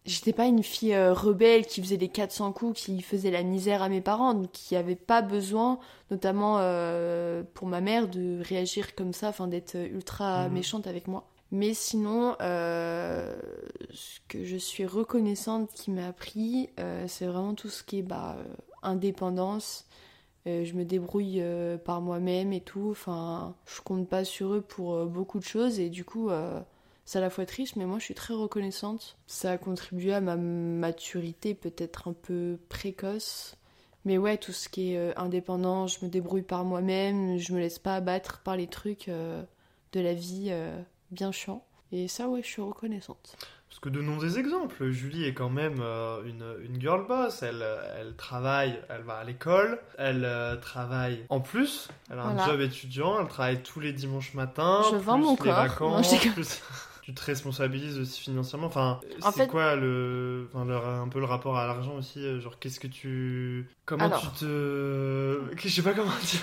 J'étais 0.05 0.33
pas 0.33 0.45
une 0.45 0.63
fille 0.63 0.93
euh, 0.95 1.13
rebelle 1.13 1.67
qui 1.67 1.81
faisait 1.83 1.97
les 1.97 2.09
400 2.09 2.51
coups, 2.53 2.81
qui 2.81 3.01
faisait 3.01 3.29
la 3.31 3.43
misère 3.43 3.83
à 3.83 3.89
mes 3.89 4.01
parents, 4.01 4.33
donc 4.33 4.51
qui 4.51 4.75
avait 4.75 4.95
pas 4.95 5.21
besoin 5.21 5.77
notamment 6.09 6.55
pour 7.53 7.67
ma 7.67 7.81
mère 7.81 8.07
de 8.07 8.41
réagir 8.41 8.95
comme 8.95 9.13
ça, 9.13 9.29
enfin 9.29 9.47
d'être 9.47 9.75
ultra 9.75 10.47
Mhm. 10.47 10.53
méchante 10.53 10.87
avec 10.87 11.07
moi. 11.07 11.27
Mais 11.51 11.73
sinon, 11.73 12.35
euh, 12.41 13.35
ce 13.91 14.19
que 14.27 14.43
je 14.43 14.57
suis 14.57 14.85
reconnaissante 14.85 15.71
qui 15.73 15.89
m'a 15.89 16.07
appris, 16.07 16.69
euh, 16.79 17.05
c'est 17.07 17.25
vraiment 17.25 17.55
tout 17.55 17.69
ce 17.69 17.83
qui 17.83 17.99
est 17.99 18.03
bah, 18.03 18.35
euh, 18.37 18.43
indépendance. 18.83 19.85
Je 20.45 20.73
me 20.73 20.83
débrouille 20.83 21.43
par 21.85 22.01
moi-même 22.01 22.53
et 22.53 22.61
tout. 22.61 22.87
Enfin, 22.89 23.55
je 23.67 23.81
compte 23.81 24.09
pas 24.09 24.23
sur 24.23 24.55
eux 24.55 24.61
pour 24.61 25.05
beaucoup 25.05 25.37
de 25.37 25.43
choses 25.43 25.79
et 25.79 25.89
du 25.89 26.03
coup, 26.03 26.31
c'est 27.05 27.19
à 27.19 27.21
la 27.21 27.29
fois 27.29 27.45
triste, 27.45 27.75
mais 27.75 27.85
moi 27.85 27.99
je 27.99 28.05
suis 28.05 28.15
très 28.15 28.33
reconnaissante. 28.33 29.19
Ça 29.27 29.51
a 29.51 29.57
contribué 29.59 30.11
à 30.11 30.21
ma 30.21 30.37
maturité 30.37 31.53
peut-être 31.53 32.07
un 32.07 32.13
peu 32.13 32.57
précoce. 32.67 33.57
Mais 34.05 34.17
ouais, 34.17 34.37
tout 34.37 34.51
ce 34.51 34.69
qui 34.69 34.93
est 34.93 35.15
indépendant, 35.17 35.85
je 35.85 36.03
me 36.03 36.09
débrouille 36.09 36.41
par 36.41 36.65
moi-même, 36.65 37.37
je 37.37 37.53
me 37.53 37.59
laisse 37.59 37.77
pas 37.77 37.95
abattre 37.95 38.41
par 38.41 38.57
les 38.57 38.65
trucs 38.65 39.07
de 39.07 39.99
la 39.99 40.15
vie 40.15 40.51
bien 41.11 41.31
chiants. 41.31 41.63
Et 41.91 42.07
ça, 42.07 42.27
ouais, 42.27 42.41
je 42.43 42.47
suis 42.47 42.61
reconnaissante. 42.61 43.35
Parce 43.67 43.79
que 43.79 43.89
donnons 43.89 44.17
des 44.17 44.37
exemples. 44.39 44.89
Julie 44.89 45.25
est 45.25 45.33
quand 45.33 45.49
même 45.49 45.77
euh, 45.79 46.23
une, 46.23 46.55
une 46.65 46.79
girl 46.81 47.05
boss. 47.07 47.41
Elle, 47.43 47.61
euh, 47.61 47.97
elle 47.99 48.15
travaille, 48.15 48.79
elle 48.89 49.01
va 49.03 49.17
à 49.17 49.23
l'école, 49.23 49.79
elle 49.97 50.23
euh, 50.25 50.55
travaille 50.55 51.25
en 51.29 51.39
plus. 51.39 51.87
Elle 52.11 52.19
a 52.19 52.23
un 52.25 52.45
job 52.45 52.61
étudiant, 52.61 53.19
elle 53.21 53.27
travaille 53.27 53.61
tous 53.61 53.79
les 53.79 53.93
dimanches 53.93 54.33
matins. 54.33 54.81
Je 54.85 54.89
plus 54.95 54.97
vends 54.99 55.17
mon 55.17 55.31
les 55.31 55.37
corps. 55.37 55.53
vacances, 55.55 56.11
Non, 56.13 56.19
plus- 56.33 56.61
Tu 57.03 57.15
te 57.15 57.25
responsabilises 57.25 57.97
aussi 57.97 58.21
financièrement. 58.21 58.67
Enfin, 58.67 58.99
En 59.23 59.31
c'est 59.31 59.41
fait- 59.43 59.47
quoi 59.47 59.75
le, 59.75 60.47
enfin, 60.53 60.63
le- 60.65 60.75
un 60.77 61.07
peu 61.07 61.17
le 61.19 61.25
rapport 61.25 61.57
à 61.57 61.65
l'argent 61.65 61.95
aussi 61.95 62.39
Genre, 62.39 62.59
qu'est-ce 62.59 62.79
que 62.79 62.85
tu, 62.87 63.67
comment 63.85 64.05
Alors. 64.05 64.21
tu 64.33 64.41
te, 64.45 65.41
je 65.55 65.69
sais 65.69 65.81
pas 65.81 65.93
comment 65.93 66.11
dire. 66.23 66.41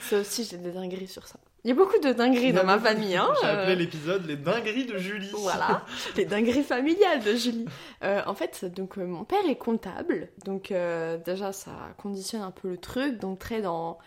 Ça 0.00 0.18
aussi, 0.20 0.44
j'ai 0.44 0.56
des 0.58 0.72
dingueries 0.72 1.06
sur 1.06 1.26
ça. 1.28 1.38
Il 1.64 1.68
y 1.68 1.70
a 1.70 1.74
beaucoup 1.76 1.98
de 2.00 2.12
dingueries 2.12 2.52
dans 2.52 2.64
ma 2.64 2.78
famille, 2.78 3.14
hein. 3.14 3.32
J'ai 3.40 3.46
appelé 3.46 3.72
euh, 3.72 3.76
l'épisode 3.76 4.26
les 4.26 4.36
dingueries 4.36 4.84
de 4.84 4.98
Julie. 4.98 5.30
Voilà, 5.32 5.84
les 6.16 6.24
dingueries 6.24 6.64
familiales 6.64 7.22
de 7.22 7.36
Julie. 7.36 7.66
Euh, 8.02 8.20
en 8.26 8.34
fait, 8.34 8.64
donc 8.64 8.98
euh, 8.98 9.06
mon 9.06 9.22
père 9.24 9.46
est 9.48 9.56
comptable, 9.56 10.28
donc 10.44 10.74
déjà 11.24 11.52
ça 11.52 11.70
conditionne 11.98 12.42
un 12.42 12.50
peu 12.50 12.70
le 12.70 12.78
truc, 12.78 13.18
donc 13.18 13.38
très 13.38 13.62
dans 13.62 13.98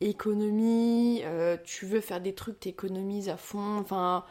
économie, 0.00 1.22
tu 1.64 1.84
veux 1.84 2.00
faire 2.00 2.20
des 2.20 2.34
trucs, 2.34 2.60
t'économises 2.60 3.28
à 3.28 3.36
fond, 3.36 3.78
enfin 3.80 4.24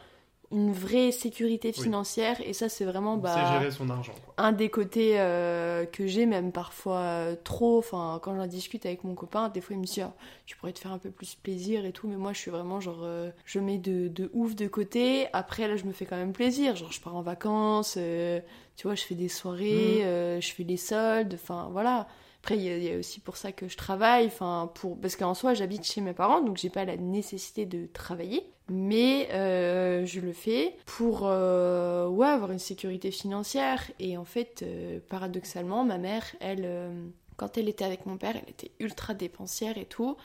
une 0.52 0.72
vraie 0.72 1.12
sécurité 1.12 1.72
Oui. 1.76 1.84
financière, 1.84 2.40
et 2.44 2.52
ça 2.52 2.68
c'est 2.68 2.84
vraiment 2.84 3.16
bah, 3.16 3.52
gérer 3.52 3.70
son 3.70 3.88
argent. 3.88 4.12
quoi. 4.24 4.34
un 4.38 4.50
des 4.50 4.68
côtés 4.68 5.20
euh, 5.20 5.86
que 5.86 6.08
j'ai 6.08 6.26
même 6.26 6.50
parfois 6.50 6.98
euh, 6.98 7.36
trop 7.44 7.78
enfin 7.78 8.18
quand 8.22 8.34
j'en 8.34 8.46
discute 8.48 8.84
avec 8.84 9.04
mon 9.04 9.14
copain 9.14 9.48
des 9.48 9.60
fois 9.60 9.76
il 9.76 9.78
me 9.80 9.84
dit 9.84 10.00
Ah, 10.00 10.12
tu 10.46 10.56
pourrais 10.56 10.72
te 10.72 10.80
faire 10.80 10.90
un 10.92 10.98
peu 10.98 11.10
plus 11.10 11.36
plaisir 11.36 11.84
et 11.86 11.92
tout 11.92 12.08
mais 12.08 12.16
moi 12.16 12.32
je 12.32 12.38
suis 12.38 12.50
vraiment 12.50 12.80
genre 12.80 13.00
euh, 13.02 13.30
je 13.44 13.60
mets 13.60 13.78
de, 13.78 14.08
de 14.08 14.28
ouf 14.34 14.56
de 14.56 14.66
côté 14.66 15.28
après 15.32 15.68
là 15.68 15.76
je 15.76 15.84
me 15.84 15.92
fais 15.92 16.04
quand 16.04 16.16
même 16.16 16.32
plaisir 16.32 16.74
genre 16.74 16.90
je 16.90 17.00
pars 17.00 17.14
en 17.14 17.22
vacances 17.22 17.92
tu 18.76 18.86
vois 18.88 18.96
je 18.96 19.02
fais 19.04 19.14
des 19.14 19.28
soirées 19.28 20.04
euh, 20.04 20.40
je 20.40 20.52
fais 20.52 20.64
les 20.64 20.76
soldes 20.76 21.34
enfin 21.34 21.68
voilà 21.70 22.08
après 22.42 22.56
il 22.56 22.62
y, 22.62 22.86
y 22.86 22.92
a 22.92 22.96
aussi 22.98 23.20
pour 23.20 23.36
ça 23.36 23.52
que 23.52 23.68
je 23.68 23.76
travaille 23.76 24.26
enfin 24.26 24.70
pour 24.74 24.98
parce 24.98 25.14
qu'en 25.14 25.34
soi 25.34 25.54
j'habite 25.54 25.84
chez 25.84 26.00
mes 26.00 26.14
parents 26.14 26.40
donc 26.40 26.56
j'ai 26.56 26.70
pas 26.70 26.84
la 26.84 26.96
nécessité 26.96 27.66
de 27.66 27.86
travailler 27.92 28.42
mais 28.70 29.28
euh, 29.32 30.06
je 30.06 30.20
le 30.20 30.32
fais 30.32 30.76
pour 30.86 31.22
euh, 31.24 32.06
avoir 32.06 32.52
une 32.52 32.60
sécurité 32.60 33.10
financière. 33.10 33.82
Et 33.98 34.16
en 34.16 34.24
fait, 34.24 34.62
euh, 34.62 35.00
paradoxalement, 35.08 35.84
ma 35.84 35.98
mère, 35.98 36.24
quand 37.36 37.58
elle 37.58 37.68
était 37.68 37.84
avec 37.84 38.06
mon 38.06 38.16
père, 38.16 38.36
elle 38.36 38.48
était 38.48 38.70
ultra 38.78 39.12
dépensière 39.12 39.76
et 39.76 39.86
tout. 39.86 40.16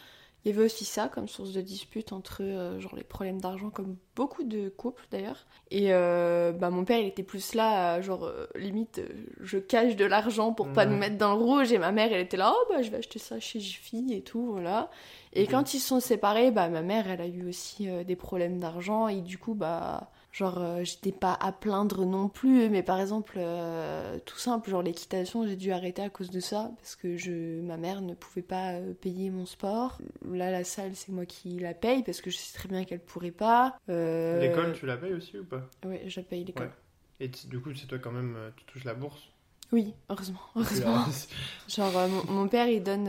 Il 0.46 0.52
y 0.52 0.54
avait 0.54 0.66
aussi 0.66 0.86
ça 0.86 1.08
comme 1.08 1.28
source 1.28 1.54
de 1.54 1.62
dispute 1.62 2.14
entre 2.14 2.44
euh, 2.44 2.80
genre 2.80 2.96
les 2.96 3.04
problèmes 3.04 3.42
d'argent, 3.42 3.72
comme 3.72 3.98
beaucoup 4.16 4.44
de 4.44 4.70
couples 4.70 5.04
d'ailleurs. 5.10 5.48
Et 5.72 5.88
euh, 5.90 6.52
bah, 6.52 6.70
mon 6.70 6.86
père, 6.86 7.00
il 7.00 7.08
était 7.08 7.24
plus 7.24 7.56
là, 7.56 8.00
genre 8.02 8.26
euh, 8.26 8.46
limite, 8.56 9.02
je 9.42 9.58
cache 9.58 9.96
de 9.96 10.06
l'argent 10.06 10.54
pour 10.54 10.72
pas 10.72 10.86
nous 10.86 10.98
mettre 10.98 11.18
dans 11.18 11.34
le 11.36 11.44
rouge. 11.44 11.72
Et 11.72 11.80
ma 11.80 11.92
mère, 11.92 12.14
elle 12.14 12.22
était 12.22 12.38
là, 12.38 12.54
oh 12.56 12.66
bah 12.70 12.84
je 12.84 12.92
vais 12.92 12.98
acheter 12.98 13.18
ça 13.18 13.40
chez 13.40 13.60
Jiffy 13.60 14.14
et 14.14 14.22
tout, 14.22 14.52
voilà. 14.52 14.92
Et 15.34 15.48
quand 15.48 15.74
ils 15.74 15.80
se 15.80 15.88
sont 15.88 16.00
séparés, 16.00 16.52
bah 16.52 16.70
ma 16.70 16.84
mère, 16.84 17.10
elle 17.10 17.22
a 17.22 17.28
eu 17.28 17.50
aussi 17.50 17.88
des 18.06 18.16
problèmes 18.16 18.60
d'argent 18.60 19.08
et 19.08 19.22
du 19.22 19.40
coup, 19.40 19.56
bah 19.56 20.12
genre 20.38 20.58
euh, 20.58 20.84
j'étais 20.84 21.14
pas 21.14 21.34
à 21.34 21.52
plaindre 21.54 22.06
non 22.06 22.28
plus, 22.28 22.70
mais 22.70 22.84
par 22.84 23.00
exemple 23.00 23.36
euh, 23.38 24.20
tout 24.26 24.38
simple, 24.38 24.70
genre 24.70 24.82
l'équitation, 24.82 25.48
j'ai 25.48 25.56
dû 25.56 25.72
arrêter 25.72 26.02
à 26.02 26.10
cause 26.10 26.30
de 26.30 26.42
ça 26.42 26.72
parce 26.78 26.98
que 26.98 27.16
je 27.16 27.62
ma 27.62 27.78
mère 27.78 28.02
ne 28.02 28.14
pouvait 28.14 28.42
pas 28.42 28.74
euh, 28.74 28.94
payer 28.94 29.30
mon 29.30 29.46
sport. 29.46 29.98
Là 30.30 30.52
la 30.52 30.64
salle, 30.66 30.96
c'est 30.96 31.12
moi 31.14 31.26
qui 31.26 31.58
la 31.60 31.74
paye 31.74 32.04
parce 32.04 32.20
que 32.20 32.30
je 32.30 32.36
sais 32.38 32.54
très 32.58 32.68
bien 32.68 32.84
qu'elle 32.84 33.00
pourrait 33.00 33.32
pas. 33.32 33.78
Euh, 33.90 34.40
L'école, 34.42 34.74
tu 34.74 34.86
la 34.86 34.98
payes 34.98 35.14
aussi 35.14 35.40
ou 35.40 35.46
pas? 35.46 35.70
Ouais, 35.86 36.04
je 36.08 36.20
paye 36.20 36.44
l'école. 36.44 36.68
Ouais. 36.68 36.74
Et 37.22 37.30
du 37.30 37.62
coup, 37.62 37.74
c'est 37.74 37.88
toi 37.88 37.98
quand 38.00 38.12
même, 38.12 38.38
tu 38.58 38.66
touches 38.66 38.84
la 38.84 38.94
bourse? 38.94 39.30
Oui, 39.72 39.94
heureusement, 40.10 40.42
heureusement. 40.56 40.98
Genre, 41.70 41.98
euh, 41.98 42.08
mon, 42.10 42.24
mon 42.26 42.48
père, 42.50 42.68
il 42.68 42.84
donne 42.84 43.06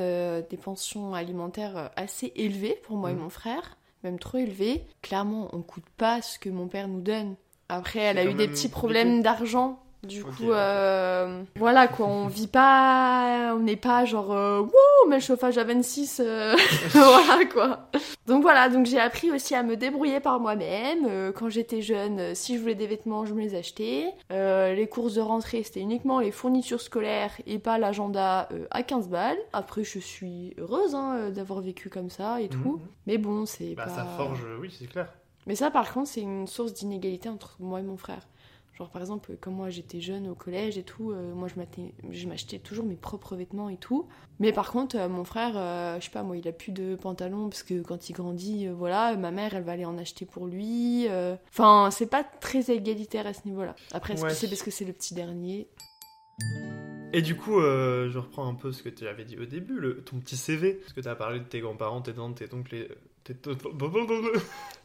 des 0.49 0.57
pensions 0.57 1.13
alimentaires 1.13 1.91
assez 1.97 2.33
élevées 2.37 2.79
pour 2.85 2.97
moi 2.97 3.11
et 3.11 3.15
Mhm. 3.15 3.21
mon 3.21 3.31
frère, 3.31 3.77
même 4.07 4.19
trop 4.19 4.39
élevées. 4.39 4.85
Clairement, 5.03 5.49
on 5.53 5.63
coûte 5.63 5.85
pas 5.97 6.23
ce 6.23 6.39
que 6.39 6.49
mon 6.49 6.69
père 6.69 6.89
nous 6.89 7.01
donne. 7.01 7.35
Après, 7.69 7.99
elle 7.99 8.19
a 8.19 8.25
eu 8.25 8.35
des 8.35 8.49
petits 8.49 8.69
problèmes 8.69 9.23
d'argent. 9.23 9.83
Du 10.07 10.23
coup, 10.25 10.51
euh, 10.53 11.43
voilà 11.57 11.89
quoi, 11.89 12.07
on 12.07 12.27
vit 12.29 12.47
pas, 12.47 13.53
on 13.55 13.61
n'est 13.61 13.77
pas 13.77 14.05
genre, 14.05 14.33
euh, 14.33 14.61
wouh, 14.61 15.09
mais 15.09 15.17
le 15.17 15.21
chauffage 15.23 15.59
à 15.59 15.65
26, 15.65 16.21
euh, 16.25 16.55
voilà 16.91 17.45
quoi. 17.53 17.89
Donc 18.27 18.43
voilà, 18.43 18.69
donc 18.69 18.87
j'ai 18.87 18.99
appris 18.99 19.31
aussi 19.31 19.55
à 19.55 19.63
me 19.63 19.77
débrouiller 19.77 20.21
par 20.21 20.41
moi-même. 20.41 21.07
Euh, 21.09 21.33
quand 21.33 21.49
j'étais 21.49 21.83
jeune, 21.83 22.35
si 22.35 22.57
je 22.57 22.61
voulais 22.61 22.75
des 22.75 22.87
vêtements, 22.87 23.25
je 23.27 23.35
me 23.35 23.41
les 23.41 23.55
achetais. 23.55 24.07
Les 24.31 24.89
courses 24.91 25.15
de 25.15 25.21
rentrée, 25.21 25.63
c'était 25.63 25.81
uniquement 25.81 26.21
les 26.21 26.31
fournitures 26.31 26.81
scolaires 26.81 27.33
et 27.47 27.59
pas 27.59 27.79
l'agenda 27.79 28.49
à 28.71 28.83
15 28.83 29.09
balles. 29.09 29.39
Après, 29.53 29.85
je 29.85 29.99
suis 29.99 30.55
heureuse 30.59 30.95
hein, 30.95 31.31
d'avoir 31.31 31.61
vécu 31.61 31.89
comme 31.89 32.11
ça 32.11 32.41
et 32.41 32.49
tout. 32.49 32.59
Mhm. 32.59 32.81
Mais 33.07 33.19
bon, 33.19 33.47
c'est 33.47 33.75
Bah, 33.75 33.85
pas... 33.85 33.91
ça 33.91 34.05
forge, 34.17 34.41
oui, 34.61 34.75
c'est 34.77 34.87
clair. 34.87 35.09
Mais 35.47 35.55
ça, 35.55 35.71
par 35.71 35.93
contre, 35.93 36.09
c'est 36.09 36.23
une 36.23 36.47
source 36.49 36.73
d'inégalité 36.75 37.29
entre 37.29 37.57
moi 37.61 37.79
et 37.79 37.83
mon 37.85 37.97
frère. 37.97 38.27
Genre, 38.77 38.91
par 38.91 39.01
exemple, 39.01 39.39
quand 39.41 39.51
moi 39.51 39.71
j'étais 39.71 40.01
jeune 40.01 40.29
au 40.29 40.35
collège 40.35 40.77
et 40.77 40.83
tout, 40.83 41.11
euh, 41.11 41.33
moi 41.35 41.49
je 41.49 42.27
m'achetais- 42.29 42.59
toujours 42.59 42.85
mes 42.85 42.95
propres 42.97 43.35
vêtements 43.35 43.71
et 43.71 43.79
tout. 43.79 44.07
Mais 44.39 44.53
par 44.53 44.71
contre, 44.71 44.97
euh, 44.97 45.09
mon 45.09 45.25
frère, 45.25 45.55
euh, 45.57 45.99
je 45.99 46.05
sais 46.05 46.11
pas, 46.11 46.23
moi, 46.23 46.37
il 46.37 46.47
a 46.47 46.53
plus 46.53 46.73
de 46.73 46.95
pantalons 46.95 47.49
parce 47.49 47.63
que 47.63 47.81
quand 47.81 48.11
il 48.11 48.13
grandit, 48.13 48.69
voilà, 48.69 49.17
ma 49.17 49.31
mère, 49.31 49.55
elle 49.55 49.63
va 49.63 49.73
aller 49.73 49.87
en 49.87 49.97
acheter 49.97 50.27
pour 50.27 50.47
lui. 50.47 51.07
Enfin, 51.49 51.89
c'est 51.91 52.07
pas 52.11 52.23
très 52.25 52.71
égalitaire 52.71 53.27
à 53.27 53.33
ce 53.33 53.41
niveau-là. 53.47 53.75
Après, 53.93 54.13
est-ce 54.15 54.23
Ouais. 54.23 54.29
que 54.29 54.35
c'est 54.35 54.49
parce 54.49 54.63
que 54.63 54.71
c'est 54.71 54.85
le 54.85 54.93
petit 54.93 55.15
dernier? 55.15 55.69
Et 57.15 57.23
du 57.23 57.35
coup, 57.35 57.61
je 57.61 58.19
reprends 58.19 58.47
un 58.47 58.55
peu 58.55 58.73
ce 58.73 58.83
que 58.83 58.91
tu 58.91 59.09
avais 59.09 59.25
dit 59.25 59.39
au 59.39 59.47
début, 59.47 59.81
le, 59.81 60.03
ton 60.03 60.19
petit 60.21 60.37
CV. 60.37 60.75
Parce 60.75 60.93
que 60.93 61.01
tu 61.01 61.09
as 61.09 61.15
parlé 61.17 61.39
de 61.39 61.45
tes 61.45 61.61
grands-parents, 61.61 62.03
tes 62.03 62.13
tantes, 62.13 62.37
tes 62.37 62.53
oncles, 62.55 62.89
tes, 63.27 63.35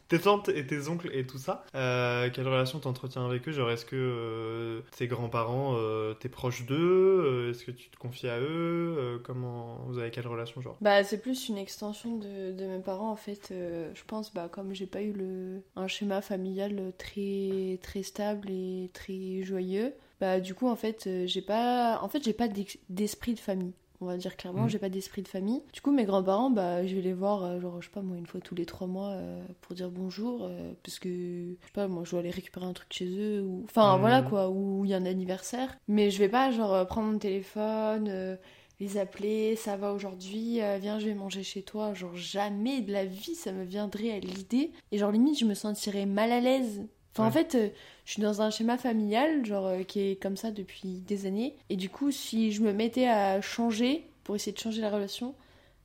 tes 0.08 0.18
tantes 0.18 0.48
et 0.50 0.66
tes 0.66 0.88
oncles 0.88 1.10
et 1.14 1.26
tout 1.26 1.38
ça. 1.38 1.64
Euh, 1.74 2.28
quelle 2.32 2.46
relation 2.46 2.78
t'entretiens 2.80 3.24
avec 3.24 3.48
eux? 3.48 3.52
Genre, 3.52 3.70
est-ce 3.70 3.86
que 3.86 3.96
euh, 3.96 4.80
tes 4.96 5.06
grands-parents, 5.06 5.74
euh, 5.76 6.14
t'es 6.14 6.28
proche 6.28 6.66
d'eux? 6.66 7.50
Est-ce 7.50 7.64
que 7.64 7.70
tu 7.70 7.88
te 7.88 7.96
confies 7.96 8.28
à 8.28 8.38
eux? 8.40 9.20
Comment 9.24 9.80
vous 9.86 9.98
avez 9.98 10.10
quelle 10.10 10.26
relation 10.26 10.60
genre? 10.60 10.76
Bah, 10.80 11.02
c'est 11.04 11.18
plus 11.18 11.48
une 11.48 11.58
extension 11.58 12.16
de, 12.16 12.52
de 12.52 12.64
mes 12.66 12.80
parents 12.80 13.10
en 13.10 13.16
fait. 13.16 13.48
Je 13.50 14.02
pense, 14.06 14.32
bah, 14.34 14.48
comme 14.50 14.74
j'ai 14.74 14.86
pas 14.86 15.02
eu 15.02 15.12
le, 15.12 15.62
un 15.76 15.88
schéma 15.88 16.20
familial 16.20 16.92
très, 16.98 17.78
très 17.82 18.02
stable 18.02 18.50
et 18.50 18.90
très 18.92 19.42
joyeux, 19.42 19.94
bah, 20.20 20.40
du 20.40 20.54
coup, 20.54 20.68
en 20.68 20.76
fait, 20.76 21.08
j'ai 21.26 21.42
pas, 21.42 21.98
en 22.02 22.08
fait, 22.08 22.22
j'ai 22.22 22.32
pas 22.32 22.48
d'esprit 22.88 23.34
de 23.34 23.40
famille. 23.40 23.72
On 24.02 24.06
va 24.06 24.16
dire 24.16 24.36
clairement, 24.36 24.62
Mhm. 24.64 24.68
j'ai 24.68 24.78
pas 24.78 24.88
d'esprit 24.88 25.22
de 25.22 25.28
famille. 25.28 25.62
Du 25.72 25.80
coup, 25.80 25.92
mes 25.92 26.04
grands-parents, 26.04 26.50
bah, 26.50 26.84
je 26.86 26.94
vais 26.94 27.00
les 27.02 27.12
voir, 27.12 27.44
euh, 27.44 27.60
genre, 27.60 27.80
je 27.80 27.86
sais 27.86 27.92
pas 27.92 28.02
moi, 28.02 28.16
une 28.16 28.26
fois 28.26 28.40
tous 28.40 28.54
les 28.54 28.66
trois 28.66 28.86
mois 28.86 29.10
euh, 29.10 29.42
pour 29.62 29.74
dire 29.74 29.90
bonjour, 29.90 30.40
euh, 30.44 30.72
parce 30.82 30.98
que, 30.98 31.08
je 31.08 31.66
sais 31.66 31.72
pas, 31.72 31.88
moi, 31.88 32.02
je 32.04 32.10
dois 32.10 32.20
aller 32.20 32.30
récupérer 32.30 32.66
un 32.66 32.72
truc 32.72 32.92
chez 32.92 33.06
eux, 33.06 33.42
ou. 33.42 33.62
Enfin, 33.64 33.94
Mhm. 33.94 34.00
voilà 34.00 34.22
quoi, 34.22 34.50
ou 34.50 34.84
il 34.84 34.90
y 34.90 34.94
a 34.94 34.98
un 34.98 35.06
anniversaire. 35.06 35.76
Mais 35.88 36.10
je 36.10 36.18
vais 36.18 36.28
pas, 36.28 36.50
genre, 36.50 36.86
prendre 36.86 37.12
mon 37.12 37.18
téléphone. 37.18 38.08
euh, 38.08 38.36
les 38.80 38.96
appeler, 38.98 39.54
ça 39.54 39.76
va 39.76 39.92
aujourd'hui, 39.92 40.58
viens 40.80 40.98
je 40.98 41.06
vais 41.06 41.14
manger 41.14 41.44
chez 41.44 41.62
toi, 41.62 41.94
genre 41.94 42.16
jamais 42.16 42.80
de 42.80 42.90
la 42.90 43.04
vie 43.04 43.36
ça 43.36 43.52
me 43.52 43.62
viendrait 43.62 44.10
à 44.10 44.18
l'idée, 44.18 44.72
et 44.90 44.98
genre 44.98 45.12
limite 45.12 45.38
je 45.38 45.44
me 45.44 45.54
sentirais 45.54 46.04
mal 46.04 46.32
à 46.32 46.40
l'aise. 46.40 46.82
Enfin 47.14 47.26
en 47.26 47.30
fait, 47.30 47.54
euh, 47.54 47.68
je 48.06 48.12
suis 48.12 48.22
dans 48.22 48.40
un 48.42 48.50
schéma 48.50 48.78
familial, 48.78 49.44
genre 49.44 49.66
euh, 49.66 49.82
qui 49.82 50.00
est 50.00 50.16
comme 50.22 50.36
ça 50.36 50.50
depuis 50.50 51.02
des 51.06 51.26
années, 51.26 51.54
et 51.68 51.76
du 51.76 51.88
coup 51.90 52.10
si 52.10 52.52
je 52.52 52.62
me 52.62 52.72
mettais 52.72 53.06
à 53.08 53.40
changer, 53.42 54.06
pour 54.24 54.34
essayer 54.34 54.52
de 54.52 54.58
changer 54.58 54.80
la 54.80 54.88
relation, 54.90 55.34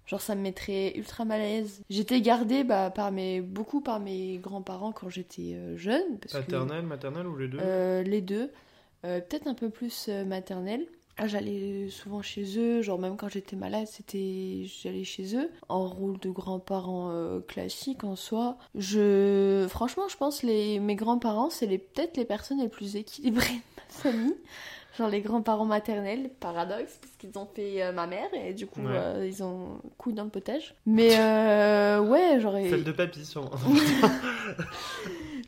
genre 0.06 0.22
ça 0.22 0.36
me 0.36 0.42
mettrait 0.42 0.94
ultra 0.98 1.26
mal 1.26 1.42
à 1.42 1.44
l'aise. 1.44 1.82
J'étais 1.90 2.22
gardée 2.22 2.64
bah, 2.64 2.90
par 2.92 3.12
mes, 3.12 3.42
beaucoup 3.42 3.82
par 3.82 4.00
mes 4.00 4.38
grands-parents 4.38 4.94
quand 4.94 5.10
j'étais 5.10 5.54
euh, 5.56 5.76
jeune. 5.76 6.18
Parce 6.22 6.34
que- 6.34 6.40
Paternelle, 6.52 6.86
maternelle 6.86 7.28
ou 7.28 7.36
les 7.38 7.48
deux? 7.50 7.60
Les 8.04 8.22
deux. 8.22 8.52
Peut-être 9.04 9.48
un 9.48 9.54
peu 9.54 9.70
plus 9.70 10.10
maternelle. 10.26 10.86
Ah, 11.20 11.26
J'allais 11.28 11.90
souvent 11.90 12.22
chez 12.22 12.60
eux, 12.60 12.82
genre 12.84 13.00
même 13.00 13.18
quand 13.18 13.28
j'étais 13.28 13.56
malade, 13.56 13.88
c'était 13.88 14.66
j'allais 14.84 15.04
chez 15.04 15.36
eux 15.36 15.50
en 15.68 15.88
rôle 15.88 16.20
de 16.20 16.30
grands-parents 16.30 17.10
euh, 17.12 17.40
classique 17.40 18.04
en 18.04 18.16
soi. 18.16 18.58
Je 18.76 19.66
franchement, 19.68 20.08
je 20.10 20.16
pense 20.18 20.44
les 20.44 20.80
mes 20.80 20.96
grands-parents, 20.96 21.50
c'est 21.50 21.66
les 21.66 21.80
peut-être 21.80 22.18
les 22.18 22.26
personnes 22.26 22.60
les 22.60 22.70
plus 22.70 22.96
équilibrées 22.96 23.48
de 23.48 23.54
ma 23.78 23.84
famille. 23.90 24.36
Genre 24.98 25.10
les 25.10 25.22
grands-parents 25.22 25.66
maternels, 25.66 26.30
paradoxe, 26.40 26.98
parce 27.02 27.14
qu'ils 27.18 27.38
ont 27.38 27.48
fait 27.56 27.84
euh, 27.84 27.92
ma 27.92 28.08
mère 28.08 28.30
et 28.34 28.54
du 28.54 28.66
coup 28.68 28.82
Ouais. 28.82 28.88
euh, 28.96 29.28
ils 29.28 29.44
ont 29.44 29.80
couille 29.98 30.14
dans 30.14 30.24
le 30.24 30.30
potage. 30.32 30.74
Mais 30.88 31.18
euh, 31.20 32.00
ouais, 32.00 32.40
j'aurais. 32.40 32.70
Celle 32.70 32.84
de 32.84 32.92
papy, 32.92 33.24
sûrement. 33.26 33.52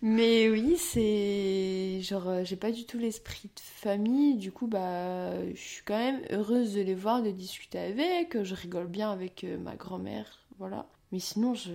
Mais 0.01 0.49
oui, 0.49 0.77
c'est 0.77 1.99
genre 2.01 2.27
euh, 2.29 2.43
j'ai 2.45 2.55
pas 2.55 2.71
du 2.71 2.85
tout 2.85 2.97
l'esprit 2.97 3.49
de 3.53 3.59
famille, 3.59 4.37
du 4.37 4.51
coup 4.51 4.67
bah 4.67 5.45
je 5.53 5.59
suis 5.59 5.83
quand 5.83 5.97
même 5.97 6.21
heureuse 6.29 6.73
de 6.73 6.81
les 6.81 6.95
voir, 6.95 7.21
de 7.21 7.31
discuter 7.31 7.79
avec, 7.79 8.41
je 8.43 8.55
rigole 8.55 8.87
bien 8.87 9.11
avec 9.11 9.43
euh, 9.43 9.57
ma 9.57 9.75
grand-mère, 9.75 10.39
voilà. 10.57 10.87
Mais 11.11 11.17
sinon 11.19 11.55
je 11.55 11.71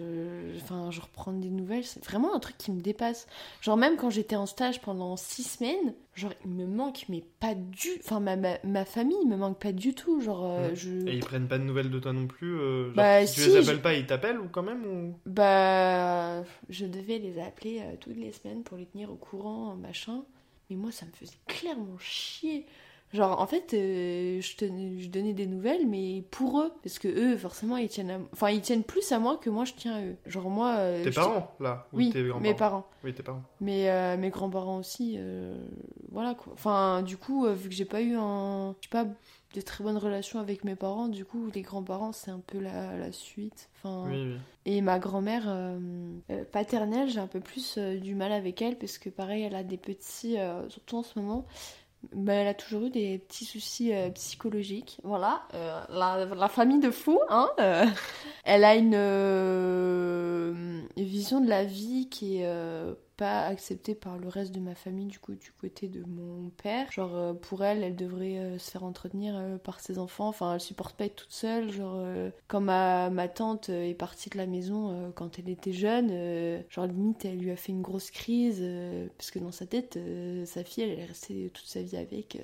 enfin 0.63 0.93
je 0.93 1.01
reprends 1.01 1.33
des 1.33 1.51
nouvelles, 1.51 1.83
c'est 1.85 2.05
vraiment 2.05 2.35
un 2.37 2.39
truc 2.39 2.57
qui 2.57 2.71
me 2.71 2.81
dépasse. 2.81 3.27
Genre 3.63 3.77
même 3.77 3.97
quand 3.97 4.09
j'étais 4.09 4.37
en 4.37 4.47
stage 4.47 4.81
pendant 4.81 5.17
six 5.17 5.43
semaines, 5.43 5.95
genre 6.15 6.33
il 6.45 6.53
me 6.53 6.67
manque 6.67 7.07
mais 7.09 7.25
pas 7.41 7.57
du 7.57 7.89
enfin 7.99 8.21
ma, 8.21 8.37
ma, 8.37 8.59
ma 8.63 8.85
famille 8.85 9.27
me 9.27 9.37
manque 9.37 9.59
pas 9.59 9.73
du 9.73 9.93
tout, 9.93 10.21
genre 10.21 10.45
euh, 10.45 10.69
Ouais. 10.69 10.77
je 10.77 11.09
Et 11.09 11.15
ils 11.15 11.21
prennent 11.21 11.49
pas 11.49 11.59
de 11.59 11.65
nouvelles 11.65 11.91
de 11.91 11.99
toi 11.99 12.13
non 12.13 12.29
plus 12.29 12.55
euh, 12.57 12.87
genre, 12.87 12.95
Bah, 12.95 13.27
si, 13.27 13.35
tu 13.35 13.49
les 13.49 13.63
je- 13.63 13.69
appelles 13.69 13.83
pas, 13.83 13.95
ils 13.95 14.07
t'appellent 14.07 14.39
ou 14.39 14.49
quand 14.49 14.63
même 14.63 14.87
ou... 14.87 15.15
Bah, 15.27 16.45
je 16.69 16.87
devais 16.87 17.19
les 17.19 17.41
appeler 17.41 17.81
euh, 17.81 17.97
toutes 18.01 18.17
les 18.17 18.31
semaines 18.31 18.63
pour 18.63 18.77
les 18.77 18.87
tenir 18.87 19.11
au 19.11 19.17
courant, 19.17 19.75
machin. 19.75 20.23
Mais 20.71 20.77
moi, 20.77 20.93
ça 20.93 21.07
me 21.07 21.11
faisait 21.13 21.37
clairement 21.49 21.99
chier. 21.99 22.67
Genre, 23.15 23.41
en 23.41 23.47
fait, 23.47 23.73
euh, 23.75 24.41
je, 24.43 24.57
tenais- 24.57 24.99
je 24.99 25.09
donnais 25.09 25.33
des 25.33 25.47
nouvelles, 25.47 25.87
mais 25.87 26.25
pour 26.31 26.61
eux. 26.61 26.73
Parce 26.83 26.99
que 26.99 27.09
eux, 27.09 27.37
forcément, 27.39 27.77
ils 27.77 27.89
tiennent, 27.89 28.11
à... 28.11 28.19
enfin, 28.33 28.51
ils 28.51 28.61
tiennent 28.61 28.83
plus 28.83 29.11
à 29.13 29.19
moi 29.21 29.37
que 29.39 29.49
moi, 29.49 29.65
je 29.65 29.73
tiens 29.75 29.95
à 29.95 30.03
eux. 30.03 30.17
Genre, 30.27 30.51
moi. 30.51 30.75
euh, 30.79 31.03
Tes 31.05 31.11
parents, 31.13 31.55
là 31.61 31.87
ou 31.93 31.99
Oui, 31.99 32.11
tes 32.11 32.23
mes 32.41 32.55
parents. 32.55 32.87
Oui, 33.05 33.15
tes 33.15 33.23
parents. 33.23 33.43
Mais 33.61 33.89
euh, 33.89 34.17
mes 34.17 34.31
grands-parents 34.31 34.79
aussi, 34.79 35.19
voilà 36.11 36.35
quoi. 36.35 36.53
Enfin, 36.55 37.03
du 37.03 37.17
coup, 37.17 37.47
vu 37.47 37.69
que 37.69 37.75
j'ai 37.75 37.85
pas 37.85 38.03
eu 38.03 38.15
un, 38.17 38.75
je 38.81 38.87
sais 38.89 38.91
pas, 38.91 39.07
de 39.55 39.61
très 39.61 39.85
bonnes 39.85 39.99
relations 39.99 40.41
avec 40.41 40.65
mes 40.65 40.75
parents, 40.75 41.07
du 41.09 41.25
coup, 41.25 41.49
les 41.55 41.63
grands-parents, 41.63 42.11
c'est 42.13 42.33
un 42.33 42.41
peu 42.45 42.59
la, 42.59 42.97
la 42.99 43.13
suite. 43.13 43.69
Enfin, 43.77 44.09
Oui, 44.11 44.23
oui. 44.25 44.37
et 44.67 44.81
ma 44.81 44.99
grand-mère 44.99 45.45
euh, 45.47 45.79
paternelle, 46.51 47.09
j'ai 47.11 47.21
un 47.21 47.27
peu 47.29 47.41
plus 47.41 47.77
euh, 47.79 47.97
du 47.99 48.15
mal 48.17 48.33
avec 48.33 48.61
elle 48.63 48.77
parce 48.77 48.99
que 48.99 49.09
pareil, 49.11 49.43
elle 49.45 49.55
a 49.55 49.63
des 49.63 49.77
petits, 49.77 50.39
euh, 50.39 50.69
surtout 50.69 50.97
en 50.97 51.03
ce 51.05 51.19
moment, 51.19 51.47
bah, 52.13 52.35
elle 52.35 52.49
a 52.49 52.55
toujours 52.55 52.85
eu 52.85 52.91
des 52.91 53.19
petits 53.19 53.45
soucis 53.45 53.93
euh, 53.93 54.11
psychologiques. 54.11 54.99
Voilà, 55.05 55.43
euh, 55.55 55.81
la, 55.91 56.49
famille 56.49 56.81
de 56.81 56.91
fous, 56.91 57.21
hein. 57.29 57.49
euh. 57.59 57.87
elle 58.45 58.65
a 58.65 58.75
une, 58.75 58.95
vision 60.97 61.41
de 61.41 61.49
la 61.49 61.65
vie 61.65 62.09
qui 62.09 62.39
est 62.41 62.49
pas 63.17 63.47
acceptée 63.47 63.95
par 63.95 64.19
le 64.19 64.29
reste 64.29 64.53
de 64.53 64.61
ma 64.61 64.75
famille, 64.75 65.07
du 65.07 65.19
coup, 65.19 65.35
du 65.35 65.53
côté 65.53 65.89
de 65.89 66.05
mon 66.05 66.51
père. 66.51 66.91
Genre, 66.91 67.15
euh, 67.15 67.33
pour 67.33 67.63
elle, 67.65 67.83
elle 67.83 67.97
devrait 67.97 68.39
euh, 68.39 68.59
se 68.59 68.71
faire 68.71 68.85
entretenir 68.85 69.35
euh, 69.37 69.57
par 69.57 69.81
ses 69.81 69.99
enfants. 69.99 70.29
Enfin, 70.29 70.55
elle 70.55 70.61
supporte 70.61 70.97
pas 70.97 71.05
être 71.05 71.17
toute 71.17 71.33
seule. 71.33 71.71
Genre, 71.71 72.05
quand 72.49 72.61
ma, 72.61 73.11
ma 73.11 73.29
tante 73.29 73.69
est 73.69 73.95
partie 73.95 74.31
de 74.31 74.37
la 74.37 74.47
maison 74.47 75.13
quand 75.15 75.39
elle 75.39 75.49
était 75.49 75.73
jeune, 75.73 76.63
genre, 76.69 76.87
limite, 76.87 77.25
elle 77.25 77.39
lui 77.39 77.51
a 77.51 77.57
fait 77.57 77.73
une 77.73 77.83
grosse 77.83 78.11
crise. 78.11 78.65
parce 79.17 79.31
que 79.31 79.39
dans 79.39 79.53
sa 79.53 79.67
tête, 79.67 79.99
sa 80.45 80.65
fille, 80.65 80.85
elle 80.85 80.99
est 80.99 81.05
restée 81.05 81.51
toute 81.53 81.67
sa 81.67 81.83
vie 81.83 81.97
avec. 81.97 82.39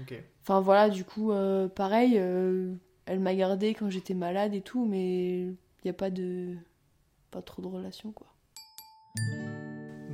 ok. 0.00 0.22
Enfin, 0.42 0.60
voilà, 0.60 0.88
du 0.88 1.04
coup, 1.04 1.32
pareil, 1.74 2.16
elle 2.16 3.20
m'a 3.20 3.34
gardée 3.34 3.74
quand 3.74 3.90
j'étais 3.90 4.14
malade 4.14 4.54
et 4.54 4.62
tout, 4.62 4.84
mais 4.84 5.40
il 5.40 5.56
n'y 5.84 5.90
a 5.90 5.94
pas 5.94 6.10
de. 6.10 6.56
pas 7.30 7.42
trop 7.42 7.62
de 7.62 7.68
relation, 7.68 8.12
quoi. 8.12 8.26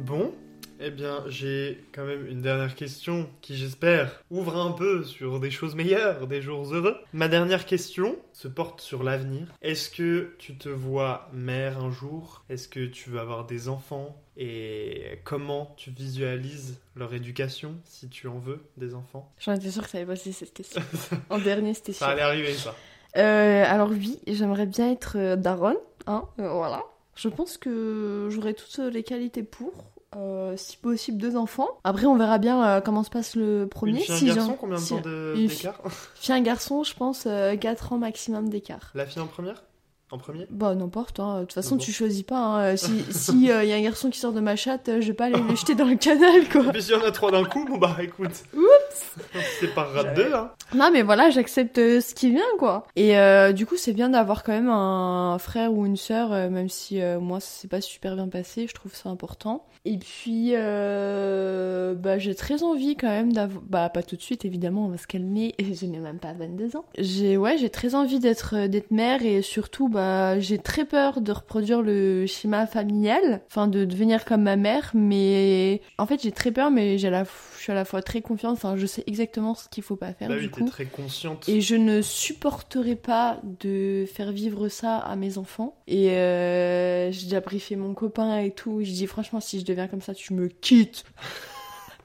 Bon, 0.03 0.34
eh 0.80 0.90
bien, 0.90 1.22
j'ai 1.28 1.84
quand 1.92 2.05
même 2.05 2.26
une 2.26 2.42
dernière 2.42 2.74
question 2.74 3.30
qui, 3.40 3.57
j'espère, 3.57 4.20
ouvre 4.32 4.57
un 4.57 4.72
peu 4.72 5.05
sur 5.05 5.38
des 5.38 5.53
choses 5.53 5.76
meilleures, 5.76 6.26
des 6.26 6.42
jours 6.42 6.74
heureux. 6.74 6.96
Ma 7.12 7.28
dernière 7.28 7.66
question 7.66 8.16
se 8.32 8.48
porte 8.48 8.80
sur 8.80 9.05
l'avenir. 9.05 9.46
Est-ce 9.62 9.90
que 9.90 10.34
tu 10.40 10.57
te 10.57 10.68
vois 10.68 11.28
mère 11.32 11.78
un 11.78 11.92
jour? 11.92 12.44
Est-ce 12.48 12.66
que 12.66 12.84
tu 12.84 13.11
veux 13.11 13.20
avoir 13.20 13.46
des 13.46 13.68
enfants? 13.68 14.20
Et 14.36 15.20
comment 15.22 15.72
tu 15.76 15.92
visualises 15.92 16.80
leur 16.96 17.14
éducation, 17.14 17.76
si 17.84 18.09
tu 18.09 18.26
en 18.26 18.38
veux, 18.38 18.64
des 18.76 18.96
enfants? 18.96 19.32
J'en 19.38 19.55
étais 19.55 19.70
sûre 19.70 19.84
que 19.84 19.90
ça 19.90 19.98
allait 19.98 20.07
passer 20.09 20.32
cette 20.32 20.53
question. 20.53 20.82
en 21.30 21.38
dernier, 21.38 21.74
c'était 21.74 21.92
sûr. 21.92 22.07
Ça 22.07 22.12
allait 22.12 22.22
arriver, 22.22 22.55
ça. 22.55 22.74
Euh, 23.16 23.64
alors 23.68 23.90
oui, 23.90 24.18
j'aimerais 24.26 24.66
bien 24.66 24.90
être 24.90 25.16
euh, 25.16 25.36
daronne, 25.36 25.76
hein, 26.09 26.24
euh, 26.40 26.48
voilà. 26.48 26.82
Je 27.14 27.28
pense 27.28 27.58
que 27.58 28.28
j'aurai 28.30 28.54
toutes 28.54 28.78
les 28.78 29.02
qualités 29.02 29.42
pour, 29.42 29.72
euh, 30.16 30.54
si 30.56 30.76
possible 30.76 31.18
deux 31.18 31.36
enfants. 31.36 31.68
Après, 31.84 32.06
on 32.06 32.16
verra 32.16 32.38
bien 32.38 32.64
euh, 32.64 32.80
comment 32.80 33.02
se 33.02 33.10
passe 33.10 33.36
le 33.36 33.66
premier. 33.66 33.92
Une 33.92 33.98
fille, 33.98 34.12
un 34.14 34.16
si 34.16 34.26
garçon, 34.26 34.46
j'en- 34.52 34.56
combien 34.56 34.76
de 34.76 34.80
si- 34.82 34.94
temps 34.94 35.00
d'écart 35.00 35.80
Fille, 36.14 36.34
un 36.34 36.40
garçon, 36.40 36.82
je 36.84 36.94
pense 36.94 37.28
4 37.60 37.92
ans 37.92 37.98
maximum 37.98 38.48
d'écart. 38.48 38.90
La 38.94 39.06
fille 39.06 39.20
en 39.22 39.26
première? 39.26 39.62
En 40.10 40.18
premier? 40.18 40.46
Bah 40.50 40.74
n'importe, 40.74 41.20
hein. 41.20 41.36
de 41.36 41.40
toute 41.44 41.54
façon 41.54 41.78
tu 41.78 41.90
choisis 41.90 42.22
pas. 42.22 42.36
hein. 42.70 42.76
Si 42.76 43.02
si, 43.10 43.50
euh, 43.50 43.64
y 43.64 43.72
a 43.72 43.76
un 43.76 43.80
garçon 43.82 44.10
qui 44.10 44.18
sort 44.18 44.34
de 44.34 44.40
ma 44.40 44.56
chatte, 44.56 44.90
euh, 44.90 45.00
je 45.00 45.06
vais 45.06 45.14
pas 45.14 45.24
aller 45.26 45.40
le 45.40 45.56
jeter 45.56 45.74
dans 45.74 45.86
le 45.86 45.96
canal 45.96 46.46
quoi. 46.50 46.64
Puis 46.70 46.82
s'il 46.82 46.92
y 46.92 46.96
en 46.96 47.02
a 47.02 47.10
trois 47.12 47.30
d'un 47.30 47.44
coup, 47.44 47.64
bon 47.64 47.78
bah 47.78 47.96
écoute. 48.02 48.44
Oups 48.54 48.62
Séparera 49.61 50.05
de 50.05 50.14
deux, 50.14 50.34
hein. 50.34 50.51
Non 50.74 50.90
mais 50.93 51.03
voilà, 51.03 51.30
j'accepte 51.30 51.78
euh, 51.78 52.01
ce 52.01 52.14
qui 52.14 52.30
vient 52.30 52.43
quoi. 52.59 52.86
Et 52.97 53.18
euh, 53.18 53.53
du 53.53 53.66
coup 53.66 53.76
c'est 53.76 53.93
bien 53.93 54.09
d'avoir 54.11 54.43
quand 54.43 54.53
même 54.53 54.68
un 54.70 55.36
frère 55.38 55.72
ou 55.72 55.84
une 55.86 55.97
sœur, 55.97 56.32
euh, 56.32 56.49
même 56.49 56.68
si 56.68 57.01
euh, 57.03 57.20
moi 57.20 57.40
ça 57.40 57.49
s'est 57.49 57.68
pas 57.68 57.80
super 57.80 58.14
bien 58.14 58.28
passé, 58.28 58.66
je 58.68 58.74
trouve 58.74 58.95
ça 58.95 59.09
important. 59.09 59.66
Et 59.84 59.99
puis 59.99 60.53
euh, 60.55 61.61
bah 62.03 62.18
j'ai 62.18 62.34
très 62.34 62.62
envie 62.62 62.96
quand 62.96 63.09
même 63.09 63.32
d'avoir, 63.32 63.62
bah 63.62 63.88
pas 63.88 64.03
tout 64.03 64.16
de 64.16 64.20
suite 64.22 64.44
évidemment, 64.44 64.86
on 64.86 64.88
va 64.88 64.98
se 64.98 65.07
calmer. 65.07 65.55
Je 65.59 65.86
n'ai 65.86 65.98
même 65.98 66.18
pas 66.18 66.32
22 66.32 66.76
ans. 66.76 66.84
J'ai 66.98 67.36
ouais 67.36 67.57
j'ai 67.59 67.70
très 67.70 67.94
envie 67.94 68.18
d'être 68.18 68.55
euh, 68.57 68.68
d'être 68.68 68.90
mère 68.90 69.24
et 69.24 69.40
surtout 69.42 69.88
bah 69.88 70.38
j'ai 70.40 70.59
très 70.59 70.84
peur 70.84 71.20
de 71.20 71.32
reproduire 71.32 71.82
le 71.82 72.26
schéma 72.26 72.66
familial, 72.66 73.40
enfin 73.48 73.68
de 73.68 73.84
devenir 73.84 74.24
comme 74.24 74.42
ma 74.42 74.57
mère. 74.57 74.90
Mais 74.94 75.80
en 75.98 76.07
fait 76.07 76.22
j'ai 76.22 76.32
très 76.32 76.50
peur, 76.53 76.70
mais 76.70 76.98
j'ai 76.98 77.11
la 77.11 77.24
je 77.24 77.62
suis 77.66 77.72
à 77.72 77.76
la 77.76 77.84
fois 77.84 78.03
très 78.03 78.20
confiante. 78.20 78.55
Enfin 78.55 78.76
je 78.76 78.86
sais 78.86 79.05
exactement 79.07 79.55
ce 79.55 79.68
qu'il 79.68 79.82
faut 79.84 79.96
pas 79.96 80.12
faire 80.12 80.28
Bah 80.28 80.36
du 80.36 80.46
oui, 80.46 80.50
coup. 80.50 80.64
très 80.68 80.84
consciente. 80.86 81.48
Et 81.48 81.61
je 81.61 81.76
ne 81.76 82.03
supporterai 82.03 82.96
pas 82.96 83.40
de 83.61 84.05
faire 84.12 84.32
vivre 84.32 84.68
ça 84.68 84.96
à 84.98 85.14
mes 85.16 85.38
enfants. 85.38 85.76
Et 85.86 86.11
euh, 86.11 87.11
j'ai 87.12 87.24
déjà 87.26 87.40
briefé 87.40 87.76
mon 87.76 87.94
copain 87.94 88.38
et 88.38 88.50
tout. 88.50 88.80
Je 88.82 88.90
dis 88.90 89.07
franchement, 89.07 89.40
si 89.40 89.61
je 89.61 89.64
deviens 89.64 89.86
comme 89.86 90.00
ça, 90.00 90.14
tu 90.14 90.34
me 90.34 90.48
quittes. 90.48 91.05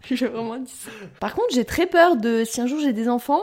j'ai 0.15 0.27
vraiment 0.27 0.57
dit 0.57 0.71
ça. 0.71 0.89
Par 1.19 1.33
contre, 1.35 1.53
j'ai 1.53 1.65
très 1.65 1.87
peur 1.87 2.15
de 2.15 2.43
si 2.45 2.61
un 2.61 2.67
jour 2.67 2.79
j'ai 2.79 2.93
des 2.93 3.09
enfants. 3.09 3.41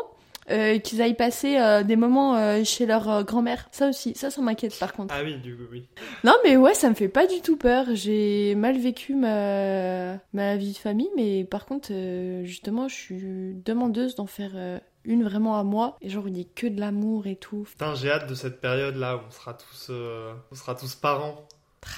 euh, 0.51 0.79
qu'ils 0.79 1.01
aillent 1.01 1.15
passer 1.17 1.57
euh, 1.59 1.83
des 1.85 1.97
moments 1.97 2.37
euh, 2.37 2.63
chez 2.65 2.85
leur 2.85 3.09
euh, 3.11 3.23
grand-mère. 3.23 3.67
Ça 3.73 3.89
aussi, 3.89 4.15
ça, 4.15 4.29
ça 4.31 4.43
m'inquiète 4.43 4.79
par 4.79 4.93
contre. 4.93 5.15
Ah 5.17 5.23
oui, 5.25 5.37
du 5.39 5.57
coup, 5.57 5.63
oui. 5.73 5.87
Non, 6.23 6.35
mais 6.45 6.59
ouais, 6.59 6.75
ça 6.75 6.91
me 6.91 6.95
fait 6.95 7.09
pas 7.09 7.27
du 7.27 7.41
tout 7.41 7.57
peur. 7.57 7.87
J'ai 7.95 8.55
mal 8.55 8.77
vécu 8.79 9.15
ma, 9.15 10.17
ma 10.35 10.57
vie 10.57 10.73
de 10.73 10.77
famille, 10.79 11.09
mais 11.17 11.45
par 11.45 11.65
contre, 11.65 11.89
euh, 11.93 12.45
justement, 12.45 12.89
je 12.89 12.95
suis 12.95 13.55
demandeuse 13.65 14.17
d'en 14.17 14.27
faire 14.27 14.51
euh, 14.55 14.79
une 15.07 15.25
vraiment 15.25 15.59
à 15.59 15.65
moi. 15.65 15.97
Et 16.03 16.11
genre, 16.11 16.29
il 16.29 16.35
n'y 16.35 16.43
a 16.43 16.47
que 16.55 16.67
de 16.67 16.79
l'amour 16.79 17.27
et 17.27 17.37
tout. 17.37 17.65
Putain, 17.67 17.95
j'ai 17.95 18.11
hâte 18.11 18.29
de 18.29 18.35
cette 18.35 18.61
période-là 18.61 19.17
où 19.17 19.21
on 19.27 19.31
sera 19.31 19.55
tous, 19.55 19.87
euh, 19.89 20.35
on 20.53 20.55
sera 20.55 20.75
tous 20.75 20.95
parents 20.95 21.47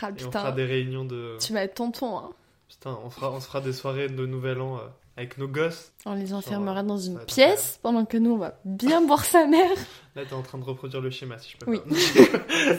Ah, 0.03 0.07
et 0.07 0.13
on 0.13 0.15
putain, 0.15 0.31
fera 0.31 0.53
des 0.53 0.65
réunions 0.67 1.05
de. 1.05 1.37
tu 1.41 1.53
vas 1.53 1.63
être 1.65 1.75
tonton, 1.75 2.17
hein. 2.19 2.31
Putain, 2.69 2.99
on 3.05 3.11
fera, 3.11 3.31
on 3.33 3.41
se 3.41 3.47
fera 3.47 3.61
des 3.61 3.73
soirées 3.73 4.09
de 4.09 4.27
Nouvel 4.27 4.61
An 4.61 4.77
euh, 4.79 4.81
avec 5.17 5.39
nos 5.39 5.49
gosses. 5.49 5.93
On 6.05 6.15
les 6.15 6.35
enfermera 6.35 6.83
dans 6.83 6.99
une 6.99 7.19
pièce 7.21 7.79
pendant 7.83 8.05
que 8.05 8.17
nous, 8.17 8.33
on 8.33 8.39
va 8.39 8.59
bien 8.65 9.01
boire 9.03 9.25
sa 9.25 9.47
mère. 9.47 9.71
Là, 10.15 10.25
t'es 10.25 10.35
en 10.35 10.43
train 10.43 10.59
de 10.59 10.65
reproduire 10.65 11.01
le 11.01 11.11
schéma, 11.11 11.39
si 11.39 11.53
je 11.53 11.57
peux 11.59 11.71
Oui. 11.71 11.81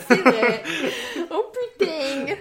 C'est 0.08 0.22
vrai. 0.22 0.64
Oh 1.32 1.52
putain. 1.80 2.36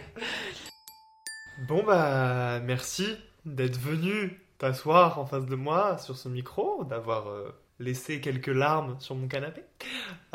Bon 1.69 1.83
bah 1.85 2.61
merci 2.63 3.07
d'être 3.47 3.79
venu 3.79 4.41
t'asseoir 4.59 5.19
en 5.19 5.25
face 5.27 5.47
de 5.47 5.55
moi 5.55 5.97
sur 5.99 6.17
ce 6.17 6.29
micro, 6.29 6.85
d'avoir 6.85 7.29
euh, 7.29 7.55
laissé 7.79 8.21
quelques 8.21 8.47
larmes 8.49 8.97
sur 8.99 9.15
mon 9.15 9.29
canapé. 9.29 9.63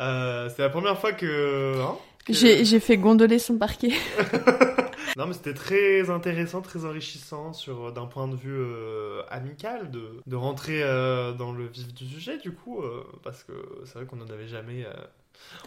Euh, 0.00 0.48
c'est 0.48 0.62
la 0.62 0.70
première 0.70 0.98
fois 0.98 1.12
que... 1.12 1.80
hein, 1.80 1.96
que- 2.24 2.32
j'ai 2.32 2.80
fait 2.80 2.96
gondoler 2.96 3.38
son 3.38 3.56
parquet. 3.58 3.92
Non 5.16 5.26
mais 5.26 5.34
c'était 5.34 5.54
très 5.54 6.08
intéressant, 6.10 6.62
très 6.62 6.84
enrichissant 6.84 7.52
sur 7.52 7.92
d'un 7.92 8.06
point 8.06 8.28
de 8.28 8.36
vue 8.36 8.54
euh, 8.56 9.22
amical 9.28 9.90
de, 9.90 10.20
de 10.26 10.36
rentrer 10.36 10.82
euh, 10.82 11.32
dans 11.32 11.52
le 11.52 11.66
vif 11.66 11.92
du 11.92 12.06
sujet 12.06 12.38
du 12.38 12.52
coup 12.52 12.80
euh, 12.82 13.02
parce 13.22 13.42
que 13.44 13.52
c'est 13.84 13.94
vrai 13.94 14.06
qu'on 14.06 14.16
n'en 14.16 14.28
avait 14.30 14.48
jamais 14.48 14.84
euh, 14.86 14.92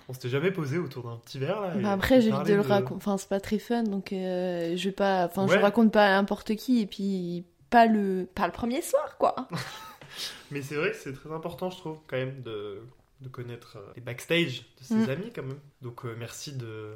on 0.08 0.14
s'était 0.14 0.30
jamais 0.30 0.52
posé 0.52 0.78
autour 0.78 1.04
d'un 1.04 1.18
petit 1.18 1.38
verre 1.38 1.60
là. 1.62 1.76
Bah 1.76 1.92
après, 1.92 2.22
j'évite 2.22 2.32
parler 2.38 2.52
de 2.52 2.56
le 2.56 2.62
raconter. 2.62 2.96
Enfin, 2.96 3.18
c'est 3.18 3.28
pas 3.30 3.40
très 3.42 3.60
fun, 3.60 3.84
donc 3.84 4.14
euh, 4.14 4.76
je 4.78 4.84
vais 4.86 4.94
pas. 4.96 5.26
Enfin, 5.26 5.48
je 5.48 5.58
raconte 5.58 5.92
pas 5.92 6.06
à 6.08 6.12
n'importe 6.12 6.56
qui, 6.56 6.82
et 6.82 6.86
puis 6.86 7.44
pas 7.70 7.86
le, 7.86 8.26
pas 8.34 8.46
le 8.46 8.54
premier 8.54 8.82
soir, 8.82 9.18
quoi. 9.18 9.36
Mais 10.52 10.62
c'est 10.62 10.76
vrai 10.76 10.92
que 10.92 10.96
c'est 10.98 11.12
très 11.14 11.32
important, 11.32 11.70
je 11.72 11.78
trouve, 11.78 11.98
quand 12.08 12.16
même, 12.16 12.42
de, 12.42 12.80
de 13.22 13.28
connaître 13.28 13.78
euh, 13.78 13.92
les 13.96 14.02
backstage 14.02 14.60
de 14.80 14.84
ses 14.84 14.96
Mm. 14.96 15.10
amis, 15.10 15.32
quand 15.36 15.44
même. 15.44 15.60
Donc, 15.82 16.06
euh, 16.06 16.16
merci 16.18 16.54
de 16.54 16.96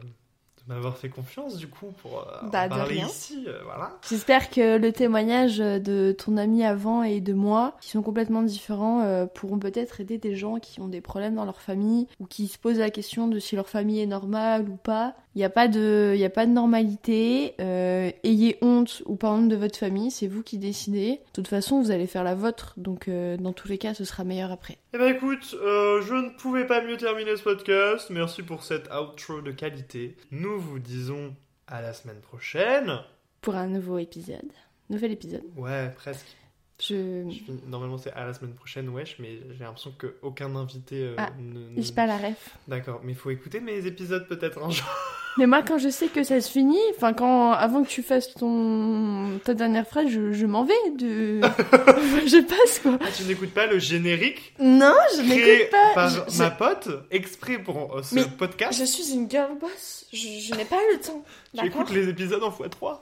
m'avoir 0.69 0.97
fait 0.97 1.09
confiance, 1.09 1.57
du 1.57 1.67
coup, 1.67 1.87
pour 2.01 2.19
euh, 2.19 2.47
Bah, 2.51 2.69
parler 2.69 2.97
ici. 2.97 3.43
euh, 3.47 3.59
voilà. 3.65 3.97
J'espère 4.07 4.49
que 4.49 4.77
le 4.77 4.91
témoignage 4.93 5.57
de 5.57 6.15
ton 6.17 6.37
ami 6.37 6.63
avant 6.63 7.03
et 7.03 7.19
de 7.21 7.33
moi, 7.33 7.75
qui 7.81 7.89
sont 7.89 8.01
complètement 8.03 8.43
différents, 8.43 9.01
euh, 9.01 9.25
pourront 9.25 9.59
peut-être 9.59 9.99
aider 9.99 10.17
des 10.17 10.35
gens 10.35 10.59
qui 10.59 10.79
ont 10.79 10.87
des 10.87 11.01
problèmes 11.01 11.35
dans 11.35 11.45
leur 11.45 11.59
famille 11.59 12.07
ou 12.19 12.25
qui 12.25 12.47
se 12.47 12.57
posent 12.57 12.79
la 12.79 12.91
question 12.91 13.27
de 13.27 13.39
si 13.39 13.55
leur 13.55 13.67
famille 13.67 13.99
est 13.99 14.05
normale 14.05 14.69
ou 14.69 14.75
pas. 14.77 15.15
Il 15.35 15.39
n'y 15.39 15.43
a 15.45 15.49
pas 15.49 15.67
de, 15.67 16.15
y 16.17 16.25
a 16.25 16.29
pas 16.29 16.45
de 16.45 16.51
normalité. 16.51 17.53
euh, 17.59 18.11
ayez 18.23 18.57
honte 18.61 19.03
ou 19.05 19.15
pas 19.15 19.29
honte 19.31 19.47
de 19.47 19.55
votre 19.55 19.77
famille, 19.77 20.09
c'est 20.11 20.27
vous 20.27 20.41
qui 20.41 20.57
décidez. 20.57 21.11
De 21.11 21.31
toute 21.33 21.47
façon, 21.47 21.81
vous 21.81 21.91
allez 21.91 22.07
faire 22.07 22.23
la 22.23 22.35
vôtre, 22.35 22.73
donc 22.77 23.07
euh, 23.07 23.37
dans 23.37 23.53
tous 23.53 23.67
les 23.67 23.77
cas, 23.77 23.93
ce 23.93 24.05
sera 24.05 24.23
meilleur 24.23 24.51
après. 24.51 24.77
Eh 24.93 24.97
ben, 24.97 25.15
écoute, 25.15 25.55
euh, 25.61 26.01
je 26.01 26.15
ne 26.15 26.29
pouvais 26.29 26.65
pas 26.65 26.81
mieux 26.83 26.97
terminer 26.97 27.35
ce 27.37 27.43
podcast. 27.43 28.09
Merci 28.09 28.41
pour 28.41 28.63
cette 28.63 28.89
outro 28.91 29.41
de 29.41 29.51
qualité. 29.51 30.17
Nous 30.31 30.59
vous 30.59 30.79
disons 30.79 31.35
à 31.67 31.81
la 31.81 31.93
semaine 31.93 32.21
prochaine. 32.21 32.99
Pour 33.41 33.55
un 33.55 33.67
nouveau 33.67 33.99
épisode, 33.99 34.51
nouvel 34.89 35.11
épisode. 35.11 35.43
Ouais, 35.55 35.91
presque. 35.95 36.38
Je, 36.81 37.25
Je 37.29 37.35
finis- 37.45 37.61
Normalement, 37.67 37.97
c'est 37.97 38.13
à 38.13 38.25
la 38.25 38.33
semaine 38.33 38.53
prochaine, 38.53 38.87
wesh, 38.89 39.17
mais 39.19 39.39
j'ai 39.57 39.63
l'impression 39.63 39.93
qu'aucun 39.99 40.55
invité 40.55 41.03
euh, 41.03 41.15
Ah, 41.17 41.29
ne. 41.37 41.77
ne- 41.81 41.91
pas 41.91 42.05
la 42.05 42.17
ref. 42.17 42.51
D'accord, 42.67 43.01
mais 43.03 43.11
il 43.11 43.17
faut 43.17 43.29
écouter 43.31 43.59
mes 43.59 43.85
épisodes 43.85 44.27
peut-être 44.27 44.63
un 44.63 44.69
jour. 44.69 44.85
Mais 45.37 45.45
moi, 45.45 45.61
quand 45.61 45.77
je 45.77 45.89
sais 45.89 46.07
que 46.07 46.23
ça 46.23 46.41
se 46.41 46.49
finit, 46.51 46.81
enfin, 46.97 47.13
quand, 47.13 47.51
avant 47.51 47.83
que 47.83 47.87
tu 47.87 48.01
fasses 48.01 48.33
ton, 48.33 49.39
ta 49.45 49.53
dernière 49.53 49.87
phrase, 49.87 50.07
je, 50.09 50.33
je 50.33 50.45
m'en 50.45 50.65
vais 50.65 50.73
de, 50.97 51.39
je 52.27 52.41
passe, 52.45 52.79
quoi. 52.79 52.97
Ah, 52.99 53.05
tu 53.15 53.23
n'écoutes 53.23 53.53
pas 53.53 53.67
le 53.67 53.77
générique 53.79 54.53
Non, 54.59 54.95
je 55.15 55.21
n'écoute 55.21 55.69
pas. 55.71 55.93
par 55.93 56.09
Je- 56.09 56.37
ma 56.39 56.49
pote 56.49 56.89
exprès 57.11 57.59
pour 57.59 57.95
euh, 57.97 58.03
ce 58.03 58.15
Mais 58.15 58.25
podcast. 58.25 58.77
Je 58.79 58.83
suis 58.85 59.13
une 59.13 59.29
girl 59.29 59.57
boss. 59.59 60.07
Je, 60.11 60.17
je 60.17 60.55
n'ai 60.55 60.65
pas 60.65 60.79
le 60.91 60.99
temps. 60.99 61.23
Écoutes 61.63 61.91
les 61.91 62.09
épisodes 62.09 62.43
en 62.43 62.49
x3 62.49 62.99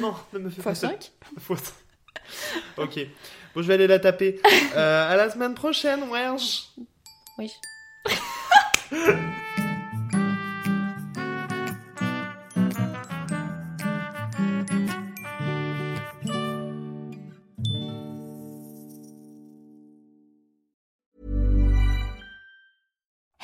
Non, 0.00 0.14
ne 0.34 0.38
me 0.40 0.50
fais 0.50 0.60
pas 0.62 0.74
ça. 0.74 0.88
5 0.88 1.12
x5. 1.40 1.72
ok. 2.76 2.98
Bon, 3.54 3.62
je 3.62 3.66
vais 3.66 3.74
aller 3.74 3.86
la 3.86 3.98
taper. 3.98 4.40
Euh, 4.76 5.12
à 5.12 5.16
la 5.16 5.30
semaine 5.30 5.54
prochaine, 5.54 6.04
wesh. 6.10 6.68
Oui. 7.38 7.50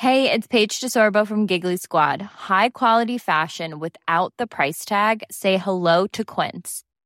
Hey, 0.05 0.31
it's 0.31 0.45
Paige 0.45 0.79
DeSorbo 0.79 1.27
from 1.27 1.45
Giggly 1.45 1.75
Squad. 1.77 2.21
High 2.21 2.69
quality 2.69 3.17
fashion 3.17 3.79
without 3.79 4.33
the 4.37 4.47
price 4.47 4.85
tag. 4.85 5.23
Say 5.29 5.57
hello 5.57 6.07
to 6.13 6.23
Quince. 6.23 6.84